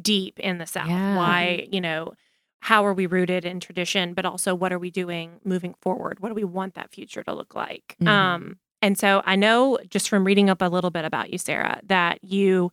deep 0.01 0.38
in 0.38 0.59
the 0.59 0.66
South? 0.66 0.88
Yeah. 0.88 1.16
Why, 1.16 1.66
you 1.72 1.80
know, 1.80 2.12
how 2.61 2.84
are 2.84 2.94
we 2.94 3.07
rooted 3.07 3.44
in 3.44 3.59
tradition, 3.59 4.14
but 4.14 4.24
also 4.24 4.55
what 4.55 4.72
are 4.72 4.78
we 4.78 4.90
doing 4.90 5.40
moving 5.44 5.74
forward? 5.80 6.20
What 6.20 6.28
do 6.28 6.34
we 6.34 6.44
want 6.44 6.74
that 6.74 6.92
future 6.92 7.22
to 7.24 7.34
look 7.34 7.55
like? 7.55 7.96
Mhm. 8.01 8.09
Um, 8.09 8.59
and 8.82 8.98
so 8.98 9.22
I 9.24 9.36
know 9.36 9.78
just 9.88 10.08
from 10.08 10.24
reading 10.24 10.50
up 10.50 10.62
a 10.62 10.68
little 10.68 10.90
bit 10.90 11.04
about 11.04 11.30
you, 11.30 11.38
Sarah, 11.38 11.80
that 11.84 12.22
you 12.22 12.72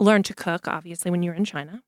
learned 0.00 0.24
to 0.26 0.34
cook, 0.34 0.68
obviously, 0.68 1.10
when 1.10 1.22
you 1.22 1.30
were 1.30 1.36
in 1.36 1.44
China 1.44 1.82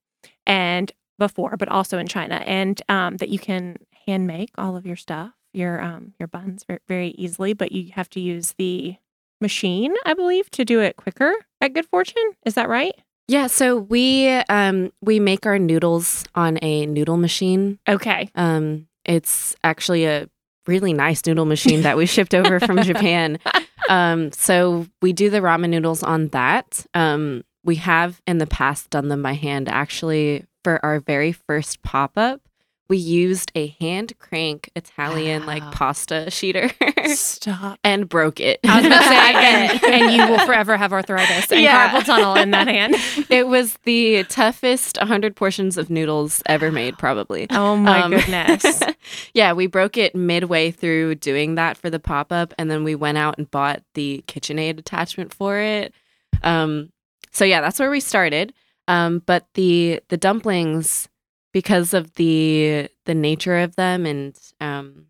and 0.47 0.91
before, 1.19 1.57
but 1.57 1.69
also 1.69 1.99
in 1.99 2.09
China, 2.09 2.43
and 2.47 2.81
um, 2.89 3.17
that 3.19 3.29
you 3.29 3.39
can 3.39 3.77
hand 4.07 4.27
make 4.27 4.51
all 4.57 4.77
of 4.77 4.87
your 4.87 4.97
stuff, 4.97 5.33
your 5.53 5.81
um, 5.81 6.15
your 6.19 6.29
buns 6.29 6.65
very, 6.65 6.81
very 6.89 7.09
easily, 7.11 7.53
but 7.53 7.73
you 7.73 7.93
have 7.95 8.09
to 8.11 8.21
use 8.21 8.55
the 8.59 8.97
machine, 9.41 9.95
I 10.05 10.15
believe, 10.15 10.51
to 10.51 10.65
do 10.65 10.81
it 10.81 10.97
quicker 10.97 11.33
at 11.61 11.73
Good 11.73 11.87
Fortune. 11.87 12.33
Is 12.45 12.55
that 12.55 12.69
right? 12.69 12.95
Yeah, 13.29 13.47
so 13.47 13.77
we 13.77 14.27
um 14.49 14.93
we 15.01 15.21
make 15.21 15.47
our 15.47 15.59
noodles 15.59 16.25
on 16.35 16.59
a 16.63 16.87
noodle 16.87 17.17
machine. 17.17 17.79
Okay. 17.89 18.29
Um 18.35 18.89
it's 19.05 19.55
actually 19.63 20.05
a 20.05 20.29
really 20.71 20.93
nice 20.95 21.27
noodle 21.27 21.45
machine 21.45 21.83
that 21.83 21.97
we 21.97 22.07
shipped 22.07 22.35
over 22.35 22.61
from 22.61 22.83
Japan. 22.91 23.39
Um 23.89 24.33
so 24.33 24.87
we 25.03 25.13
do 25.13 25.29
the 25.29 25.41
ramen 25.41 25.71
noodles 25.71 26.03
on 26.03 26.29
that. 26.29 26.87
Um 26.95 27.45
we 27.65 27.77
have 27.77 28.23
in 28.27 28.39
the 28.39 28.47
past 28.47 28.89
done 28.91 29.09
them 29.09 29.23
by 29.23 29.35
hand 29.35 29.69
actually 29.69 30.47
for 30.65 30.83
our 30.85 31.01
very 31.01 31.33
first 31.33 31.83
pop-up. 31.83 32.41
We 32.91 32.99
used 32.99 33.51
a 33.55 33.69
hand 33.81 34.13
crank 34.19 34.69
Italian 34.77 35.47
like 35.47 35.63
Wow. 35.63 35.71
pasta 35.73 36.27
sheeter 36.29 36.71
Stop. 37.17 37.79
and 37.85 38.07
broke 38.09 38.41
it. 38.41 38.61
I 38.65 38.81
was 38.81 38.87
going 38.89 38.99
to 39.01 39.09
say, 39.09 39.35
and, 39.35 39.85
and 40.05 40.13
you 40.13 40.29
will 40.29 40.45
forever 40.45 40.77
have 40.77 40.93
arthritis 40.93 41.51
and 41.53 41.61
Yeah. 41.63 41.89
carpal 41.93 42.05
tunnel 42.05 42.35
in 42.35 42.51
that 42.51 42.67
hand. 42.69 42.97
it 43.31 43.47
was 43.47 43.79
the 43.85 44.25
toughest 44.25 44.99
100 44.99 45.37
portions 45.37 45.79
of 45.79 45.89
noodles 45.89 46.43
ever 46.47 46.71
made 46.73 46.99
probably. 46.99 47.47
Oh 47.51 47.77
my 47.77 48.03
Um, 48.03 48.11
goodness. 48.11 48.83
yeah, 49.35 49.53
we 49.53 49.67
broke 49.69 49.97
it 49.97 50.15
midway 50.15 50.71
through 50.73 51.15
doing 51.15 51.55
that 51.55 51.77
for 51.77 51.91
the 51.91 52.01
pop 52.01 52.33
up, 52.33 52.53
and 52.59 52.71
then 52.71 52.83
we 52.85 52.95
went 52.97 53.17
out 53.19 53.39
and 53.39 53.51
bought 53.51 53.83
the 53.95 54.23
KitchenAid 54.27 54.79
attachment 54.81 55.33
for 55.33 55.59
it. 55.59 55.95
Um, 56.43 56.91
so 57.31 57.45
yeah, 57.45 57.61
that's 57.61 57.79
where 57.79 57.91
we 57.91 58.01
started. 58.01 58.53
Um, 58.89 59.23
but 59.25 59.47
the 59.55 60.01
the 60.09 60.17
dumplings, 60.17 61.09
because 61.53 61.95
of 61.95 62.15
the 62.15 62.89
the 63.07 63.15
nature 63.15 63.59
of 63.59 63.77
them, 63.77 64.07
and 64.07 64.37
um, 64.61 65.07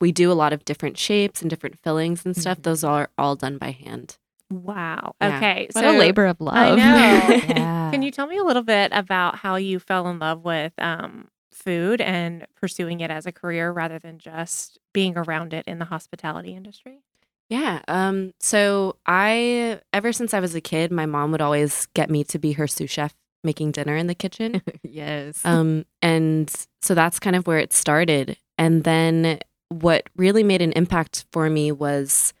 we 0.00 0.12
do 0.12 0.30
a 0.30 0.34
lot 0.34 0.52
of 0.52 0.64
different 0.64 0.98
shapes 0.98 1.40
and 1.40 1.50
different 1.50 1.78
fillings 1.82 2.24
and 2.24 2.36
stuff. 2.36 2.58
Mhm. 2.58 2.62
Those 2.64 2.84
are 2.84 3.10
all 3.18 3.36
done 3.36 3.58
by 3.58 3.70
hand. 3.70 4.18
Wow. 4.50 5.14
Yeah. 5.20 5.36
Okay. 5.38 5.68
What 5.72 5.82
so 5.82 5.96
a 5.96 5.98
labor 5.98 6.26
of 6.26 6.40
love. 6.40 6.56
I 6.56 6.74
know. 6.76 7.36
Yeah. 7.56 7.90
Can 7.90 8.02
you 8.02 8.10
tell 8.10 8.26
me 8.26 8.36
a 8.38 8.44
little 8.44 8.62
bit 8.62 8.90
about 8.94 9.36
how 9.36 9.56
you 9.56 9.78
fell 9.78 10.08
in 10.08 10.18
love 10.18 10.44
with 10.44 10.72
um, 10.78 11.28
food 11.52 12.00
and 12.00 12.46
pursuing 12.56 13.00
it 13.00 13.10
as 13.10 13.26
a 13.26 13.32
career 13.32 13.70
rather 13.70 13.98
than 13.98 14.18
just 14.18 14.78
being 14.92 15.16
around 15.16 15.52
it 15.54 15.66
in 15.66 15.78
the 15.78 15.84
hospitality 15.86 16.54
industry? 16.54 17.00
Yeah. 17.48 17.80
Um, 17.88 18.32
so 18.40 18.96
I, 19.06 19.80
ever 19.92 20.12
since 20.12 20.32
I 20.34 20.40
was 20.40 20.54
a 20.54 20.60
kid, 20.60 20.90
my 20.90 21.06
mom 21.06 21.32
would 21.32 21.42
always 21.42 21.86
get 21.94 22.10
me 22.10 22.24
to 22.24 22.38
be 22.38 22.52
her 22.52 22.66
sous 22.66 22.90
chef 22.90 23.14
making 23.44 23.72
dinner 23.72 23.96
in 23.96 24.06
the 24.06 24.14
kitchen. 24.14 24.62
yes. 24.82 25.44
um, 25.44 25.84
and 26.00 26.52
so 26.80 26.94
that's 26.94 27.18
kind 27.18 27.36
of 27.36 27.46
where 27.46 27.58
it 27.58 27.72
started. 27.72 28.36
And 28.58 28.84
then 28.84 29.40
what 29.68 30.08
really 30.16 30.42
made 30.42 30.62
an 30.62 30.72
impact 30.72 31.24
for 31.32 31.48
me 31.48 31.72
was 31.72 32.32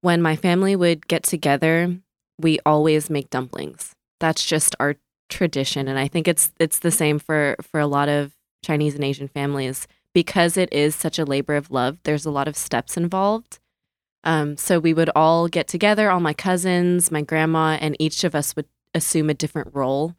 when 0.00 0.22
my 0.22 0.36
family 0.36 0.74
would 0.76 1.06
get 1.08 1.22
together, 1.22 1.96
we 2.38 2.58
always 2.64 3.10
make 3.10 3.30
dumplings. 3.30 3.94
That's 4.18 4.44
just 4.44 4.74
our 4.80 4.96
tradition. 5.28 5.88
And 5.88 5.98
I 5.98 6.08
think 6.08 6.26
it's 6.26 6.52
it's 6.58 6.80
the 6.80 6.90
same 6.90 7.18
for 7.18 7.56
for 7.62 7.80
a 7.80 7.86
lot 7.86 8.08
of 8.08 8.32
Chinese 8.64 8.94
and 8.94 9.04
Asian 9.04 9.28
families 9.28 9.86
because 10.12 10.56
it 10.56 10.72
is 10.72 10.94
such 10.94 11.18
a 11.18 11.24
labor 11.24 11.54
of 11.54 11.70
love. 11.70 11.98
There's 12.02 12.26
a 12.26 12.30
lot 12.30 12.48
of 12.48 12.56
steps 12.56 12.96
involved. 12.96 13.58
Um, 14.24 14.56
so 14.56 14.78
we 14.78 14.92
would 14.92 15.10
all 15.14 15.48
get 15.48 15.66
together, 15.66 16.10
all 16.10 16.20
my 16.20 16.34
cousins, 16.34 17.10
my 17.10 17.22
grandma, 17.22 17.78
and 17.80 17.96
each 17.98 18.24
of 18.24 18.34
us 18.34 18.54
would 18.54 18.66
assume 18.94 19.30
a 19.30 19.34
different 19.34 19.70
role. 19.72 20.14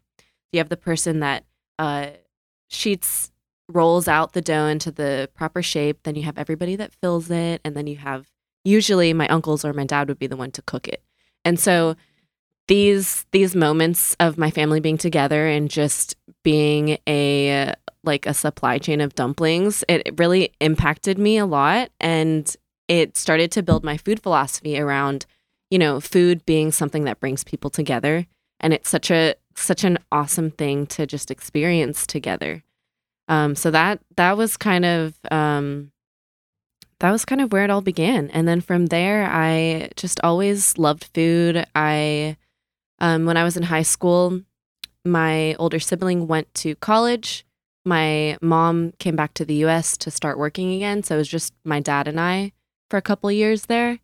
You 0.52 0.58
have 0.58 0.68
the 0.68 0.76
person 0.76 1.20
that 1.20 1.44
uh, 1.78 2.08
sheets 2.68 3.32
rolls 3.68 4.06
out 4.06 4.32
the 4.32 4.42
dough 4.42 4.66
into 4.66 4.90
the 4.90 5.30
proper 5.34 5.62
shape. 5.62 6.02
Then 6.02 6.14
you 6.14 6.22
have 6.22 6.38
everybody 6.38 6.76
that 6.76 6.94
fills 6.94 7.30
it, 7.30 7.60
and 7.64 7.74
then 7.74 7.86
you 7.86 7.96
have 7.96 8.30
usually 8.64 9.12
my 9.12 9.26
uncles 9.28 9.64
or 9.64 9.72
my 9.72 9.84
dad 9.84 10.08
would 10.08 10.18
be 10.18 10.26
the 10.26 10.36
one 10.36 10.52
to 10.52 10.62
cook 10.62 10.86
it. 10.88 11.02
And 11.44 11.58
so 11.58 11.96
these 12.68 13.26
these 13.32 13.56
moments 13.56 14.16
of 14.20 14.38
my 14.38 14.50
family 14.50 14.80
being 14.80 14.98
together 14.98 15.48
and 15.48 15.68
just 15.68 16.16
being 16.44 16.98
a 17.08 17.74
like 18.04 18.26
a 18.26 18.34
supply 18.34 18.78
chain 18.78 19.00
of 19.00 19.14
dumplings, 19.14 19.84
it 19.88 20.02
it 20.06 20.18
really 20.18 20.52
impacted 20.60 21.18
me 21.18 21.38
a 21.38 21.46
lot 21.46 21.90
and 22.00 22.56
it 22.88 23.16
started 23.16 23.50
to 23.52 23.62
build 23.62 23.84
my 23.84 23.96
food 23.96 24.22
philosophy 24.22 24.78
around, 24.78 25.26
you 25.70 25.78
know, 25.78 26.00
food 26.00 26.44
being 26.44 26.70
something 26.70 27.04
that 27.04 27.20
brings 27.20 27.42
people 27.42 27.70
together 27.70 28.26
and 28.60 28.72
it's 28.72 28.88
such 28.88 29.10
a 29.10 29.34
such 29.56 29.84
an 29.84 29.98
awesome 30.10 30.50
thing 30.50 30.86
to 30.86 31.06
just 31.06 31.30
experience 31.30 32.06
together. 32.06 32.62
Um 33.28 33.54
so 33.54 33.70
that 33.70 34.00
that 34.16 34.36
was 34.36 34.56
kind 34.56 34.84
of 34.84 35.14
um 35.30 35.92
that 37.00 37.10
was 37.10 37.24
kind 37.24 37.40
of 37.40 37.52
where 37.52 37.64
it 37.64 37.70
all 37.70 37.80
began. 37.80 38.30
And 38.30 38.46
then 38.46 38.60
from 38.60 38.86
there 38.86 39.28
I 39.30 39.90
just 39.96 40.20
always 40.22 40.78
loved 40.78 41.10
food. 41.14 41.66
I 41.74 42.36
um 42.98 43.26
when 43.26 43.36
I 43.36 43.44
was 43.44 43.56
in 43.56 43.64
high 43.64 43.82
school, 43.82 44.42
my 45.04 45.54
older 45.54 45.80
sibling 45.80 46.26
went 46.26 46.52
to 46.54 46.74
college. 46.76 47.44
My 47.84 48.38
mom 48.40 48.92
came 48.98 49.16
back 49.16 49.34
to 49.34 49.44
the 49.44 49.64
US 49.66 49.96
to 49.98 50.10
start 50.10 50.38
working 50.38 50.72
again, 50.74 51.02
so 51.02 51.16
it 51.16 51.18
was 51.18 51.28
just 51.28 51.52
my 51.64 51.80
dad 51.80 52.06
and 52.06 52.20
I 52.20 52.52
for 52.90 52.96
a 52.96 53.02
couple 53.02 53.32
years 53.32 53.66
there. 53.66 53.98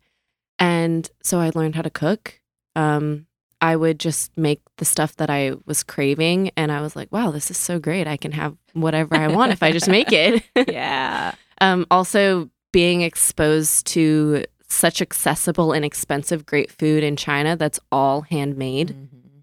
And 0.57 1.09
so 1.23 1.39
I 1.39 1.51
learned 1.55 1.75
how 1.75 1.83
to 1.83 1.89
cook. 1.89 2.41
Um, 2.75 3.27
I 3.61 3.75
would 3.75 3.99
just 3.99 4.37
make 4.37 4.61
the 4.79 4.85
stuff 4.85 5.15
that 5.17 5.29
I 5.29 5.53
was 5.65 5.83
craving, 5.83 6.51
and 6.57 6.71
I 6.71 6.81
was 6.81 6.95
like, 6.95 7.11
wow, 7.11 7.31
this 7.31 7.51
is 7.51 7.57
so 7.57 7.79
great. 7.79 8.07
I 8.07 8.17
can 8.17 8.31
have 8.31 8.57
whatever 8.73 9.15
I 9.15 9.27
want 9.27 9.51
if 9.51 9.61
I 9.61 9.71
just 9.71 9.87
make 9.87 10.11
it. 10.11 10.43
yeah. 10.67 11.35
um, 11.61 11.85
also, 11.91 12.49
being 12.71 13.01
exposed 13.01 13.85
to 13.87 14.43
such 14.67 15.01
accessible 15.01 15.71
and 15.73 15.83
expensive 15.83 16.45
great 16.45 16.71
food 16.71 17.03
in 17.03 17.15
China 17.15 17.55
that's 17.55 17.79
all 17.91 18.21
handmade. 18.21 18.95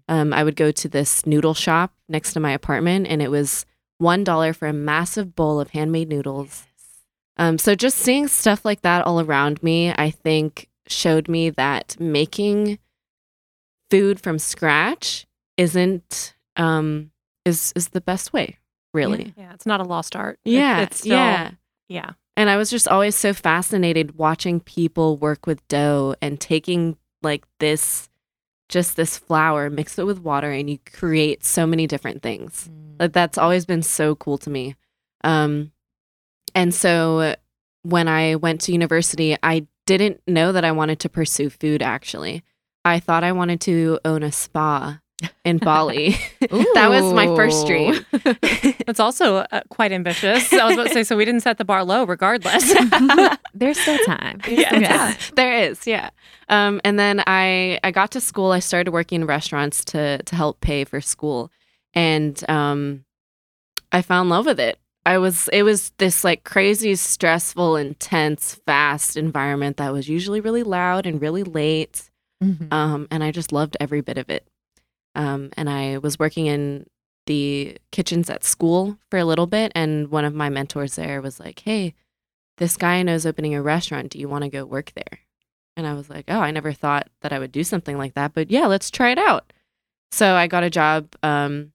Um, 0.07 0.31
I 0.33 0.43
would 0.43 0.55
go 0.55 0.71
to 0.71 0.87
this 0.87 1.25
noodle 1.25 1.53
shop 1.53 1.93
next 2.07 2.33
to 2.33 2.39
my 2.39 2.51
apartment, 2.51 3.07
and 3.07 3.21
it 3.21 3.29
was 3.29 3.65
one 3.97 4.23
dollar 4.23 4.53
for 4.53 4.67
a 4.67 4.73
massive 4.73 5.35
bowl 5.35 5.59
of 5.59 5.71
handmade 5.71 6.09
noodles. 6.09 6.65
Um, 7.37 7.57
so 7.57 7.75
just 7.75 7.97
seeing 7.97 8.27
stuff 8.27 8.65
like 8.65 8.81
that 8.81 9.05
all 9.05 9.19
around 9.19 9.61
me, 9.61 9.93
I 9.95 10.09
think 10.09 10.69
showed 10.87 11.27
me 11.27 11.49
that 11.51 11.97
making 11.99 12.79
food 13.89 14.19
from 14.19 14.39
scratch 14.39 15.26
isn't 15.57 16.35
um, 16.55 17.11
is 17.45 17.73
is 17.75 17.89
the 17.89 18.01
best 18.01 18.33
way, 18.33 18.57
really. 18.93 19.33
Yeah, 19.37 19.53
it's 19.53 19.65
not 19.65 19.79
a 19.79 19.83
lost 19.83 20.15
art. 20.15 20.39
It- 20.45 20.51
Yeah, 20.53 20.81
it's 20.81 20.99
still, 20.99 21.17
yeah. 21.17 21.51
yeah. 21.89 22.11
And 22.35 22.49
I 22.49 22.57
was 22.57 22.69
just 22.69 22.87
always 22.87 23.15
so 23.15 23.33
fascinated 23.33 24.17
watching 24.17 24.59
people 24.59 25.17
work 25.17 25.47
with 25.47 25.67
dough 25.67 26.15
and 26.21 26.39
taking 26.39 26.97
like 27.23 27.45
this, 27.59 28.09
just 28.69 28.95
this 28.95 29.17
flour, 29.17 29.69
mix 29.71 29.97
it 29.97 30.05
with 30.05 30.19
water, 30.21 30.51
and 30.51 30.69
you 30.69 30.77
create 30.93 31.43
so 31.43 31.65
many 31.65 31.87
different 31.87 32.21
things. 32.21 32.69
Like 32.99 33.13
that's 33.13 33.37
always 33.39 33.65
been 33.65 33.81
so 33.81 34.15
cool 34.15 34.37
to 34.39 34.49
me. 34.51 34.75
Um, 35.23 35.71
and 36.53 36.73
so 36.75 37.35
when 37.83 38.07
I 38.07 38.35
went 38.35 38.61
to 38.61 38.71
university, 38.71 39.35
I 39.41 39.65
didn't 39.87 40.21
know 40.27 40.51
that 40.51 40.65
I 40.65 40.71
wanted 40.73 40.99
to 41.01 41.09
pursue 41.09 41.49
food. 41.49 41.81
Actually, 41.81 42.43
I 42.85 42.99
thought 42.99 43.23
I 43.23 43.31
wanted 43.31 43.61
to 43.61 43.99
own 44.05 44.21
a 44.21 44.31
spa 44.31 44.99
in 45.43 45.57
Bali. 45.57 46.15
that 46.39 46.87
was 46.89 47.13
my 47.13 47.25
first 47.35 47.65
dream. 47.67 48.05
It's 48.87 48.99
also 49.07 49.37
uh, 49.37 49.61
quite 49.69 49.91
ambitious. 49.91 50.51
I 50.53 50.65
was 50.65 50.73
about 50.75 50.87
to 50.87 50.93
say, 50.93 51.03
so 51.03 51.17
we 51.17 51.25
didn't 51.25 51.41
set 51.41 51.57
the 51.57 51.65
bar 51.65 51.83
low 51.83 52.03
regardless. 52.05 52.63
There's 53.53 53.79
still 53.79 53.97
time. 54.05 54.39
There's 54.45 54.59
Yeah. 54.59 54.67
still 54.69 54.81
Yeah. 54.81 54.97
time. 54.97 55.15
there 55.35 55.57
is, 55.63 55.87
yeah. 55.87 56.09
Um, 56.49 56.79
and 56.83 56.99
then 56.99 57.23
I 57.27 57.79
I 57.83 57.91
got 57.91 58.11
to 58.11 58.21
school. 58.21 58.51
I 58.51 58.59
started 58.59 58.91
working 58.91 59.21
in 59.21 59.27
restaurants 59.27 59.83
to 59.85 60.21
to 60.23 60.35
help 60.35 60.61
pay 60.61 60.83
for 60.83 61.01
school, 61.01 61.51
and 61.93 62.41
um, 62.49 63.03
I 63.91 64.01
fell 64.01 64.21
in 64.21 64.29
love 64.29 64.45
with 64.45 64.59
it. 64.59 64.77
I 65.05 65.17
was 65.17 65.47
it 65.51 65.63
was 65.63 65.91
this 65.97 66.23
like 66.23 66.43
crazy, 66.43 66.95
stressful, 66.95 67.75
intense, 67.77 68.59
fast 68.65 69.17
environment 69.17 69.77
that 69.77 69.91
was 69.93 70.07
usually 70.07 70.41
really 70.41 70.63
loud 70.63 71.05
and 71.07 71.21
really 71.21 71.43
late. 71.43 72.09
Mhm. 72.43 72.71
Um, 72.71 73.07
and 73.09 73.23
I 73.23 73.31
just 73.31 73.51
loved 73.51 73.75
every 73.79 74.01
bit 74.01 74.17
of 74.19 74.29
it. 74.29 74.45
Um, 75.17 75.49
and 75.57 75.69
I 75.69 75.97
was 75.97 76.19
working 76.19 76.45
in 76.45 76.85
the 77.25 77.77
kitchens 77.91 78.29
at 78.29 78.45
school 78.45 78.97
for 79.09 79.17
a 79.17 79.25
little 79.25 79.47
bit, 79.47 79.71
and 79.75 80.09
one 80.09 80.23
of 80.23 80.33
my 80.33 80.47
mentors 80.47 80.95
there 80.95 81.21
was 81.21 81.39
like, 81.39 81.59
"Hey, 81.59 81.95
this 82.57 82.77
guy 82.77 82.95
I 82.95 83.03
know 83.03 83.15
is 83.15 83.25
opening 83.25 83.55
a 83.55 83.61
restaurant. 83.61 84.11
Do 84.11 84.19
you 84.19 84.29
want 84.29 84.43
to 84.43 84.49
go 84.49 84.63
work 84.63 84.93
there?" 84.95 85.19
And 85.75 85.85
I 85.85 85.93
was 85.95 86.09
like, 86.09 86.25
"Oh, 86.29 86.39
I 86.39 86.51
never 86.51 86.71
thought 86.71 87.09
that 87.21 87.33
I 87.33 87.39
would 87.39 87.51
do 87.51 87.63
something 87.63 87.97
like 87.97 88.13
that, 88.13 88.33
but 88.33 88.51
yeah, 88.51 88.67
let's 88.67 88.91
try 88.91 89.09
it 89.09 89.17
out." 89.17 89.51
So 90.11 90.35
I 90.35 90.47
got 90.47 90.63
a 90.63 90.69
job 90.69 91.15
um, 91.23 91.73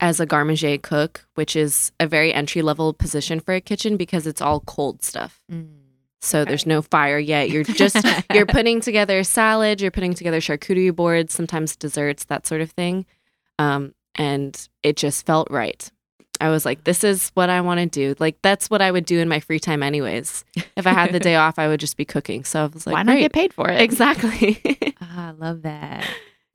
as 0.00 0.20
a 0.20 0.26
garde 0.26 0.46
manger 0.46 0.78
cook, 0.78 1.26
which 1.34 1.56
is 1.56 1.92
a 2.00 2.06
very 2.06 2.32
entry 2.32 2.62
level 2.62 2.92
position 2.94 3.40
for 3.40 3.54
a 3.54 3.60
kitchen 3.60 3.96
because 3.96 4.26
it's 4.26 4.40
all 4.40 4.60
cold 4.60 5.02
stuff. 5.02 5.42
Mm. 5.50 5.81
So 6.22 6.44
there's 6.44 6.66
no 6.66 6.82
fire 6.82 7.18
yet. 7.18 7.50
You're 7.50 7.64
just 7.64 7.96
you're 8.32 8.46
putting 8.46 8.80
together 8.80 9.22
salad, 9.24 9.80
you're 9.80 9.90
putting 9.90 10.14
together 10.14 10.38
charcuterie 10.40 10.94
boards, 10.94 11.34
sometimes 11.34 11.76
desserts, 11.76 12.24
that 12.26 12.46
sort 12.46 12.60
of 12.60 12.70
thing. 12.70 13.06
Um, 13.58 13.94
and 14.14 14.68
it 14.82 14.96
just 14.96 15.26
felt 15.26 15.48
right. 15.50 15.90
I 16.40 16.48
was 16.48 16.64
like, 16.64 16.84
this 16.84 17.04
is 17.04 17.30
what 17.34 17.50
I 17.50 17.60
want 17.60 17.78
to 17.80 17.86
do. 17.86 18.14
Like 18.18 18.36
that's 18.42 18.68
what 18.70 18.82
I 18.82 18.90
would 18.90 19.04
do 19.04 19.18
in 19.20 19.28
my 19.28 19.40
free 19.40 19.60
time, 19.60 19.82
anyways. 19.82 20.44
If 20.76 20.86
I 20.86 20.90
had 20.90 21.12
the 21.12 21.20
day 21.20 21.34
off, 21.44 21.58
I 21.58 21.68
would 21.68 21.78
just 21.80 21.96
be 21.96 22.04
cooking. 22.04 22.44
So 22.44 22.62
I 22.62 22.66
was 22.66 22.86
like, 22.86 22.94
Why 22.94 23.02
not 23.02 23.12
great. 23.12 23.20
get 23.22 23.32
paid 23.32 23.52
for 23.52 23.68
it? 23.70 23.80
exactly. 23.80 24.60
Ah, 25.04 25.28
I 25.28 25.30
love 25.32 25.62
that. 25.62 26.06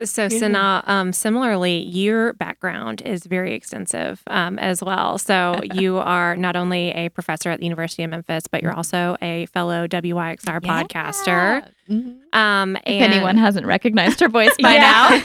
So, 0.04 0.24
Yeah. 0.24 0.28
SunAh, 0.28 0.88
um, 0.88 1.12
similarly, 1.12 1.82
your 1.84 2.32
background 2.34 3.02
is 3.02 3.26
very 3.26 3.52
extensive 3.54 4.22
um, 4.28 4.56
as 4.58 4.82
well. 4.82 5.18
So, 5.18 5.60
you 5.74 5.98
are 5.98 6.36
not 6.36 6.54
only 6.54 6.90
a 6.90 7.08
professor 7.08 7.50
at 7.50 7.58
the 7.58 7.66
University 7.66 8.04
of 8.04 8.10
Memphis, 8.10 8.46
but 8.46 8.62
you're 8.62 8.72
also 8.72 9.16
a 9.20 9.46
fellow 9.46 9.88
WYXR 9.88 10.60
podcaster. 10.60 11.68
Mhm. 11.90 12.18
Um, 12.32 12.76
if 12.76 12.82
and, 13.02 13.12
anyone 13.12 13.36
hasn't 13.36 13.66
recognized 13.66 14.20
her 14.20 14.28
voice 14.28 14.54
by 14.62 14.76
now. 14.76 15.20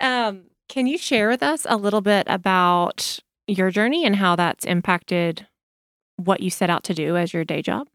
um, 0.28 0.44
can 0.68 0.86
you 0.86 0.96
share 0.96 1.28
with 1.28 1.42
us 1.42 1.66
a 1.68 1.76
little 1.76 2.00
bit 2.00 2.26
about 2.28 3.18
your 3.46 3.70
journey 3.70 4.06
and 4.06 4.16
how 4.16 4.36
that's 4.36 4.64
impacted 4.64 5.46
what 6.16 6.40
you 6.40 6.50
set 6.50 6.70
out 6.70 6.84
to 6.84 6.94
do 6.94 7.16
as 7.16 7.34
your 7.34 7.44
day 7.44 7.60
job? 7.60 7.88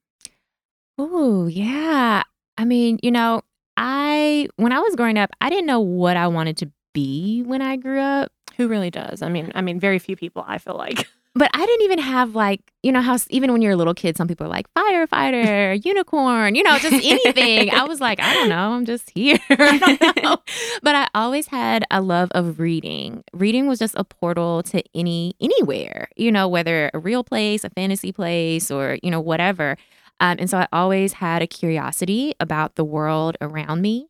Oh, 0.98 1.48
yeah. 1.48 2.24
I 2.58 2.66
mean, 2.66 3.00
you 3.02 3.12
know, 3.12 3.42
I 3.78 4.48
when 4.58 4.72
I 4.72 4.80
was 4.80 4.96
growing 4.96 5.18
up, 5.18 5.32
I 5.42 5.50
didn't 5.50 5.66
know 5.66 5.80
what 5.80 6.18
I 6.18 6.28
wanted 6.28 6.58
to 6.58 6.72
be 6.94 7.44
when 7.44 7.62
I 7.62 7.76
grew 7.76 8.00
up. 8.00 8.32
Who 8.58 8.68
really 8.68 8.90
does? 8.90 9.22
I 9.22 9.30
mean, 9.30 9.52
I 9.54 9.62
mean, 9.62 9.80
very 9.80 10.00
few 10.00 10.16
people. 10.16 10.44
I 10.48 10.58
feel 10.58 10.76
like. 10.76 11.08
But 11.38 11.52
I 11.54 11.66
didn't 11.66 11.82
even 11.82 12.00
have 12.00 12.34
like, 12.34 12.62
you 12.82 12.94
know, 12.94 13.02
how 13.02 13.18
even 13.30 13.52
when 13.52 13.62
you're 13.62 13.74
a 13.74 13.76
little 13.76 13.94
kid, 13.94 14.16
some 14.16 14.26
people 14.26 14.46
are 14.46 14.50
like 14.50 14.74
firefighter, 14.74 15.84
unicorn, 15.86 16.56
you 16.56 16.64
know, 16.64 16.80
just 16.80 17.06
anything. 17.06 17.72
I 17.72 17.84
was 17.84 18.00
like, 18.00 18.22
I 18.22 18.34
don't 18.34 18.48
know, 18.48 18.72
I'm 18.72 18.86
just 18.86 19.10
here. 19.10 19.38
I 19.50 19.98
don't 20.00 20.24
know. 20.24 20.38
But 20.82 20.96
I 20.96 21.10
always 21.14 21.48
had 21.48 21.84
a 21.92 22.00
love 22.02 22.30
of 22.32 22.58
reading. 22.58 23.26
Reading 23.34 23.68
was 23.68 23.80
just 23.80 23.96
a 23.98 24.06
portal 24.06 24.64
to 24.64 24.82
any 24.96 25.36
anywhere, 25.42 26.08
you 26.16 26.32
know, 26.32 26.48
whether 26.48 26.90
a 26.94 27.00
real 27.00 27.22
place, 27.22 27.66
a 27.66 27.70
fantasy 27.70 28.14
place, 28.14 28.72
or 28.72 28.98
you 29.04 29.12
know, 29.12 29.20
whatever. 29.20 29.76
Um, 30.20 30.38
and 30.40 30.50
so 30.50 30.60
I 30.60 30.68
always 30.72 31.14
had 31.14 31.42
a 31.42 31.48
curiosity 31.48 32.34
about 32.40 32.76
the 32.76 32.86
world 32.86 33.38
around 33.42 33.82
me, 33.82 34.08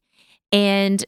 and 0.51 1.03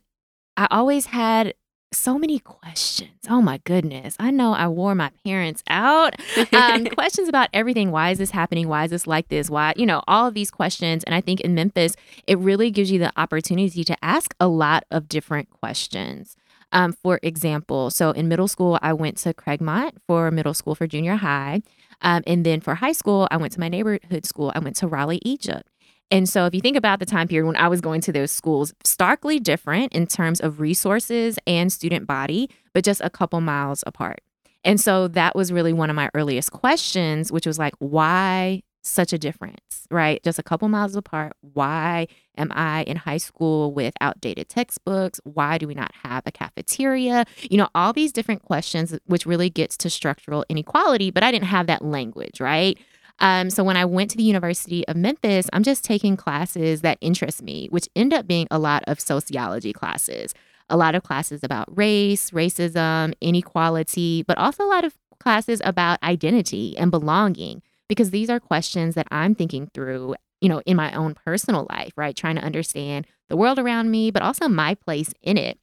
I 0.56 0.68
always 0.72 1.08
had 1.08 1.54
so 1.94 2.18
many 2.18 2.40
questions. 2.40 3.12
Oh 3.30 3.42
my 3.42 3.60
goodness. 3.64 4.16
I 4.20 4.32
know 4.32 4.54
I 4.54 4.68
wore 4.68 4.96
my 4.96 5.12
parents 5.26 5.64
out. 5.70 6.16
Um, 6.54 6.86
questions 6.98 7.30
about 7.30 7.50
everything. 7.54 7.92
Why 7.92 8.12
is 8.12 8.18
this 8.18 8.32
happening? 8.32 8.68
Why 8.68 8.84
is 8.86 8.92
this 8.92 9.08
like 9.08 9.30
this? 9.30 9.50
Why, 9.50 9.74
you 9.78 9.86
know, 9.86 10.02
all 10.08 10.28
of 10.28 10.34
these 10.34 10.52
questions. 10.52 11.04
And 11.06 11.16
I 11.16 11.22
think 11.22 11.40
in 11.42 11.56
Memphis, 11.56 11.96
it 12.28 12.38
really 12.40 12.72
gives 12.72 12.92
you 12.92 13.00
the 13.00 13.12
opportunity 13.18 13.84
to 13.84 13.96
ask 14.04 14.36
a 14.40 14.48
lot 14.48 14.84
of 14.92 15.08
different 15.08 15.50
questions. 15.50 16.36
Um, 16.74 16.92
for 16.92 17.20
example, 17.24 17.90
so 17.90 18.12
in 18.12 18.28
middle 18.28 18.50
school, 18.50 18.78
I 18.82 18.92
went 18.92 19.18
to 19.20 19.34
Craigmont 19.34 19.92
for 20.06 20.30
middle 20.32 20.54
school 20.54 20.76
for 20.76 20.88
junior 20.88 21.16
high. 21.16 21.62
Um, 22.02 22.24
and 22.28 22.46
then 22.46 22.62
for 22.62 22.76
high 22.76 22.92
school, 22.92 23.28
I 23.32 23.38
went 23.38 23.54
to 23.54 23.60
my 23.60 23.70
neighborhood 23.70 24.26
school. 24.26 24.52
I 24.56 24.60
went 24.60 24.76
to 24.78 24.88
Raleigh, 24.88 25.22
Egypt. 25.24 25.68
And 26.10 26.30
so, 26.30 26.46
if 26.46 26.56
you 26.56 26.62
think 26.62 26.78
about 26.78 27.00
the 27.00 27.06
time 27.06 27.28
period 27.28 27.48
when 27.48 27.58
I 27.58 27.68
was 27.68 27.82
going 27.82 28.00
to 28.02 28.14
those 28.14 28.32
schools, 28.32 28.74
starkly 28.86 29.40
different 29.40 29.92
in 29.94 30.08
terms 30.08 30.40
of 30.40 30.62
resources 30.62 31.38
and 31.46 31.72
student 31.72 32.08
body, 32.08 32.50
but 32.74 32.86
just 32.86 33.02
a 33.02 33.10
couple 33.10 33.42
miles 33.42 33.84
apart. 33.86 34.22
And 34.64 34.80
so, 34.80 35.10
that 35.10 35.36
was 35.36 35.52
really 35.52 35.74
one 35.74 35.90
of 35.90 35.98
my 35.98 36.10
earliest 36.14 36.52
questions, 36.52 37.30
which 37.32 37.46
was 37.46 37.60
like, 37.60 37.74
why 37.80 38.64
such 38.88 39.14
a 39.14 39.18
difference, 39.18 39.88
right? 39.92 40.22
Just 40.24 40.40
a 40.40 40.44
couple 40.44 40.68
miles 40.70 40.96
apart. 40.96 41.34
Why 41.42 42.08
am 42.38 42.52
I 42.54 42.84
in 42.84 42.98
high 42.98 43.18
school 43.18 43.74
with 43.74 43.94
outdated 44.02 44.50
textbooks? 44.50 45.20
Why 45.24 45.58
do 45.58 45.68
we 45.68 45.74
not 45.74 45.92
have 46.04 46.24
a 46.26 46.32
cafeteria? 46.32 47.26
You 47.42 47.58
know, 47.58 47.70
all 47.76 47.94
these 47.94 48.12
different 48.12 48.44
questions, 48.44 48.98
which 49.06 49.26
really 49.26 49.50
gets 49.50 49.78
to 49.78 49.90
structural 49.90 50.46
inequality, 50.50 51.12
but 51.12 51.24
I 51.24 51.32
didn't 51.32 51.46
have 51.46 51.68
that 51.68 51.84
language, 51.84 52.40
right? 52.40 52.78
Um, 53.20 53.50
so 53.50 53.64
when 53.64 53.78
I 53.78 53.86
went 53.86 54.12
to 54.12 54.18
the 54.18 54.24
University 54.24 54.88
of 54.88 54.96
Memphis, 54.96 55.50
I'm 55.52 55.64
just 55.64 55.84
taking 55.84 56.16
classes 56.16 56.82
that 56.82 56.98
interest 57.02 57.42
me, 57.42 57.68
which 57.72 57.90
end 57.96 58.14
up 58.14 58.28
being 58.28 58.48
a 58.52 58.60
lot 58.60 58.84
of 58.88 59.00
sociology 59.00 59.74
classes, 59.74 60.34
a 60.70 60.78
lot 60.78 60.96
of 60.96 61.04
classes 61.04 61.44
about 61.44 61.76
race, 61.76 62.32
racism, 62.32 63.14
inequality, 63.22 64.24
but 64.24 64.38
also 64.38 64.64
a 64.64 64.68
lot 64.68 64.84
of 64.84 64.96
classes 65.20 65.62
about 65.66 66.02
identity 66.04 66.78
and 66.78 66.92
belonging, 66.92 67.62
because 67.88 68.12
these 68.12 68.30
are 68.30 68.40
questions 68.40 68.96
that 68.96 69.08
I'm 69.12 69.36
thinking 69.36 69.70
through, 69.74 70.16
you 70.42 70.50
know, 70.50 70.62
in 70.66 70.78
my 70.78 70.92
own 70.94 71.14
personal 71.14 71.68
life, 71.70 71.94
right? 71.96 72.16
Trying 72.16 72.36
to 72.36 72.44
understand 72.44 73.08
the 73.30 73.38
world 73.38 73.60
around 73.60 73.92
me, 73.92 74.12
but 74.12 74.22
also 74.22 74.48
my 74.48 74.76
place 74.76 75.14
in 75.22 75.38
it. 75.38 75.60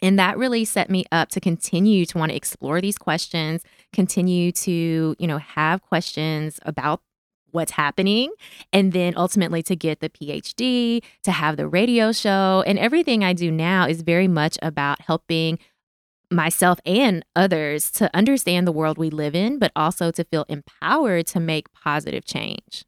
And 0.00 0.18
that 0.18 0.36
really 0.36 0.64
set 0.64 0.90
me 0.90 1.04
up 1.12 1.28
to 1.30 1.40
continue 1.40 2.04
to 2.06 2.18
want 2.18 2.30
to 2.30 2.36
explore 2.36 2.80
these 2.80 2.98
questions, 2.98 3.62
continue 3.92 4.50
to, 4.52 5.14
you 5.18 5.26
know, 5.26 5.38
have 5.38 5.80
questions 5.82 6.58
about 6.64 7.00
what's 7.52 7.72
happening, 7.72 8.32
and 8.72 8.92
then 8.92 9.12
ultimately 9.16 9.62
to 9.62 9.76
get 9.76 10.00
the 10.00 10.08
PhD, 10.08 11.02
to 11.22 11.30
have 11.30 11.56
the 11.56 11.68
radio 11.68 12.10
show. 12.10 12.64
And 12.66 12.78
everything 12.78 13.22
I 13.22 13.32
do 13.32 13.50
now 13.50 13.86
is 13.86 14.02
very 14.02 14.26
much 14.26 14.58
about 14.62 15.00
helping 15.02 15.58
myself 16.32 16.78
and 16.84 17.24
others 17.36 17.90
to 17.92 18.10
understand 18.14 18.66
the 18.66 18.72
world 18.72 18.98
we 18.98 19.10
live 19.10 19.34
in, 19.34 19.58
but 19.58 19.72
also 19.76 20.10
to 20.10 20.24
feel 20.24 20.44
empowered 20.48 21.26
to 21.28 21.40
make 21.40 21.72
positive 21.72 22.24
change. 22.24 22.84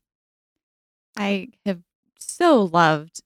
I 1.16 1.48
have 1.64 1.80
so 2.18 2.62
loved 2.64 3.20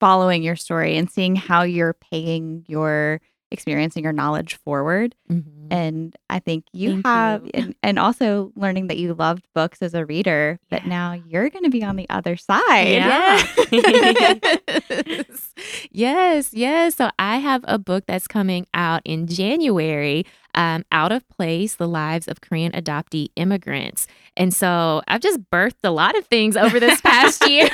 following 0.00 0.42
your 0.42 0.56
story 0.56 0.96
and 0.96 1.10
seeing 1.10 1.36
how 1.36 1.62
you're 1.62 1.94
paying 1.94 2.64
your 2.68 3.20
experiencing 3.52 4.02
your 4.04 4.12
knowledge 4.12 4.56
forward. 4.64 5.14
Mhm. 5.30 5.68
And 5.70 6.16
I 6.28 6.38
think 6.38 6.64
you 6.72 6.90
Thank 6.94 7.06
have, 7.06 7.44
you. 7.44 7.50
and, 7.54 7.74
and 7.82 7.98
also 7.98 8.52
learning 8.56 8.88
that 8.88 8.98
you 8.98 9.14
loved 9.14 9.46
books 9.54 9.80
as 9.80 9.94
a 9.94 10.04
reader, 10.04 10.58
but 10.70 10.86
now 10.86 11.12
you're 11.26 11.48
going 11.48 11.64
to 11.64 11.70
be 11.70 11.82
on 11.82 11.96
the 11.96 12.08
other 12.10 12.36
side. 12.36 12.88
Yeah. 12.88 13.42
yes. 13.70 15.52
yes, 15.90 16.52
yes. 16.52 16.94
So 16.96 17.10
I 17.18 17.38
have 17.38 17.64
a 17.66 17.78
book 17.78 18.04
that's 18.06 18.26
coming 18.28 18.66
out 18.74 19.00
in 19.04 19.26
January, 19.26 20.26
um, 20.54 20.84
Out 20.92 21.12
of 21.12 21.26
Place 21.28 21.76
The 21.76 21.88
Lives 21.88 22.28
of 22.28 22.40
Korean 22.42 22.72
Adoptee 22.72 23.28
Immigrants. 23.36 24.06
And 24.36 24.52
so 24.52 25.00
I've 25.08 25.20
just 25.22 25.40
birthed 25.50 25.84
a 25.84 25.90
lot 25.90 26.16
of 26.18 26.26
things 26.26 26.56
over 26.56 26.78
this 26.80 27.00
past 27.00 27.48
year. 27.48 27.68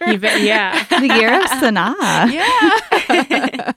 Been- 0.00 0.44
yeah. 0.44 0.82
The 0.84 1.06
year 1.16 1.34
of 1.40 1.44
SunAh. 1.44 2.32
yeah. 2.32 3.72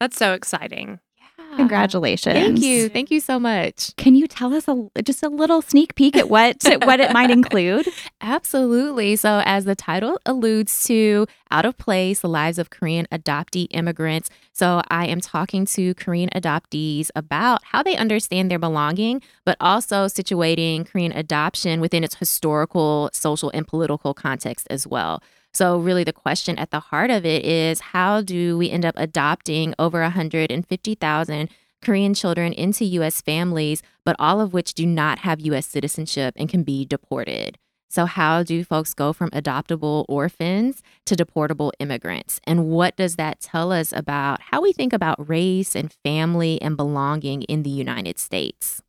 That's 0.00 0.16
so 0.16 0.32
exciting. 0.32 0.98
Yeah. 1.18 1.56
Congratulations. 1.56 2.34
Thank 2.34 2.60
you. 2.60 2.88
Thank 2.88 3.10
you 3.10 3.20
so 3.20 3.38
much. 3.38 3.94
Can 3.96 4.14
you 4.14 4.26
tell 4.26 4.54
us 4.54 4.66
a, 4.66 4.88
just 5.02 5.22
a 5.22 5.28
little 5.28 5.60
sneak 5.60 5.94
peek 5.94 6.16
at 6.16 6.30
what 6.30 6.56
what 6.84 7.00
it 7.00 7.12
might 7.12 7.30
include? 7.30 7.86
Absolutely. 8.22 9.16
So, 9.16 9.42
as 9.44 9.66
the 9.66 9.74
title 9.74 10.18
alludes 10.24 10.84
to, 10.84 11.26
Out 11.50 11.66
of 11.66 11.76
Place, 11.76 12.20
the 12.20 12.28
lives 12.28 12.58
of 12.58 12.70
Korean 12.70 13.06
adoptee 13.12 13.66
immigrants. 13.72 14.30
So, 14.52 14.80
I 14.88 15.06
am 15.06 15.20
talking 15.20 15.66
to 15.66 15.94
Korean 15.94 16.30
adoptees 16.30 17.10
about 17.14 17.62
how 17.64 17.82
they 17.82 17.96
understand 17.96 18.50
their 18.50 18.58
belonging, 18.58 19.20
but 19.44 19.58
also 19.60 20.06
situating 20.06 20.86
Korean 20.90 21.12
adoption 21.12 21.80
within 21.82 22.04
its 22.04 22.14
historical, 22.14 23.10
social, 23.12 23.50
and 23.52 23.68
political 23.68 24.14
context 24.14 24.66
as 24.70 24.86
well. 24.86 25.22
So, 25.52 25.78
really, 25.78 26.04
the 26.04 26.12
question 26.12 26.58
at 26.58 26.70
the 26.70 26.80
heart 26.80 27.10
of 27.10 27.26
it 27.26 27.44
is 27.44 27.80
how 27.80 28.20
do 28.20 28.56
we 28.56 28.70
end 28.70 28.84
up 28.84 28.94
adopting 28.96 29.74
over 29.78 30.00
150,000 30.02 31.48
Korean 31.82 32.14
children 32.14 32.52
into 32.52 32.84
U.S. 32.84 33.20
families, 33.20 33.82
but 34.04 34.14
all 34.18 34.40
of 34.40 34.52
which 34.52 34.74
do 34.74 34.86
not 34.86 35.20
have 35.20 35.40
U.S. 35.40 35.66
citizenship 35.66 36.34
and 36.36 36.48
can 36.48 36.62
be 36.62 36.84
deported? 36.84 37.58
So, 37.88 38.06
how 38.06 38.44
do 38.44 38.62
folks 38.62 38.94
go 38.94 39.12
from 39.12 39.30
adoptable 39.30 40.04
orphans 40.08 40.80
to 41.06 41.16
deportable 41.16 41.72
immigrants? 41.80 42.40
And 42.44 42.68
what 42.68 42.94
does 42.94 43.16
that 43.16 43.40
tell 43.40 43.72
us 43.72 43.92
about 43.92 44.40
how 44.42 44.60
we 44.62 44.72
think 44.72 44.92
about 44.92 45.28
race 45.28 45.74
and 45.74 45.92
family 46.04 46.62
and 46.62 46.76
belonging 46.76 47.42
in 47.42 47.64
the 47.64 47.70
United 47.70 48.20
States? 48.20 48.80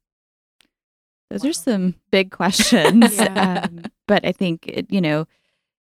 Those 1.32 1.46
are 1.46 1.54
some 1.54 1.96
big 2.12 2.30
questions. 2.30 3.16
Yeah. 3.16 3.62
um, 3.68 3.82
but 4.08 4.24
I 4.26 4.32
think, 4.32 4.68
it- 4.68 4.92
you 4.92 5.02
know, 5.02 5.26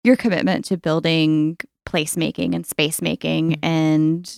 your 0.04 0.16
commitment 0.16 0.64
to 0.66 0.76
building 0.76 1.56
placemaking 1.86 2.54
and 2.54 2.66
space 2.66 3.00
making 3.02 3.52
Mhm. 3.52 3.58
and 3.64 4.36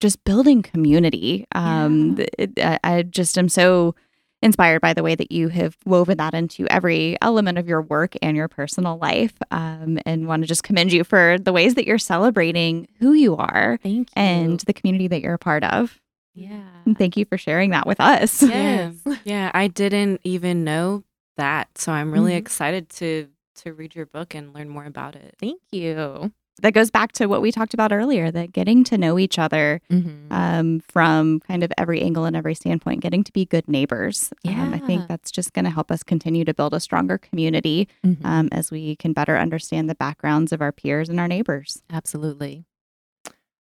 just 0.00 0.22
building 0.24 0.62
community. 0.62 1.46
Um, 1.54 2.16
Yeah. 2.18 2.26
it- 2.38 2.58
I, 2.58 2.78
I 2.84 3.02
just 3.02 3.36
am 3.38 3.48
so 3.48 3.94
inspired 4.42 4.80
by 4.80 4.94
the 4.94 5.02
way 5.02 5.14
that 5.14 5.30
you 5.30 5.48
have 5.48 5.76
woven 5.84 6.16
that 6.16 6.32
into 6.32 6.66
every 6.68 7.18
element 7.20 7.58
of 7.58 7.68
your 7.68 7.82
work 7.82 8.14
and 8.22 8.34
your 8.34 8.48
personal 8.48 8.96
life. 8.96 9.34
Um, 9.50 9.98
and 10.06 10.26
want 10.26 10.42
to 10.42 10.46
just 10.46 10.62
commend 10.62 10.92
you 10.94 11.04
for 11.04 11.36
the 11.38 11.52
ways 11.52 11.74
that 11.74 11.86
you're 11.86 11.98
celebrating 11.98 12.88
who 13.00 13.12
you 13.12 13.36
are 13.36 13.78
Thank 13.82 14.08
you. 14.08 14.12
and 14.16 14.60
the 14.60 14.72
community 14.72 15.08
that 15.08 15.20
you're 15.20 15.34
a 15.34 15.38
part 15.38 15.64
of. 15.64 16.00
yeah. 16.34 16.62
And 16.86 16.96
thank 16.96 17.18
you 17.18 17.26
for 17.26 17.36
sharing 17.36 17.70
that 17.70 17.86
with 17.86 18.00
us. 18.00 18.42
Yeah. 18.42 18.92
yeah, 19.24 19.50
I 19.52 19.66
didn't 19.68 20.22
even 20.24 20.64
know 20.64 21.04
that. 21.36 21.76
So 21.76 21.92
I'm 21.92 22.10
really 22.10 22.32
Mhm. 22.32 22.36
excited 22.38 22.88
to 22.90 23.28
to 23.62 23.72
read 23.72 23.94
your 23.94 24.06
book 24.06 24.34
and 24.34 24.52
learn 24.54 24.68
more 24.68 24.84
about 24.84 25.14
it. 25.16 25.34
Thank 25.40 25.60
you. 25.72 26.32
that 26.62 26.74
goes 26.74 26.90
back 26.90 27.12
to 27.12 27.24
what 27.24 27.40
we 27.40 27.50
talked 27.50 27.72
about 27.72 27.90
earlier 27.90 28.30
that 28.30 28.52
getting 28.52 28.84
to 28.84 28.98
know 28.98 29.18
each 29.18 29.38
other 29.38 29.80
Mhm. 29.90 30.26
um, 30.30 30.80
from 30.80 31.40
kind 31.40 31.62
of 31.62 31.72
every 31.78 32.02
angle 32.02 32.26
and 32.26 32.36
every 32.36 32.54
standpoint, 32.54 33.00
getting 33.00 33.24
to 33.24 33.32
be 33.32 33.46
good 33.46 33.66
neighbors. 33.66 34.30
Um, 34.46 34.74
I 34.74 34.78
think 34.78 35.08
that's 35.08 35.30
just 35.30 35.54
going 35.54 35.64
to 35.64 35.70
help 35.70 35.90
us 35.90 36.02
continue 36.02 36.44
to 36.44 36.52
build 36.52 36.74
a 36.74 36.80
stronger 36.80 37.16
community 37.16 37.88
Mhm. 38.04 38.18
um, 38.26 38.48
as 38.52 38.70
we 38.70 38.94
can 38.96 39.14
better 39.14 39.38
understand 39.38 39.88
the 39.88 39.94
backgrounds 39.94 40.52
of 40.52 40.60
our 40.60 40.70
peers 40.70 41.08
and 41.08 41.18
our 41.18 41.28
neighbors. 41.28 41.82
Absolutely. 41.88 42.66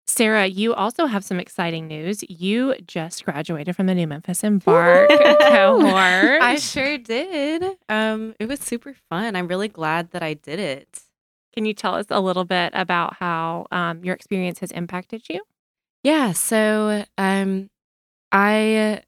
Sarah, 0.08 0.46
you 0.46 0.74
also 0.74 1.08
have 1.08 1.24
some 1.24 1.40
exciting 1.40 1.88
news. 1.88 2.24
You 2.30 2.76
just 2.86 3.26
graduated 3.26 3.76
from 3.76 3.88
the 3.88 3.96
New 3.96 4.08
Memphis 4.08 4.44
Embark 4.44 5.10
cohort. 5.10 6.42
I 6.42 6.58
sure 6.58 6.98
did. 6.98 7.64
Um, 7.90 8.36
it 8.40 8.48
was 8.48 8.60
super 8.60 8.96
fun. 9.10 9.36
I'm 9.36 9.48
really 9.48 9.68
glad 9.68 10.12
that 10.12 10.22
I 10.22 10.36
did 10.36 10.60
it. 10.60 11.00
Can 11.56 11.66
you 11.66 11.74
tell 11.74 11.96
us 11.96 12.06
a 12.10 12.20
little 12.22 12.46
bit 12.46 12.72
about 12.74 13.16
how 13.16 13.66
um, 13.72 14.04
your 14.04 14.14
experience 14.14 14.60
has 14.60 14.72
impacted 14.72 15.24
you? 15.30 15.42
Yeah, 16.04 16.34
so 16.34 17.04
um 17.18 17.70
I 18.32 19.02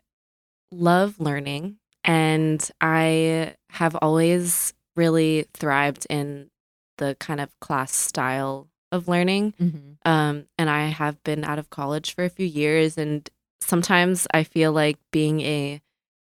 love 0.71 1.19
learning 1.19 1.77
and 2.03 2.67
I 2.81 3.53
have 3.71 3.95
always 4.01 4.73
really 4.95 5.45
thrived 5.53 6.07
in 6.09 6.49
the 6.97 7.15
kind 7.19 7.39
of 7.39 7.49
class 7.59 7.93
style 7.93 8.67
of 8.91 9.07
learning. 9.07 9.53
Mhm. 9.61 9.97
Um 10.05 10.45
and 10.57 10.69
I 10.69 10.87
have 10.87 11.21
been 11.23 11.43
out 11.43 11.59
of 11.59 11.69
college 11.69 12.15
for 12.15 12.23
a 12.23 12.29
few 12.29 12.45
years 12.45 12.97
and 12.97 13.29
sometimes 13.61 14.27
I 14.33 14.43
feel 14.43 14.71
like 14.71 14.97
being 15.11 15.41
a 15.41 15.81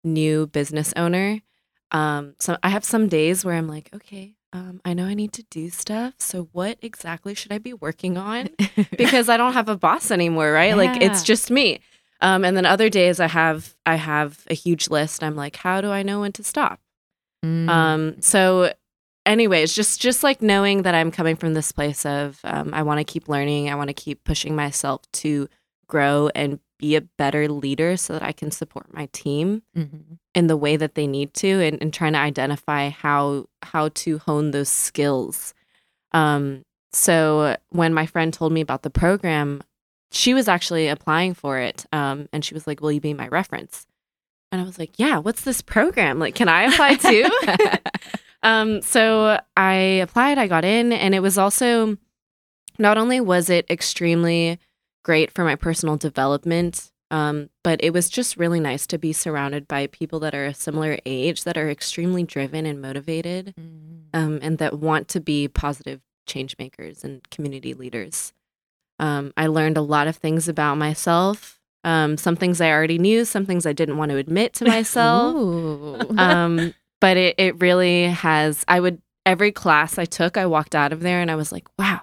new 0.04 0.48
business 0.48 0.94
owner 0.96 1.42
um 1.92 2.36
so 2.40 2.58
I 2.64 2.70
have 2.70 2.84
some 2.84 3.08
days 3.08 3.44
where 3.44 3.56
I'm 3.56 3.68
like, 3.68 3.90
okay, 3.94 4.36
um 4.54 4.82
I 4.86 4.94
know 4.94 5.06
I 5.06 5.14
need 5.14 5.34
to 5.34 5.44
do 5.44 5.70
stuff. 5.70 6.14
So 6.20 6.50
what 6.52 6.78
exactly 6.82 7.34
should 7.36 7.52
I 7.52 7.58
be 7.58 7.74
working 7.74 8.18
on? 8.18 8.50
because 8.98 9.30
I 9.30 9.38
don't 9.38 9.54
have 9.54 9.70
a 9.70 9.78
boss 9.78 10.12
anymore, 10.12 10.52
right? 10.52 10.76
Like 10.76 11.02
it's 11.02 11.24
just 11.24 11.50
me. 11.52 11.80
Um, 12.22 12.44
and 12.44 12.58
then 12.58 12.66
other 12.66 12.90
days 12.90 13.20
I 13.20 13.28
have 13.28 13.76
I 13.86 13.96
have 13.96 14.46
a 14.50 14.54
huge 14.54 14.90
list. 14.90 15.24
I'm 15.24 15.36
like, 15.36 15.56
how 15.56 15.80
do 15.82 15.90
I 15.90 16.04
know 16.04 16.22
when 16.22 16.34
to 16.34 16.44
stop? 16.44 16.80
Mm. 17.46 17.70
Um, 17.70 18.22
so 18.22 18.74
anyways, 19.30 19.74
just 19.76 20.02
just 20.02 20.24
like 20.24 20.42
knowing 20.42 20.82
that 20.84 20.96
I'm 20.96 21.12
coming 21.12 21.36
from 21.36 21.54
this 21.54 21.72
place 21.72 22.06
of 22.06 22.40
um, 22.44 22.74
I 22.74 22.84
want 22.84 23.00
to 23.00 23.04
keep 23.04 23.30
learning, 23.30 23.70
I 23.70 23.76
want 23.76 23.88
to 23.90 23.94
keep 23.94 24.24
pushing 24.24 24.56
myself 24.56 25.02
to 25.14 25.48
grow 25.88 26.30
and 26.36 26.60
be 26.78 26.96
a 26.96 27.02
better 27.02 27.48
leader 27.50 27.98
so 27.98 28.14
that 28.14 28.24
I 28.24 28.32
can 28.32 28.52
support 28.52 28.94
my 28.94 29.08
team 29.12 29.64
Mhm. 29.76 30.18
in 30.34 30.48
the 30.48 30.56
way 30.56 30.78
that 30.78 30.96
they 30.96 31.08
need 31.08 31.34
to 31.36 31.48
and, 31.62 31.78
and 31.82 31.94
trying 31.94 32.14
to 32.14 32.20
identify 32.20 32.90
how 32.90 33.46
how 33.64 33.90
to 33.90 34.18
hone 34.20 34.52
those 34.52 34.70
skills. 34.70 35.54
Um 36.14 36.64
so 36.92 37.56
when 37.70 37.94
my 37.94 38.06
friend 38.06 38.34
told 38.34 38.52
me 38.52 38.62
about 38.62 38.82
the 38.84 38.90
program 38.90 39.62
she 40.12 40.34
was 40.34 40.48
actually 40.48 40.88
applying 40.88 41.36
for 41.36 41.60
it 41.60 41.86
um 41.94 42.28
and 42.34 42.44
she 42.44 42.54
was 42.56 42.66
like 42.66 42.82
will 42.82 42.92
you 42.92 43.02
be 43.02 43.14
my 43.14 43.28
reference? 43.28 43.86
And 44.52 44.60
i 44.62 44.64
was 44.64 44.80
like 44.80 44.98
yeah 44.98 45.18
what's 45.20 45.42
this 45.44 45.62
program? 45.62 46.18
Like 46.20 46.34
can 46.36 46.48
i 46.50 46.64
apply 46.64 46.96
too 46.96 47.26
um 48.44 48.82
so 48.82 49.40
i 49.58 49.74
applied 49.74 50.38
i 50.38 50.48
got 50.48 50.64
in 50.66 50.92
and 50.94 51.14
it 51.16 51.20
was 51.22 51.38
also 51.38 51.98
not 52.78 52.98
only 52.98 53.20
was 53.20 53.50
it 53.50 53.66
extremely 53.70 54.58
great 55.04 55.32
for 55.32 55.44
my 55.44 55.56
personal 55.56 55.98
development 55.98 56.92
um, 57.12 57.50
but 57.64 57.84
it 57.84 57.92
was 57.92 58.08
just 58.08 58.38
really 58.38 58.60
nice 58.60 58.86
to 58.86 59.00
be 59.00 59.12
surrounded 59.14 59.68
by 59.68 59.88
people 59.88 60.20
that 60.20 60.36
are 60.36 60.46
a 60.46 60.54
similar 60.54 61.00
age 61.08 61.44
that 61.44 61.58
are 61.58 61.68
extremely 61.68 62.22
driven 62.24 62.68
and 62.68 62.80
motivated 62.82 63.56
Mm. 63.60 64.04
um, 64.14 64.40
and 64.44 64.60
that 64.60 64.78
want 64.80 65.08
to 65.10 65.20
be 65.20 65.48
positive 65.48 66.02
change 66.28 66.56
makers 66.60 67.04
and 67.04 67.28
community 67.32 67.74
leaders. 67.74 68.32
Um, 69.00 69.34
I 69.36 69.48
learned 69.48 69.78
a 69.78 69.82
lot 69.82 70.08
of 70.08 70.18
things 70.18 70.48
about 70.48 70.76
myself. 70.76 71.60
Um, 71.84 72.16
some 72.18 72.36
things 72.36 72.62
I 72.62 72.70
already 72.72 73.00
knew, 73.00 73.26
some 73.26 73.46
things 73.48 73.66
I 73.66 73.74
didn't 73.74 73.98
want 73.98 74.12
to 74.12 74.18
admit 74.18 74.54
to 74.56 74.66
myself. 74.76 75.36
Um, 76.20 76.76
but 77.02 77.18
it, 77.18 77.36
it 77.38 77.60
really 77.62 78.04
has, 78.06 78.64
I 78.68 78.80
would, 78.80 79.02
every 79.26 79.52
class 79.52 79.98
I 79.98 80.06
took, 80.06 80.38
I 80.38 80.46
walked 80.46 80.76
out 80.76 80.92
of 80.94 81.02
there 81.02 81.22
and 81.22 81.30
I 81.32 81.36
was 81.36 81.52
like, 81.52 81.68
wow, 81.78 82.02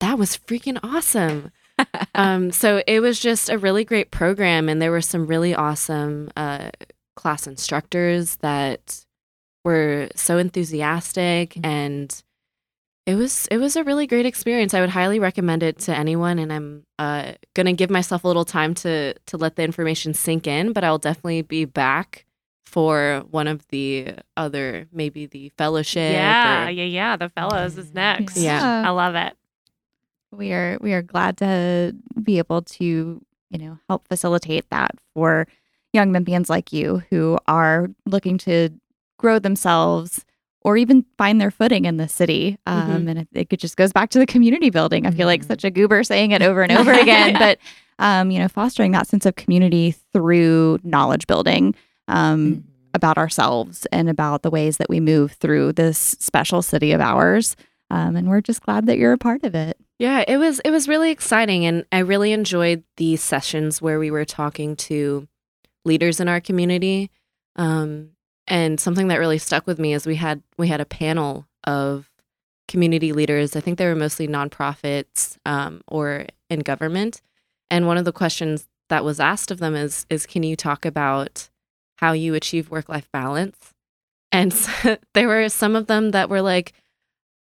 that 0.00 0.18
was 0.18 0.36
freaking 0.36 0.78
awesome. 0.82 1.50
um, 2.14 2.52
so 2.52 2.82
it 2.86 3.00
was 3.00 3.18
just 3.18 3.48
a 3.48 3.58
really 3.58 3.84
great 3.84 4.10
program, 4.10 4.68
and 4.68 4.80
there 4.80 4.90
were 4.90 5.00
some 5.00 5.26
really 5.26 5.54
awesome 5.54 6.30
uh, 6.36 6.70
class 7.16 7.46
instructors 7.46 8.36
that 8.36 9.04
were 9.64 10.08
so 10.14 10.38
enthusiastic, 10.38 11.54
Mhm. 11.54 11.66
and 11.66 12.22
it 13.06 13.16
was 13.16 13.46
it 13.50 13.58
was 13.58 13.74
a 13.74 13.82
really 13.84 14.06
great 14.06 14.26
experience. 14.26 14.74
I 14.74 14.80
would 14.80 14.90
highly 14.90 15.18
recommend 15.18 15.62
it 15.62 15.78
to 15.80 15.96
anyone, 15.96 16.38
and 16.38 16.52
I'm 16.52 16.84
uh, 16.98 17.32
gonna 17.54 17.72
give 17.72 17.90
myself 17.90 18.22
a 18.22 18.28
little 18.28 18.44
time 18.44 18.74
to 18.74 19.14
to 19.14 19.36
let 19.36 19.56
the 19.56 19.64
information 19.64 20.14
sink 20.14 20.46
in, 20.46 20.72
but 20.72 20.84
I'll 20.84 20.98
definitely 20.98 21.42
be 21.42 21.64
back 21.64 22.26
for 22.72 23.22
one 23.30 23.46
of 23.46 23.66
the 23.68 24.14
other, 24.36 24.86
maybe 24.92 25.26
the 25.26 25.50
fellowship. 25.58 26.12
Yeah, 26.12 26.66
or- 26.66 26.70
yeah, 26.70 26.84
yeah. 26.84 27.16
The 27.16 27.28
fellows 27.28 27.76
is 27.78 27.92
next. 27.94 28.36
Yeah. 28.36 28.82
I 28.86 28.90
love 28.90 29.14
it. 29.14 29.34
We 30.30 30.52
are 30.52 30.78
we 30.80 30.94
are 30.94 31.02
glad 31.02 31.36
to 31.38 31.94
be 32.22 32.38
able 32.38 32.62
to 32.62 32.84
you 33.50 33.58
know 33.58 33.78
help 33.88 34.08
facilitate 34.08 34.68
that 34.70 34.92
for 35.14 35.46
young 35.92 36.10
Memphians 36.10 36.48
like 36.48 36.72
you 36.72 37.02
who 37.10 37.38
are 37.46 37.88
looking 38.06 38.38
to 38.38 38.70
grow 39.18 39.38
themselves 39.38 40.24
or 40.62 40.76
even 40.78 41.04
find 41.18 41.38
their 41.40 41.50
footing 41.50 41.84
in 41.84 41.96
the 41.98 42.08
city. 42.08 42.56
Um, 42.66 43.06
And 43.08 43.18
it, 43.18 43.28
it 43.52 43.58
just 43.58 43.76
goes 43.76 43.92
back 43.92 44.08
to 44.10 44.18
the 44.18 44.26
community 44.26 44.70
building. 44.70 45.06
I 45.06 45.10
feel 45.10 45.26
like 45.26 45.42
Mhm. 45.42 45.48
such 45.48 45.64
a 45.64 45.70
goober 45.70 46.02
saying 46.04 46.30
it 46.30 46.40
over 46.40 46.62
and 46.62 46.72
over 46.78 46.92
again, 46.92 47.34
but 47.38 47.58
um, 47.98 48.30
you 48.30 48.38
know, 48.38 48.48
fostering 48.48 48.92
that 48.92 49.06
sense 49.06 49.26
of 49.26 49.34
community 49.36 49.90
through 50.14 50.78
knowledge 50.82 51.26
building 51.26 51.74
um, 52.12 52.64
about 52.94 53.18
ourselves 53.18 53.86
and 53.90 54.08
about 54.08 54.42
the 54.42 54.50
ways 54.50 54.76
that 54.76 54.90
we 54.90 55.00
move 55.00 55.32
through 55.32 55.72
this 55.72 55.98
special 55.98 56.62
city 56.62 56.92
of 56.92 57.00
ours. 57.00 57.56
Um, 57.90 58.16
and 58.16 58.28
we're 58.28 58.40
just 58.40 58.62
glad 58.62 58.86
that 58.86 58.98
you're 58.98 59.12
a 59.12 59.18
part 59.18 59.44
of 59.44 59.54
it. 59.54 59.76
Yeah, 59.98 60.24
it 60.26 60.36
was 60.36 60.60
it 60.60 60.70
was 60.70 60.88
really 60.88 61.10
exciting 61.10 61.64
and 61.64 61.84
I 61.92 61.98
really 61.98 62.32
enjoyed 62.32 62.84
the 62.96 63.16
sessions 63.16 63.80
where 63.80 63.98
we 63.98 64.10
were 64.10 64.24
talking 64.24 64.76
to 64.76 65.28
leaders 65.84 66.20
in 66.20 66.28
our 66.28 66.40
community. 66.40 67.10
Um, 67.56 68.10
and 68.48 68.80
something 68.80 69.08
that 69.08 69.18
really 69.18 69.38
stuck 69.38 69.66
with 69.66 69.78
me 69.78 69.92
is 69.94 70.06
we 70.06 70.16
had 70.16 70.42
we 70.58 70.68
had 70.68 70.80
a 70.80 70.86
panel 70.86 71.46
of 71.64 72.10
community 72.68 73.12
leaders. 73.12 73.54
I 73.54 73.60
think 73.60 73.78
they 73.78 73.86
were 73.86 73.94
mostly 73.94 74.26
nonprofits 74.26 75.36
um, 75.46 75.82
or 75.86 76.26
in 76.50 76.60
government. 76.60 77.20
And 77.70 77.86
one 77.86 77.98
of 77.98 78.04
the 78.04 78.12
questions 78.12 78.68
that 78.88 79.04
was 79.04 79.20
asked 79.20 79.50
of 79.50 79.58
them 79.58 79.74
is 79.74 80.06
is 80.10 80.26
can 80.26 80.42
you 80.42 80.56
talk 80.56 80.84
about 80.84 81.50
how 82.02 82.12
you 82.12 82.34
achieve 82.34 82.68
work 82.70 82.88
life 82.88 83.08
balance? 83.12 83.70
And 84.32 84.52
so, 84.52 84.96
there 85.14 85.28
were 85.28 85.48
some 85.48 85.76
of 85.76 85.86
them 85.86 86.10
that 86.10 86.28
were 86.28 86.42
like, 86.42 86.72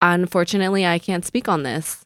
unfortunately, 0.01 0.85
I 0.85 0.99
can't 0.99 1.23
speak 1.25 1.47
on 1.47 1.63
this. 1.63 2.03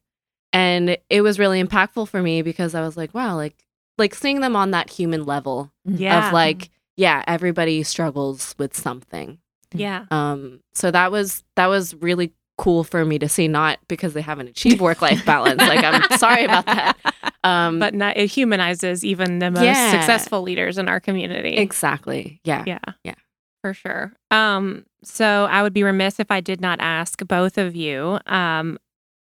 And 0.54 0.98
it 1.10 1.22
was 1.22 1.40
really 1.40 1.64
impactful 1.64 2.10
for 2.10 2.22
me 2.22 2.42
because 2.42 2.76
I 2.76 2.82
was 2.82 2.98
like, 2.98 3.14
wow, 3.14 3.36
like 3.36 3.56
like 3.98 4.14
seeing 4.16 4.40
them 4.42 4.56
on 4.56 4.72
that 4.72 4.90
human 4.90 5.26
level 5.26 5.72
Yeah. 5.86 6.28
of 6.28 6.34
like, 6.34 6.70
yeah, 6.98 7.24
everybody 7.28 7.84
struggles 7.84 8.56
with 8.58 8.76
something. 8.76 9.40
yeah. 9.74 10.06
Um, 10.12 10.60
so 10.74 10.92
that 10.92 11.12
was 11.12 11.44
that 11.56 11.68
was 11.68 11.96
really 11.96 12.34
cool 12.62 12.84
for 12.84 13.04
me 13.04 13.18
to 13.20 13.28
see, 13.28 13.48
not 13.48 13.80
because 13.88 14.14
they 14.14 14.22
haven't 14.22 14.48
achieved 14.48 14.80
work 14.80 15.02
life 15.02 15.26
balance. 15.26 15.60
like 15.60 15.84
I'm 15.84 16.18
sorry 16.20 16.46
about 16.46 16.66
that. 16.68 16.96
Um, 17.44 17.80
But 17.80 17.94
not, 17.96 18.16
it 18.18 18.28
humanizes 18.30 19.04
even 19.04 19.40
the 19.40 19.50
most 19.50 19.64
Yeah. 19.64 19.92
successful 19.92 20.42
leaders 20.44 20.78
in 20.78 20.88
our 20.88 21.00
community. 21.00 21.56
exactly, 21.58 22.40
yeah, 22.44 22.64
Yeah. 22.68 22.80
Yeah. 23.04 23.16
For 23.64 23.74
sure. 23.74 24.14
Um, 24.32 24.86
so 25.04 25.48
I 25.50 25.64
would 25.64 25.74
be 25.74 25.84
remiss 25.84 26.20
if 26.20 26.30
I 26.32 26.40
did 26.42 26.62
not 26.62 26.80
ask 26.80 27.26
both 27.28 27.58
of 27.58 27.76
you 27.76 28.20
um, 28.28 28.78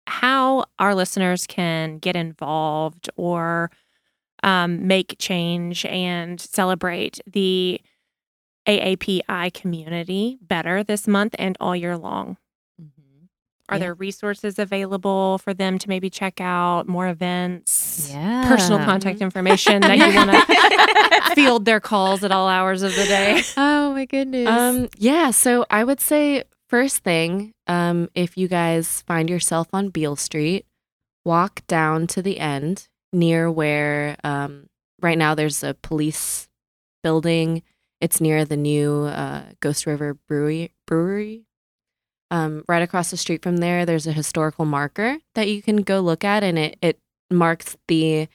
how 0.06 0.64
our 0.78 0.94
listeners 0.94 1.46
can 1.46 1.98
get 1.98 2.16
involved 2.16 3.08
or 3.16 3.70
um, 4.42 4.86
make 4.86 5.16
change 5.18 5.84
and 5.86 6.40
celebrate 6.40 7.20
the 7.26 7.80
AAPI 8.68 9.52
community 9.54 10.38
better 10.42 10.82
this 10.82 11.06
month 11.06 11.34
and 11.38 11.56
all 11.60 11.76
year 11.76 11.96
long. 11.96 12.36
Are 13.68 13.76
Yeah. 13.76 13.80
there 13.80 13.94
resources 13.94 14.58
available 14.60 15.38
for 15.38 15.52
them 15.52 15.78
to 15.78 15.88
maybe 15.88 16.08
check 16.08 16.40
out 16.40 16.86
more 16.86 17.08
events? 17.08 18.08
Yeah. 18.12 18.46
Personal 18.48 18.84
contact 18.84 19.20
information 19.20 19.82
that 19.82 19.98
you 19.98 20.14
want 20.14 20.30
to 20.30 21.30
field 21.34 21.64
their 21.64 21.80
calls 21.80 22.22
at 22.22 22.30
all 22.30 22.46
hours 22.48 22.82
of 22.82 22.94
the 22.94 23.04
day. 23.04 23.42
Oh 23.56 23.92
my 23.92 24.04
goodness. 24.04 24.48
Um, 24.48 24.88
yeah. 24.98 25.30
So 25.32 25.66
I 25.70 25.82
would 25.82 26.00
say 26.00 26.44
first 26.68 26.98
thing, 26.98 27.52
um, 27.66 28.08
if 28.14 28.36
you 28.36 28.46
guys 28.48 29.02
find 29.02 29.28
yourself 29.28 29.66
on 29.72 29.88
Beale 29.88 30.16
Street, 30.16 30.64
walk 31.24 31.66
down 31.66 32.06
to 32.08 32.22
the 32.22 32.38
end 32.38 32.86
near 33.12 33.50
where 33.50 34.16
um, 34.22 34.66
right 35.02 35.18
now 35.18 35.34
there's 35.34 35.64
a 35.64 35.74
police 35.74 36.48
building. 37.02 37.62
It's 38.00 38.20
near 38.20 38.44
the 38.44 38.56
new 38.58 39.04
uh, 39.06 39.42
Ghost 39.60 39.86
River 39.86 40.14
Brewery. 40.28 40.70
Brewery. 40.86 41.45
Um, 42.30 42.64
right 42.68 42.82
across 42.82 43.10
the 43.12 43.16
street 43.16 43.42
from 43.42 43.58
there, 43.58 43.86
there's 43.86 44.06
a 44.06 44.12
historical 44.12 44.64
marker 44.64 45.18
that 45.34 45.48
you 45.48 45.62
can 45.62 45.76
go 45.78 46.00
look 46.00 46.24
at, 46.24 46.42
and 46.42 46.58
it 46.58 46.76
it 46.82 46.98
marks 47.30 47.76
the 47.86 48.28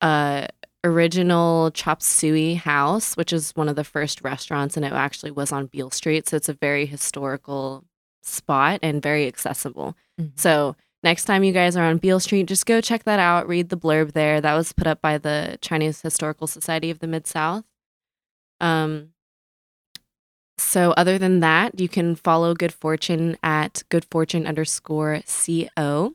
uh, 0.00 0.46
original 0.84 1.70
chop 1.72 2.02
suey 2.02 2.54
house, 2.54 3.16
which 3.16 3.32
is 3.32 3.50
one 3.54 3.68
of 3.68 3.76
the 3.76 3.84
first 3.84 4.22
restaurants, 4.22 4.76
and 4.76 4.84
it 4.86 4.92
actually 4.92 5.30
was 5.30 5.52
on 5.52 5.66
Beale 5.66 5.90
Street. 5.90 6.26
So 6.28 6.36
it's 6.36 6.48
a 6.48 6.54
very 6.54 6.86
historical 6.86 7.84
spot 8.22 8.80
and 8.82 9.02
very 9.02 9.26
accessible. 9.26 9.94
Mhm. 10.20 10.32
So 10.38 10.76
next 11.02 11.24
time 11.26 11.44
you 11.44 11.52
guys 11.52 11.76
are 11.76 11.84
on 11.84 11.98
Beale 11.98 12.20
Street, 12.20 12.46
just 12.46 12.64
go 12.66 12.80
check 12.80 13.04
that 13.04 13.18
out. 13.18 13.46
Read 13.48 13.68
the 13.68 13.76
blurb 13.76 14.12
there. 14.12 14.40
That 14.40 14.54
was 14.54 14.72
put 14.72 14.86
up 14.86 15.02
by 15.02 15.18
the 15.18 15.58
Chinese 15.60 16.00
Historical 16.00 16.46
Society 16.46 16.90
of 16.90 17.00
the 17.00 17.06
Mid 17.06 17.26
South. 17.26 17.64
Um. 18.60 19.10
So 20.58 20.92
other 20.96 21.18
than 21.18 21.40
that, 21.40 21.78
you 21.80 21.88
can 21.88 22.16
follow 22.16 22.52
Good 22.54 22.74
Fortune 22.74 23.36
at 23.42 23.82
Good 23.88 24.04
Fortune 24.10 24.46
underscore 24.46 25.20
co, 25.76 26.14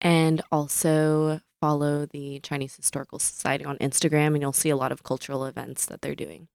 and 0.00 0.42
also 0.52 1.40
follow 1.60 2.06
the 2.06 2.38
Chinese 2.40 2.76
Historical 2.76 3.18
Society 3.18 3.64
on 3.64 3.76
Instagram, 3.78 4.28
and 4.28 4.40
you'll 4.40 4.52
see 4.52 4.70
a 4.70 4.76
lot 4.76 4.92
of 4.92 5.02
cultural 5.02 5.44
events 5.44 5.86
that 5.86 6.02
they're 6.02 6.14
doing. 6.14 6.48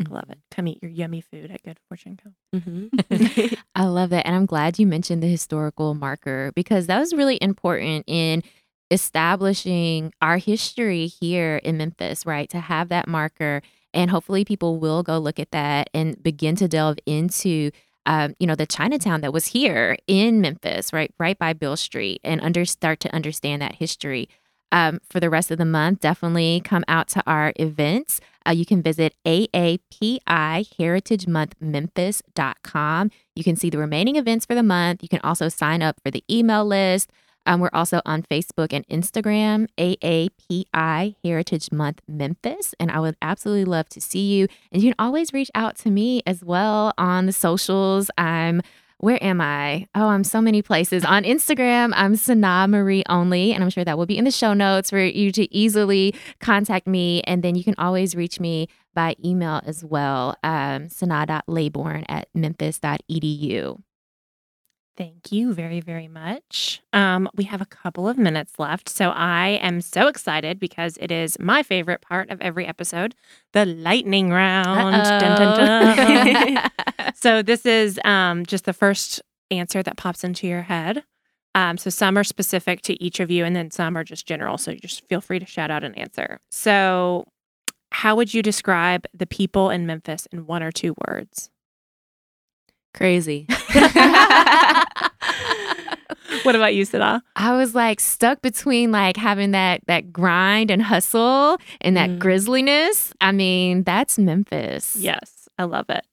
I 0.00 0.12
love 0.12 0.30
it. 0.30 0.38
Come 0.50 0.68
eat 0.68 0.78
your 0.80 0.90
yummy 0.90 1.20
food 1.20 1.50
at 1.50 1.62
Good 1.62 1.78
Fortune 1.88 2.18
Co. 2.22 2.58
Mm-hmm. 2.58 3.54
I 3.74 3.86
love 3.86 4.10
that. 4.10 4.26
And 4.26 4.36
I'm 4.36 4.46
glad 4.46 4.78
you 4.78 4.86
mentioned 4.86 5.22
the 5.22 5.28
historical 5.28 5.94
marker 5.94 6.52
because 6.54 6.86
that 6.86 6.98
was 6.98 7.12
really 7.12 7.38
important 7.40 8.04
in 8.06 8.42
establishing 8.90 10.12
our 10.22 10.38
history 10.38 11.06
here 11.06 11.56
in 11.56 11.76
Memphis, 11.76 12.24
right? 12.24 12.48
To 12.50 12.60
have 12.60 12.88
that 12.88 13.08
marker. 13.08 13.62
And 13.98 14.12
hopefully 14.12 14.44
people 14.44 14.78
will 14.78 15.02
go 15.02 15.18
look 15.18 15.40
at 15.40 15.50
that 15.50 15.90
and 15.92 16.22
begin 16.22 16.54
to 16.56 16.68
delve 16.68 16.98
into. 17.04 17.72
Um, 18.06 18.34
you 18.38 18.46
know 18.46 18.54
the 18.54 18.64
Chinatown 18.64 19.20
that 19.20 19.34
was 19.34 19.48
here 19.48 19.98
in 20.06 20.40
Memphis, 20.40 20.94
right, 20.94 21.12
right 21.18 21.38
by 21.38 21.52
Beale 21.52 21.76
Street, 21.76 22.22
and 22.24 22.40
under 22.40 22.64
start 22.64 23.00
to 23.00 23.14
understand 23.14 23.60
that 23.60 23.74
history. 23.74 24.30
Um, 24.72 25.00
for 25.10 25.20
the 25.20 25.28
rest 25.28 25.50
of 25.50 25.58
the 25.58 25.66
month, 25.66 26.00
definitely 26.00 26.62
come 26.64 26.84
out 26.88 27.08
to 27.08 27.22
our 27.26 27.52
events. 27.56 28.20
Uh, 28.46 28.52
you 28.52 28.64
can 28.64 28.82
visit 28.82 29.14
AAPI 29.26 30.76
Heritage 30.78 31.26
Month 31.26 31.54
Memphis.com. 31.60 33.10
You 33.34 33.44
can 33.44 33.56
see 33.56 33.68
the 33.68 33.78
remaining 33.78 34.16
events 34.16 34.46
for 34.46 34.54
the 34.54 34.62
month. 34.62 35.02
You 35.02 35.08
can 35.08 35.20
also 35.22 35.50
sign 35.50 35.82
up 35.82 36.00
for 36.02 36.10
the 36.10 36.24
email 36.30 36.64
list. 36.64 37.10
Um, 37.48 37.60
we're 37.60 37.70
also 37.72 38.02
on 38.04 38.22
Facebook 38.22 38.74
and 38.74 38.86
Instagram, 38.88 39.68
AAPI 39.78 41.14
Heritage 41.24 41.72
Month 41.72 42.02
Memphis. 42.06 42.74
And 42.78 42.90
I 42.90 43.00
would 43.00 43.16
absolutely 43.22 43.64
love 43.64 43.88
to 43.88 44.02
see 44.02 44.34
you. 44.34 44.48
And 44.70 44.82
you 44.82 44.90
can 44.90 45.04
always 45.04 45.32
reach 45.32 45.50
out 45.54 45.74
to 45.78 45.90
me 45.90 46.22
as 46.26 46.44
well 46.44 46.92
on 46.98 47.24
the 47.24 47.32
socials. 47.32 48.10
I'm 48.18 48.60
where 49.00 49.22
am 49.22 49.40
I? 49.40 49.86
Oh, 49.94 50.08
I'm 50.08 50.24
so 50.24 50.42
many 50.42 50.60
places. 50.60 51.04
On 51.04 51.22
Instagram, 51.22 51.92
I'm 51.94 52.16
Sana 52.16 52.66
Marie 52.68 53.04
only, 53.08 53.52
and 53.52 53.62
I'm 53.62 53.70
sure 53.70 53.84
that 53.84 53.96
will 53.96 54.06
be 54.06 54.18
in 54.18 54.24
the 54.24 54.32
show 54.32 54.54
notes 54.54 54.90
for 54.90 54.98
you 54.98 55.30
to 55.32 55.54
easily 55.54 56.16
contact 56.40 56.88
me. 56.88 57.22
And 57.22 57.44
then 57.44 57.54
you 57.54 57.62
can 57.62 57.76
always 57.78 58.16
reach 58.16 58.40
me 58.40 58.66
by 58.94 59.14
email 59.24 59.62
as 59.64 59.84
well, 59.84 60.34
um, 60.42 60.88
sunah.laybourn 60.88 62.06
at 62.08 62.26
memphis.edu. 62.34 63.80
Thank 64.98 65.30
you 65.30 65.54
very, 65.54 65.80
very 65.80 66.08
much. 66.08 66.82
Um, 66.92 67.28
we 67.36 67.44
have 67.44 67.60
a 67.60 67.66
couple 67.66 68.08
of 68.08 68.18
minutes 68.18 68.58
left. 68.58 68.88
So 68.88 69.10
I 69.10 69.60
am 69.62 69.80
so 69.80 70.08
excited 70.08 70.58
because 70.58 70.98
it 71.00 71.12
is 71.12 71.38
my 71.38 71.62
favorite 71.62 72.00
part 72.00 72.30
of 72.30 72.40
every 72.40 72.66
episode 72.66 73.14
the 73.52 73.64
lightning 73.64 74.30
round. 74.30 75.04
Dun, 75.04 75.38
dun, 75.38 76.54
dun. 76.56 76.70
so 77.14 77.42
this 77.42 77.64
is 77.64 78.00
um, 78.04 78.44
just 78.44 78.64
the 78.64 78.72
first 78.72 79.22
answer 79.52 79.84
that 79.84 79.96
pops 79.96 80.24
into 80.24 80.48
your 80.48 80.62
head. 80.62 81.04
Um, 81.54 81.78
so 81.78 81.90
some 81.90 82.18
are 82.18 82.24
specific 82.24 82.82
to 82.82 83.00
each 83.00 83.20
of 83.20 83.30
you, 83.30 83.44
and 83.44 83.54
then 83.54 83.70
some 83.70 83.96
are 83.96 84.02
just 84.04 84.26
general. 84.26 84.58
So 84.58 84.74
just 84.74 85.06
feel 85.06 85.20
free 85.20 85.38
to 85.38 85.46
shout 85.46 85.70
out 85.70 85.84
an 85.84 85.94
answer. 85.94 86.40
So, 86.50 87.24
how 87.92 88.16
would 88.16 88.34
you 88.34 88.42
describe 88.42 89.06
the 89.14 89.26
people 89.26 89.70
in 89.70 89.86
Memphis 89.86 90.26
in 90.32 90.46
one 90.46 90.62
or 90.62 90.72
two 90.72 90.94
words? 91.06 91.50
Crazy. 92.98 93.46
what 96.42 96.54
about 96.56 96.74
you, 96.74 96.84
SunAh? 96.84 97.20
I 97.36 97.56
was 97.56 97.74
like 97.74 98.00
stuck 98.00 98.42
between 98.42 98.90
like 98.92 99.16
having 99.16 99.52
that 99.52 99.82
that 99.86 100.12
grind 100.12 100.70
and 100.70 100.82
hustle 100.82 101.58
and 101.80 101.96
that 101.96 102.10
Mm. 102.10 102.18
grisliness. 102.18 103.12
I 103.20 103.32
mean, 103.32 103.84
that's 103.84 104.18
Memphis. 104.18 104.96
Yes, 104.96 105.48
I 105.58 105.64
love 105.64 105.86
it. 105.90 106.04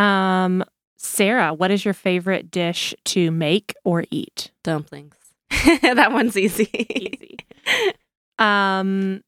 Um, 0.00 0.64
Sarah, 0.96 1.52
what 1.52 1.70
is 1.72 1.84
your 1.84 1.94
favorite 1.94 2.50
dish 2.50 2.94
to 3.06 3.30
make 3.30 3.74
or 3.84 4.04
eat? 4.10 4.50
Dumplings. 4.62 5.16
that 5.82 6.12
one's 6.12 6.38
easy. 6.38 6.70
Easy. 6.72 7.36
Um, 8.38 9.22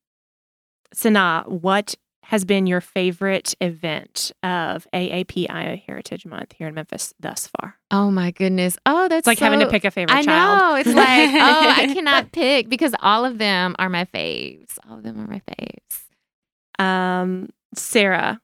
SunAh, 0.95 1.49
what 1.49 1.97
has 2.25 2.45
been 2.45 2.67
your 2.67 2.81
favorite 2.81 3.55
event 3.61 4.33
of 4.43 4.87
AAPI 4.95 5.83
Heritage 5.87 6.25
Month 6.27 6.55
here 6.59 6.67
in 6.69 6.75
Memphis 6.75 7.13
thus 7.21 7.49
far? 7.49 7.77
Oh 7.91 8.11
my 8.11 8.31
goodness. 8.31 8.77
Oh, 8.87 9.09
that's 9.09 9.21
It's 9.21 9.27
like 9.27 9.39
having 9.39 9.61
to 9.61 9.69
pick 9.69 9.85
a 9.85 9.91
favorite 9.91 10.15
I 10.17 10.23
child. 10.23 10.59
know. 10.59 10.77
It's 10.77 10.89
like, 10.97 11.31
oh, 11.35 11.75
I 11.83 11.93
cannot 11.93 12.33
pick 12.33 12.69
because 12.69 12.95
all 13.01 13.25
of 13.25 13.39
them 13.39 13.77
are 13.79 13.89
my 13.89 14.05
faves. 14.07 14.79
All 14.89 14.97
of 14.99 15.03
them 15.03 15.21
are 15.21 15.27
my 15.27 15.43
faves. 15.49 16.83
Um, 16.83 17.51
Sarah, 17.75 18.41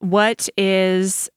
what 0.00 0.48
is 0.56 1.30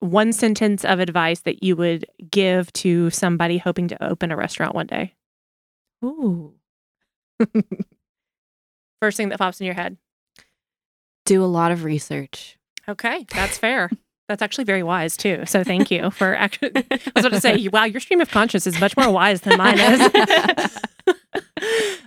one 0.00 0.32
sentence 0.32 0.84
of 0.84 1.00
advice 1.00 1.40
that 1.40 1.62
you 1.62 1.76
would 1.76 2.04
give 2.30 2.72
to 2.74 3.08
somebody 3.10 3.58
hoping 3.58 3.88
to 3.88 4.04
open 4.04 4.30
a 4.32 4.36
restaurant 4.36 4.74
one 4.74 4.86
day? 4.86 5.14
Ooh. 6.04 6.54
First 9.00 9.16
thing 9.16 9.30
that 9.30 9.38
pops 9.38 9.60
in 9.60 9.64
your 9.66 9.74
head. 9.74 9.96
Do 11.24 11.44
a 11.44 11.46
lot 11.46 11.72
of 11.72 11.84
research. 11.84 12.58
Okay, 12.88 13.26
that's 13.32 13.58
fair. 13.58 13.90
That's 14.28 14.40
actually 14.40 14.64
very 14.64 14.82
wise 14.82 15.16
too. 15.16 15.42
So 15.46 15.62
thank 15.62 15.90
you 15.90 16.10
for 16.10 16.34
actually. 16.38 16.70
I 16.74 16.98
was 17.14 17.24
about 17.26 17.32
to 17.32 17.40
say, 17.40 17.68
wow, 17.68 17.84
your 17.84 18.00
stream 18.00 18.20
of 18.20 18.30
conscience 18.30 18.66
is 18.66 18.80
much 18.80 18.96
more 18.96 19.10
wise 19.10 19.42
than 19.42 19.58
mine 19.58 19.78
is. 19.78 20.00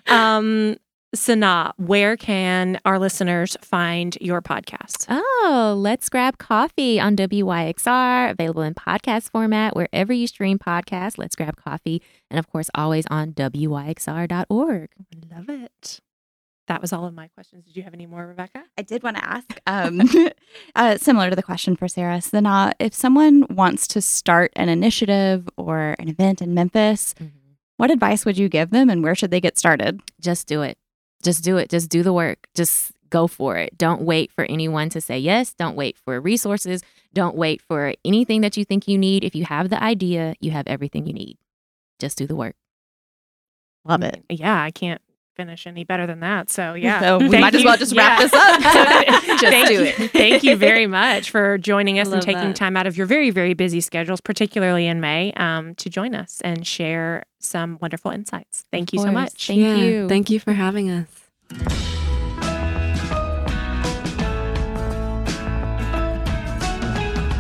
um, 0.08 0.78
SunAh, 1.16 1.74
where 1.78 2.18
can 2.18 2.80
our 2.84 2.98
listeners 3.00 3.56
find 3.62 4.18
your 4.20 4.42
podcast? 4.42 5.06
Oh, 5.08 5.76
let's 5.78 6.10
grab 6.10 6.38
coffee 6.38 7.00
on 7.00 7.16
WYXR, 7.16 8.32
available 8.32 8.64
in 8.64 8.74
podcast 8.74 9.30
format 9.30 9.76
wherever 9.76 10.12
you 10.12 10.26
stream 10.26 10.58
podcasts. 10.58 11.18
Let's 11.18 11.36
grab 11.36 11.56
coffee, 11.58 12.02
and 12.32 12.40
of 12.40 12.50
course, 12.50 12.70
always 12.74 13.06
on 13.08 13.34
WYXR.org. 13.34 14.90
Love 15.32 15.50
it. 15.50 16.02
That 16.68 16.82
was 16.82 16.92
all 16.92 17.06
of 17.06 17.14
my 17.14 17.28
questions. 17.28 17.64
Did 17.66 17.76
you 17.78 17.84
have 17.84 17.94
any 17.94 18.08
more, 18.08 18.26
Rebecca? 18.26 18.64
I 18.78 18.82
did 18.82 19.04
want 19.04 19.18
to 19.18 19.26
ask, 19.26 19.60
um, 19.68 20.02
uh, 20.76 20.98
similar 20.98 21.30
to 21.30 21.36
the 21.36 21.44
question 21.44 21.76
for 21.76 21.88
Sarah, 21.88 22.18
SunAh, 22.18 22.72
if 22.80 22.94
someone 22.94 23.46
wants 23.50 23.86
to 23.90 24.02
start 24.02 24.52
an 24.56 24.68
initiative 24.70 25.48
or 25.58 25.96
an 26.00 26.10
event 26.10 26.42
in 26.42 26.54
Memphis, 26.54 27.14
Mm-hmm. 27.20 27.28
what 27.78 27.92
advice 27.92 28.26
would 28.26 28.38
you 28.38 28.50
give 28.50 28.72
them 28.72 28.90
and 28.90 29.04
where 29.04 29.14
should 29.16 29.30
they 29.32 29.40
get 29.42 29.58
started? 29.60 30.02
Just 30.20 30.48
do 30.48 30.64
it. 30.64 30.78
Just 31.22 31.44
do 31.44 31.58
it. 31.58 31.70
Just 31.70 31.90
do 31.90 32.02
the 32.04 32.14
work. 32.14 32.48
Just 32.56 32.92
go 33.12 33.28
for 33.28 33.58
it. 33.58 33.78
Don't 33.78 34.02
wait 34.02 34.32
for 34.32 34.44
anyone 34.46 34.90
to 34.90 35.00
say 35.02 35.20
yes. 35.20 35.54
Don't 35.54 35.76
wait 35.76 35.98
for 35.98 36.20
resources. 36.20 36.82
Don't 37.14 37.36
wait 37.36 37.62
for 37.62 37.94
anything 38.04 38.42
that 38.42 38.58
you 38.58 38.66
think 38.66 38.88
you 38.88 38.98
need. 38.98 39.24
If 39.24 39.36
you 39.36 39.46
have 39.46 39.70
the 39.70 39.82
idea, 39.82 40.34
you 40.40 40.52
have 40.52 40.66
everything 40.68 41.06
you 41.06 41.14
need. 41.14 41.38
Just 42.00 42.18
do 42.18 42.26
the 42.26 42.36
work. 42.36 42.56
Love 43.86 44.02
it. 44.02 44.24
Yeah, 44.30 44.60
I 44.62 44.72
can't 44.72 45.02
finish 45.36 45.68
any 45.68 45.84
better 45.84 46.08
than 46.08 46.20
that. 46.22 46.50
So 46.50 46.74
yeah, 46.86 47.00
So 47.00 47.18
we 47.20 47.30
Thank 47.30 47.42
might 47.42 47.56
as 47.56 47.64
well 47.64 47.78
just 47.78 47.96
wrap 47.96 48.20
Yeah. 48.20 48.26
this 48.28 48.34
up. 48.34 49.16
Just 49.36 49.44
Thank 49.52 49.68
do 49.68 49.74
you. 49.74 49.82
it. 49.82 50.12
Thank 50.12 50.44
you 50.44 50.56
very 50.56 50.88
much 50.88 51.30
for 51.30 51.58
joining 51.58 52.00
us 52.00 52.10
and 52.10 52.22
taking 52.22 52.42
that. 52.50 52.56
time 52.56 52.78
out 52.78 52.88
of 52.88 52.96
your 52.96 53.06
very, 53.06 53.30
very 53.32 53.54
busy 53.54 53.82
schedules, 53.82 54.22
particularly 54.22 54.88
in 54.88 55.02
May, 55.02 55.34
um, 55.34 55.76
to 55.76 55.90
join 55.90 56.16
us 56.16 56.40
and 56.42 56.66
share 56.66 57.24
some 57.40 57.78
wonderful 57.82 58.12
insights. 58.12 58.66
Thank 58.72 58.94
you 58.94 59.00
so 59.00 59.12
much. 59.12 59.48
Thank 59.48 59.60
Yeah, 59.60 59.76
you. 59.76 60.08
Thank 60.08 60.30
you 60.30 60.40
for 60.40 60.54
having 60.54 60.90
us. 60.90 61.08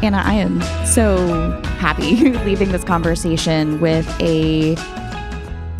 Anna, 0.03 0.21
I 0.23 0.33
am 0.35 0.61
so 0.85 1.51
happy 1.79 2.31
leaving 2.45 2.71
this 2.71 2.83
conversation 2.83 3.81
with 3.81 4.07
a 4.21 4.75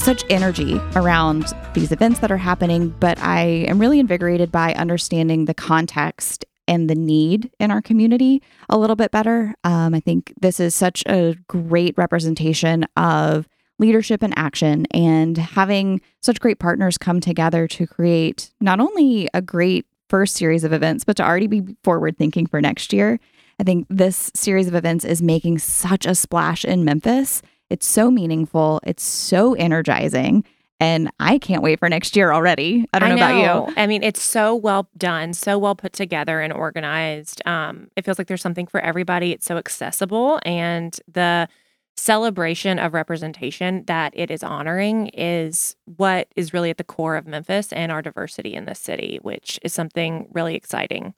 such 0.06 0.24
energy 0.30 0.80
around 0.96 1.52
these 1.74 1.92
events 1.92 2.20
that 2.20 2.32
are 2.32 2.38
happening, 2.38 2.90
but 3.00 3.18
I 3.24 3.66
am 3.68 3.80
really 3.80 4.00
invigorated 4.00 4.52
by 4.52 4.76
understanding 4.76 5.46
the 5.46 5.56
context 5.56 6.46
and 6.68 6.88
the 6.88 6.94
need 6.94 7.50
in 7.60 7.72
our 7.72 7.82
community 7.82 8.44
a 8.70 8.78
little 8.78 8.96
bit 8.96 9.10
better. 9.10 9.56
Um, 9.64 9.96
I 9.96 10.00
think 10.00 10.32
this 10.40 10.60
is 10.60 10.76
such 10.76 11.04
a 11.08 11.36
great 11.48 11.98
representation 11.98 12.86
of 12.96 13.48
leadership 13.80 14.22
and 14.22 14.38
action 14.38 14.86
and 14.92 15.40
having 15.40 16.02
such 16.22 16.40
great 16.40 16.60
partners 16.60 17.00
come 17.00 17.20
together 17.20 17.68
to 17.70 17.88
create 17.88 18.52
not 18.62 18.80
only 18.80 19.28
a 19.34 19.42
great 19.42 19.88
first 20.08 20.36
series 20.36 20.64
of 20.64 20.72
events, 20.72 21.04
but 21.04 21.18
to 21.18 21.24
already 21.24 21.48
be 21.48 21.76
forward 21.84 22.16
thinking 22.16 22.46
for 22.46 22.62
next 22.62 22.94
year. 22.94 23.20
I 23.60 23.64
think 23.64 23.88
this 23.90 24.32
series 24.36 24.68
of 24.68 24.76
events 24.76 25.04
is 25.04 25.24
making 25.24 25.58
such 25.60 26.06
a 26.06 26.14
splash 26.14 26.64
in 26.64 26.86
Memphis. 26.86 27.42
It's 27.70 27.88
so 27.88 28.12
meaningful, 28.12 28.80
it's 28.86 29.04
so 29.04 29.54
energizing, 29.54 30.44
and 30.80 31.10
I 31.20 31.38
can't 31.38 31.64
wait 31.64 31.80
for 31.80 31.90
next 31.90 32.16
year 32.16 32.32
already. 32.32 32.86
I 32.94 33.00
don't 33.00 33.10
know, 33.10 33.16
about 33.16 33.70
you. 33.70 33.74
I 33.78 33.88
mean, 33.88 34.04
it's 34.04 34.22
so 34.22 34.56
well 34.56 34.90
done, 34.98 35.34
so 35.34 35.58
well 35.58 35.76
put 35.76 35.94
together 35.94 36.42
and 36.42 36.54
organized. 36.54 37.42
Um, 37.48 37.88
it 37.96 38.06
feels 38.06 38.18
like 38.18 38.28
there's 38.28 38.42
something 38.42 38.68
for 38.68 38.80
everybody. 38.82 39.32
It's 39.32 39.46
so 39.46 39.58
accessible, 39.58 40.40
and 40.46 41.00
the 41.12 41.48
celebration 41.98 42.78
of 42.78 42.94
representation 42.94 43.84
that 43.86 44.12
it 44.16 44.30
is 44.30 44.44
honoring 44.44 45.08
is 45.08 45.78
what 45.86 46.28
is 46.36 46.54
really 46.54 46.70
at 46.70 46.78
the 46.78 46.84
core 46.84 47.16
of 47.16 47.26
Memphis 47.26 47.72
and 47.72 47.92
our 47.92 48.02
diversity 48.02 48.54
in 48.54 48.66
this 48.66 48.80
city, 48.80 49.20
which 49.22 49.60
is 49.64 49.74
something 49.74 50.28
really 50.34 50.56
exciting 50.56 51.14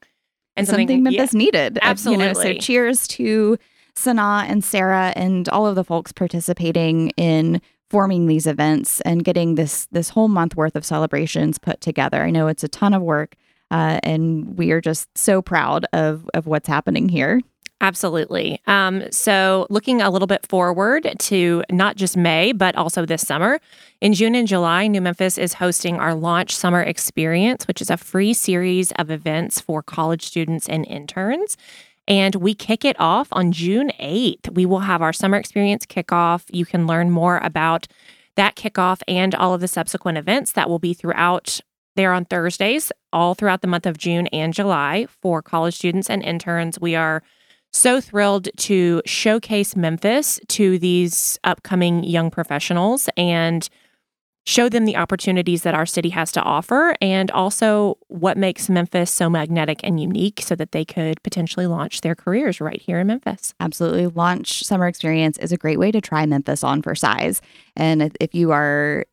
and 0.55 0.67
something, 0.67 0.89
yeah, 0.89 0.97
Memphis 0.97 1.33
needed. 1.33 1.79
Absolutely. 1.81 2.25
You 2.25 2.33
know, 2.33 2.39
so 2.39 2.53
cheers 2.55 3.07
to 3.09 3.57
SunAh 3.97 4.45
and 4.47 4.63
Sarah 4.63 5.11
and 5.15 5.49
all 5.49 5.65
of 5.65 5.75
the 5.75 5.83
folks 5.83 6.11
participating 6.11 7.09
in 7.17 7.61
forming 7.89 8.27
these 8.27 8.45
events 8.45 9.01
and 9.01 9.23
getting 9.23 9.55
this 9.55 9.87
this 9.91 10.09
whole 10.09 10.27
month 10.27 10.55
worth 10.55 10.75
of 10.75 10.85
celebrations 10.85 11.57
put 11.57 11.81
together. 11.81 12.23
I 12.23 12.29
know 12.29 12.47
it's 12.47 12.63
a 12.63 12.67
ton 12.67 12.93
of 12.93 13.01
work, 13.01 13.35
uh, 13.71 13.99
and 14.03 14.57
we 14.57 14.71
are 14.71 14.81
just 14.81 15.15
so 15.17 15.41
proud 15.41 15.85
of 15.93 16.29
of 16.33 16.47
what's 16.47 16.67
happening 16.67 17.09
here. 17.09 17.41
Absolutely. 17.79 18.59
Um, 18.65 19.03
so, 19.11 19.67
looking 19.69 20.01
a 20.01 20.09
little 20.09 20.25
bit 20.25 20.47
forward 20.47 21.07
to 21.19 21.63
not 21.69 21.95
just 21.95 22.17
May, 22.17 22.51
but 22.51 22.75
also 22.75 23.05
this 23.05 23.21
summer. 23.21 23.59
In 24.01 24.13
June 24.13 24.33
and 24.33 24.47
July, 24.47 24.87
New 24.87 24.99
Memphis 24.99 25.37
is 25.37 25.53
hosting 25.53 25.99
our 25.99 26.15
Launch 26.15 26.55
Summer 26.55 26.81
Experience, 26.81 27.67
which 27.67 27.79
is 27.79 27.91
a 27.91 27.97
free 27.97 28.33
series 28.33 28.91
of 28.93 29.11
events 29.11 29.61
for 29.61 29.83
college 29.83 30.25
students 30.25 30.67
and 30.67 30.87
interns. 30.87 31.55
And 32.07 32.35
we 32.35 32.53
kick 32.53 32.85
it 32.85 32.95
off 32.99 33.27
on 33.31 33.51
June 33.51 33.91
8th. 33.99 34.53
We 34.53 34.65
will 34.65 34.79
have 34.79 35.01
our 35.01 35.13
summer 35.13 35.37
experience 35.37 35.85
kickoff. 35.85 36.45
You 36.49 36.65
can 36.65 36.87
learn 36.87 37.11
more 37.11 37.37
about 37.39 37.87
that 38.35 38.55
kickoff 38.55 39.01
and 39.07 39.35
all 39.35 39.53
of 39.53 39.61
the 39.61 39.67
subsequent 39.67 40.17
events 40.17 40.53
that 40.53 40.69
will 40.69 40.79
be 40.79 40.93
throughout 40.93 41.59
there 41.95 42.13
on 42.13 42.25
Thursdays, 42.25 42.91
all 43.11 43.33
throughout 43.33 43.61
the 43.61 43.67
month 43.67 43.85
of 43.85 43.97
June 43.97 44.27
and 44.27 44.53
July 44.53 45.07
for 45.21 45.41
college 45.41 45.75
students 45.75 46.09
and 46.09 46.23
interns. 46.23 46.79
We 46.79 46.95
are 46.95 47.23
so 47.73 47.99
thrilled 47.99 48.47
to 48.57 49.01
showcase 49.05 49.75
Memphis 49.75 50.39
to 50.47 50.79
these 50.79 51.37
upcoming 51.43 52.03
young 52.03 52.31
professionals 52.31 53.09
and 53.17 53.67
show 54.47 54.69
them 54.69 54.85
the 54.85 54.95
opportunities 54.95 55.63
that 55.63 55.75
our 55.75 55.85
city 55.85 56.07
has 56.07 56.31
to 56.31 56.41
offer 56.41 56.95
and 57.01 57.29
also 57.31 57.97
what 58.07 58.37
makes 58.37 58.69
Memphis 58.69 59.11
so 59.11 59.29
magnetic 59.29 59.81
and 59.83 59.99
unique 59.99 60.39
so 60.41 60.55
that 60.55 60.71
they 60.71 60.85
could 60.85 61.21
potentially 61.21 61.67
launch 61.67 61.99
their 61.99 62.15
careers 62.15 62.61
right 62.61 62.81
here 62.81 62.99
in 62.99 63.07
Memphis. 63.07 63.53
Absolutely. 63.59 64.07
Launch 64.07 64.63
Summer 64.63 64.87
Experience 64.87 65.37
is 65.39 65.51
a 65.51 65.57
great 65.57 65.77
way 65.77 65.91
to 65.91 65.99
try 65.99 66.25
Memphis 66.25 66.63
on 66.63 66.81
for 66.81 66.95
size. 66.95 67.41
And 67.75 68.01
if- 68.21 68.33
you 68.33 68.51
are 68.51 69.05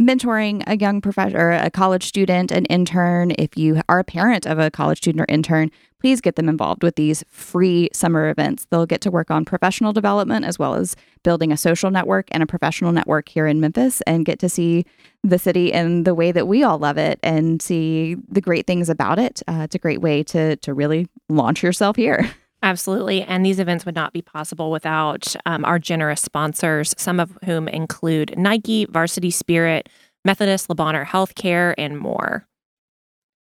mentoring 0.00 0.62
a 0.66 0.76
young 0.76 1.00
professor, 1.00 1.38
or 1.38 1.52
a 1.52 1.70
college 1.70 2.04
student, 2.04 2.50
an 2.50 2.66
intern, 2.66 3.32
if 3.38 3.56
you 3.56 3.80
are 3.88 3.98
a 3.98 4.04
parent 4.04 4.46
of 4.46 4.58
a 4.58 4.70
college 4.70 4.98
student 4.98 5.22
or 5.22 5.26
intern, 5.28 5.70
please 5.98 6.20
get 6.20 6.36
them 6.36 6.48
involved 6.48 6.82
with 6.82 6.96
these 6.96 7.24
free 7.28 7.88
summer 7.92 8.28
events. 8.28 8.66
They'll 8.70 8.86
get 8.86 9.00
to 9.02 9.10
work 9.10 9.30
on 9.30 9.44
professional 9.44 9.92
development 9.92 10.44
as 10.44 10.58
well 10.58 10.74
as 10.74 10.94
building 11.22 11.50
a 11.50 11.56
social 11.56 11.90
network 11.90 12.28
and 12.30 12.42
a 12.42 12.46
professional 12.46 12.92
network 12.92 13.28
here 13.28 13.46
in 13.46 13.60
Memphis 13.60 14.02
and 14.02 14.26
get 14.26 14.38
to 14.40 14.48
see 14.48 14.84
the 15.24 15.38
city 15.38 15.72
in 15.72 16.04
the 16.04 16.14
way 16.14 16.30
that 16.30 16.46
we 16.46 16.62
all 16.62 16.78
love 16.78 16.98
it 16.98 17.18
and 17.22 17.62
see 17.62 18.16
the 18.28 18.40
great 18.40 18.66
things 18.66 18.90
about 18.90 19.18
it. 19.18 19.42
Uh, 19.48 19.62
it's 19.62 19.74
a 19.74 19.78
great 19.78 20.00
way 20.00 20.22
to 20.22 20.56
to 20.56 20.74
really 20.74 21.08
launch 21.28 21.62
yourself 21.62 21.96
here. 21.96 22.30
Absolutely. 22.62 23.22
And 23.22 23.44
these 23.44 23.58
events 23.58 23.84
would 23.86 23.94
not 23.94 24.12
be 24.12 24.22
possible 24.22 24.70
without 24.70 25.36
um, 25.44 25.64
our 25.64 25.78
generous 25.78 26.20
sponsors, 26.20 26.94
some 26.96 27.20
of 27.20 27.36
whom 27.44 27.68
include 27.68 28.36
Nike, 28.36 28.86
Varsity 28.86 29.30
Spirit, 29.30 29.88
Methodist 30.24 30.68
Le 30.68 30.74
Healthcare, 30.74 31.74
and 31.78 31.98
more. 31.98 32.46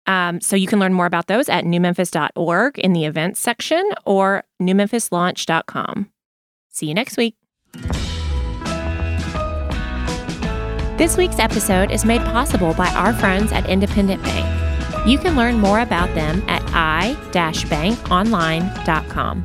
Um, 0.06 0.40
so 0.40 0.56
you 0.56 0.66
can 0.66 0.78
learn 0.78 0.94
more 0.94 1.06
about 1.06 1.26
those 1.26 1.48
at 1.48 1.64
newmemphis.org 1.64 2.78
in 2.78 2.92
the 2.94 3.04
events 3.04 3.40
section 3.40 3.82
or 4.06 4.44
newmemphislaunch.com. 4.60 6.10
See 6.70 6.86
you 6.86 6.94
next 6.94 7.16
week. 7.16 7.34
This 10.96 11.16
week's 11.16 11.38
episode 11.38 11.90
is 11.90 12.04
made 12.04 12.22
possible 12.22 12.74
by 12.74 12.88
our 12.88 13.12
friends 13.12 13.52
at 13.52 13.68
Independent 13.68 14.22
Bank. 14.22 14.57
You 15.08 15.18
can 15.18 15.36
learn 15.36 15.58
more 15.58 15.80
about 15.80 16.14
them 16.14 16.44
at 16.48 16.62
i-bankonline.com. 16.74 19.42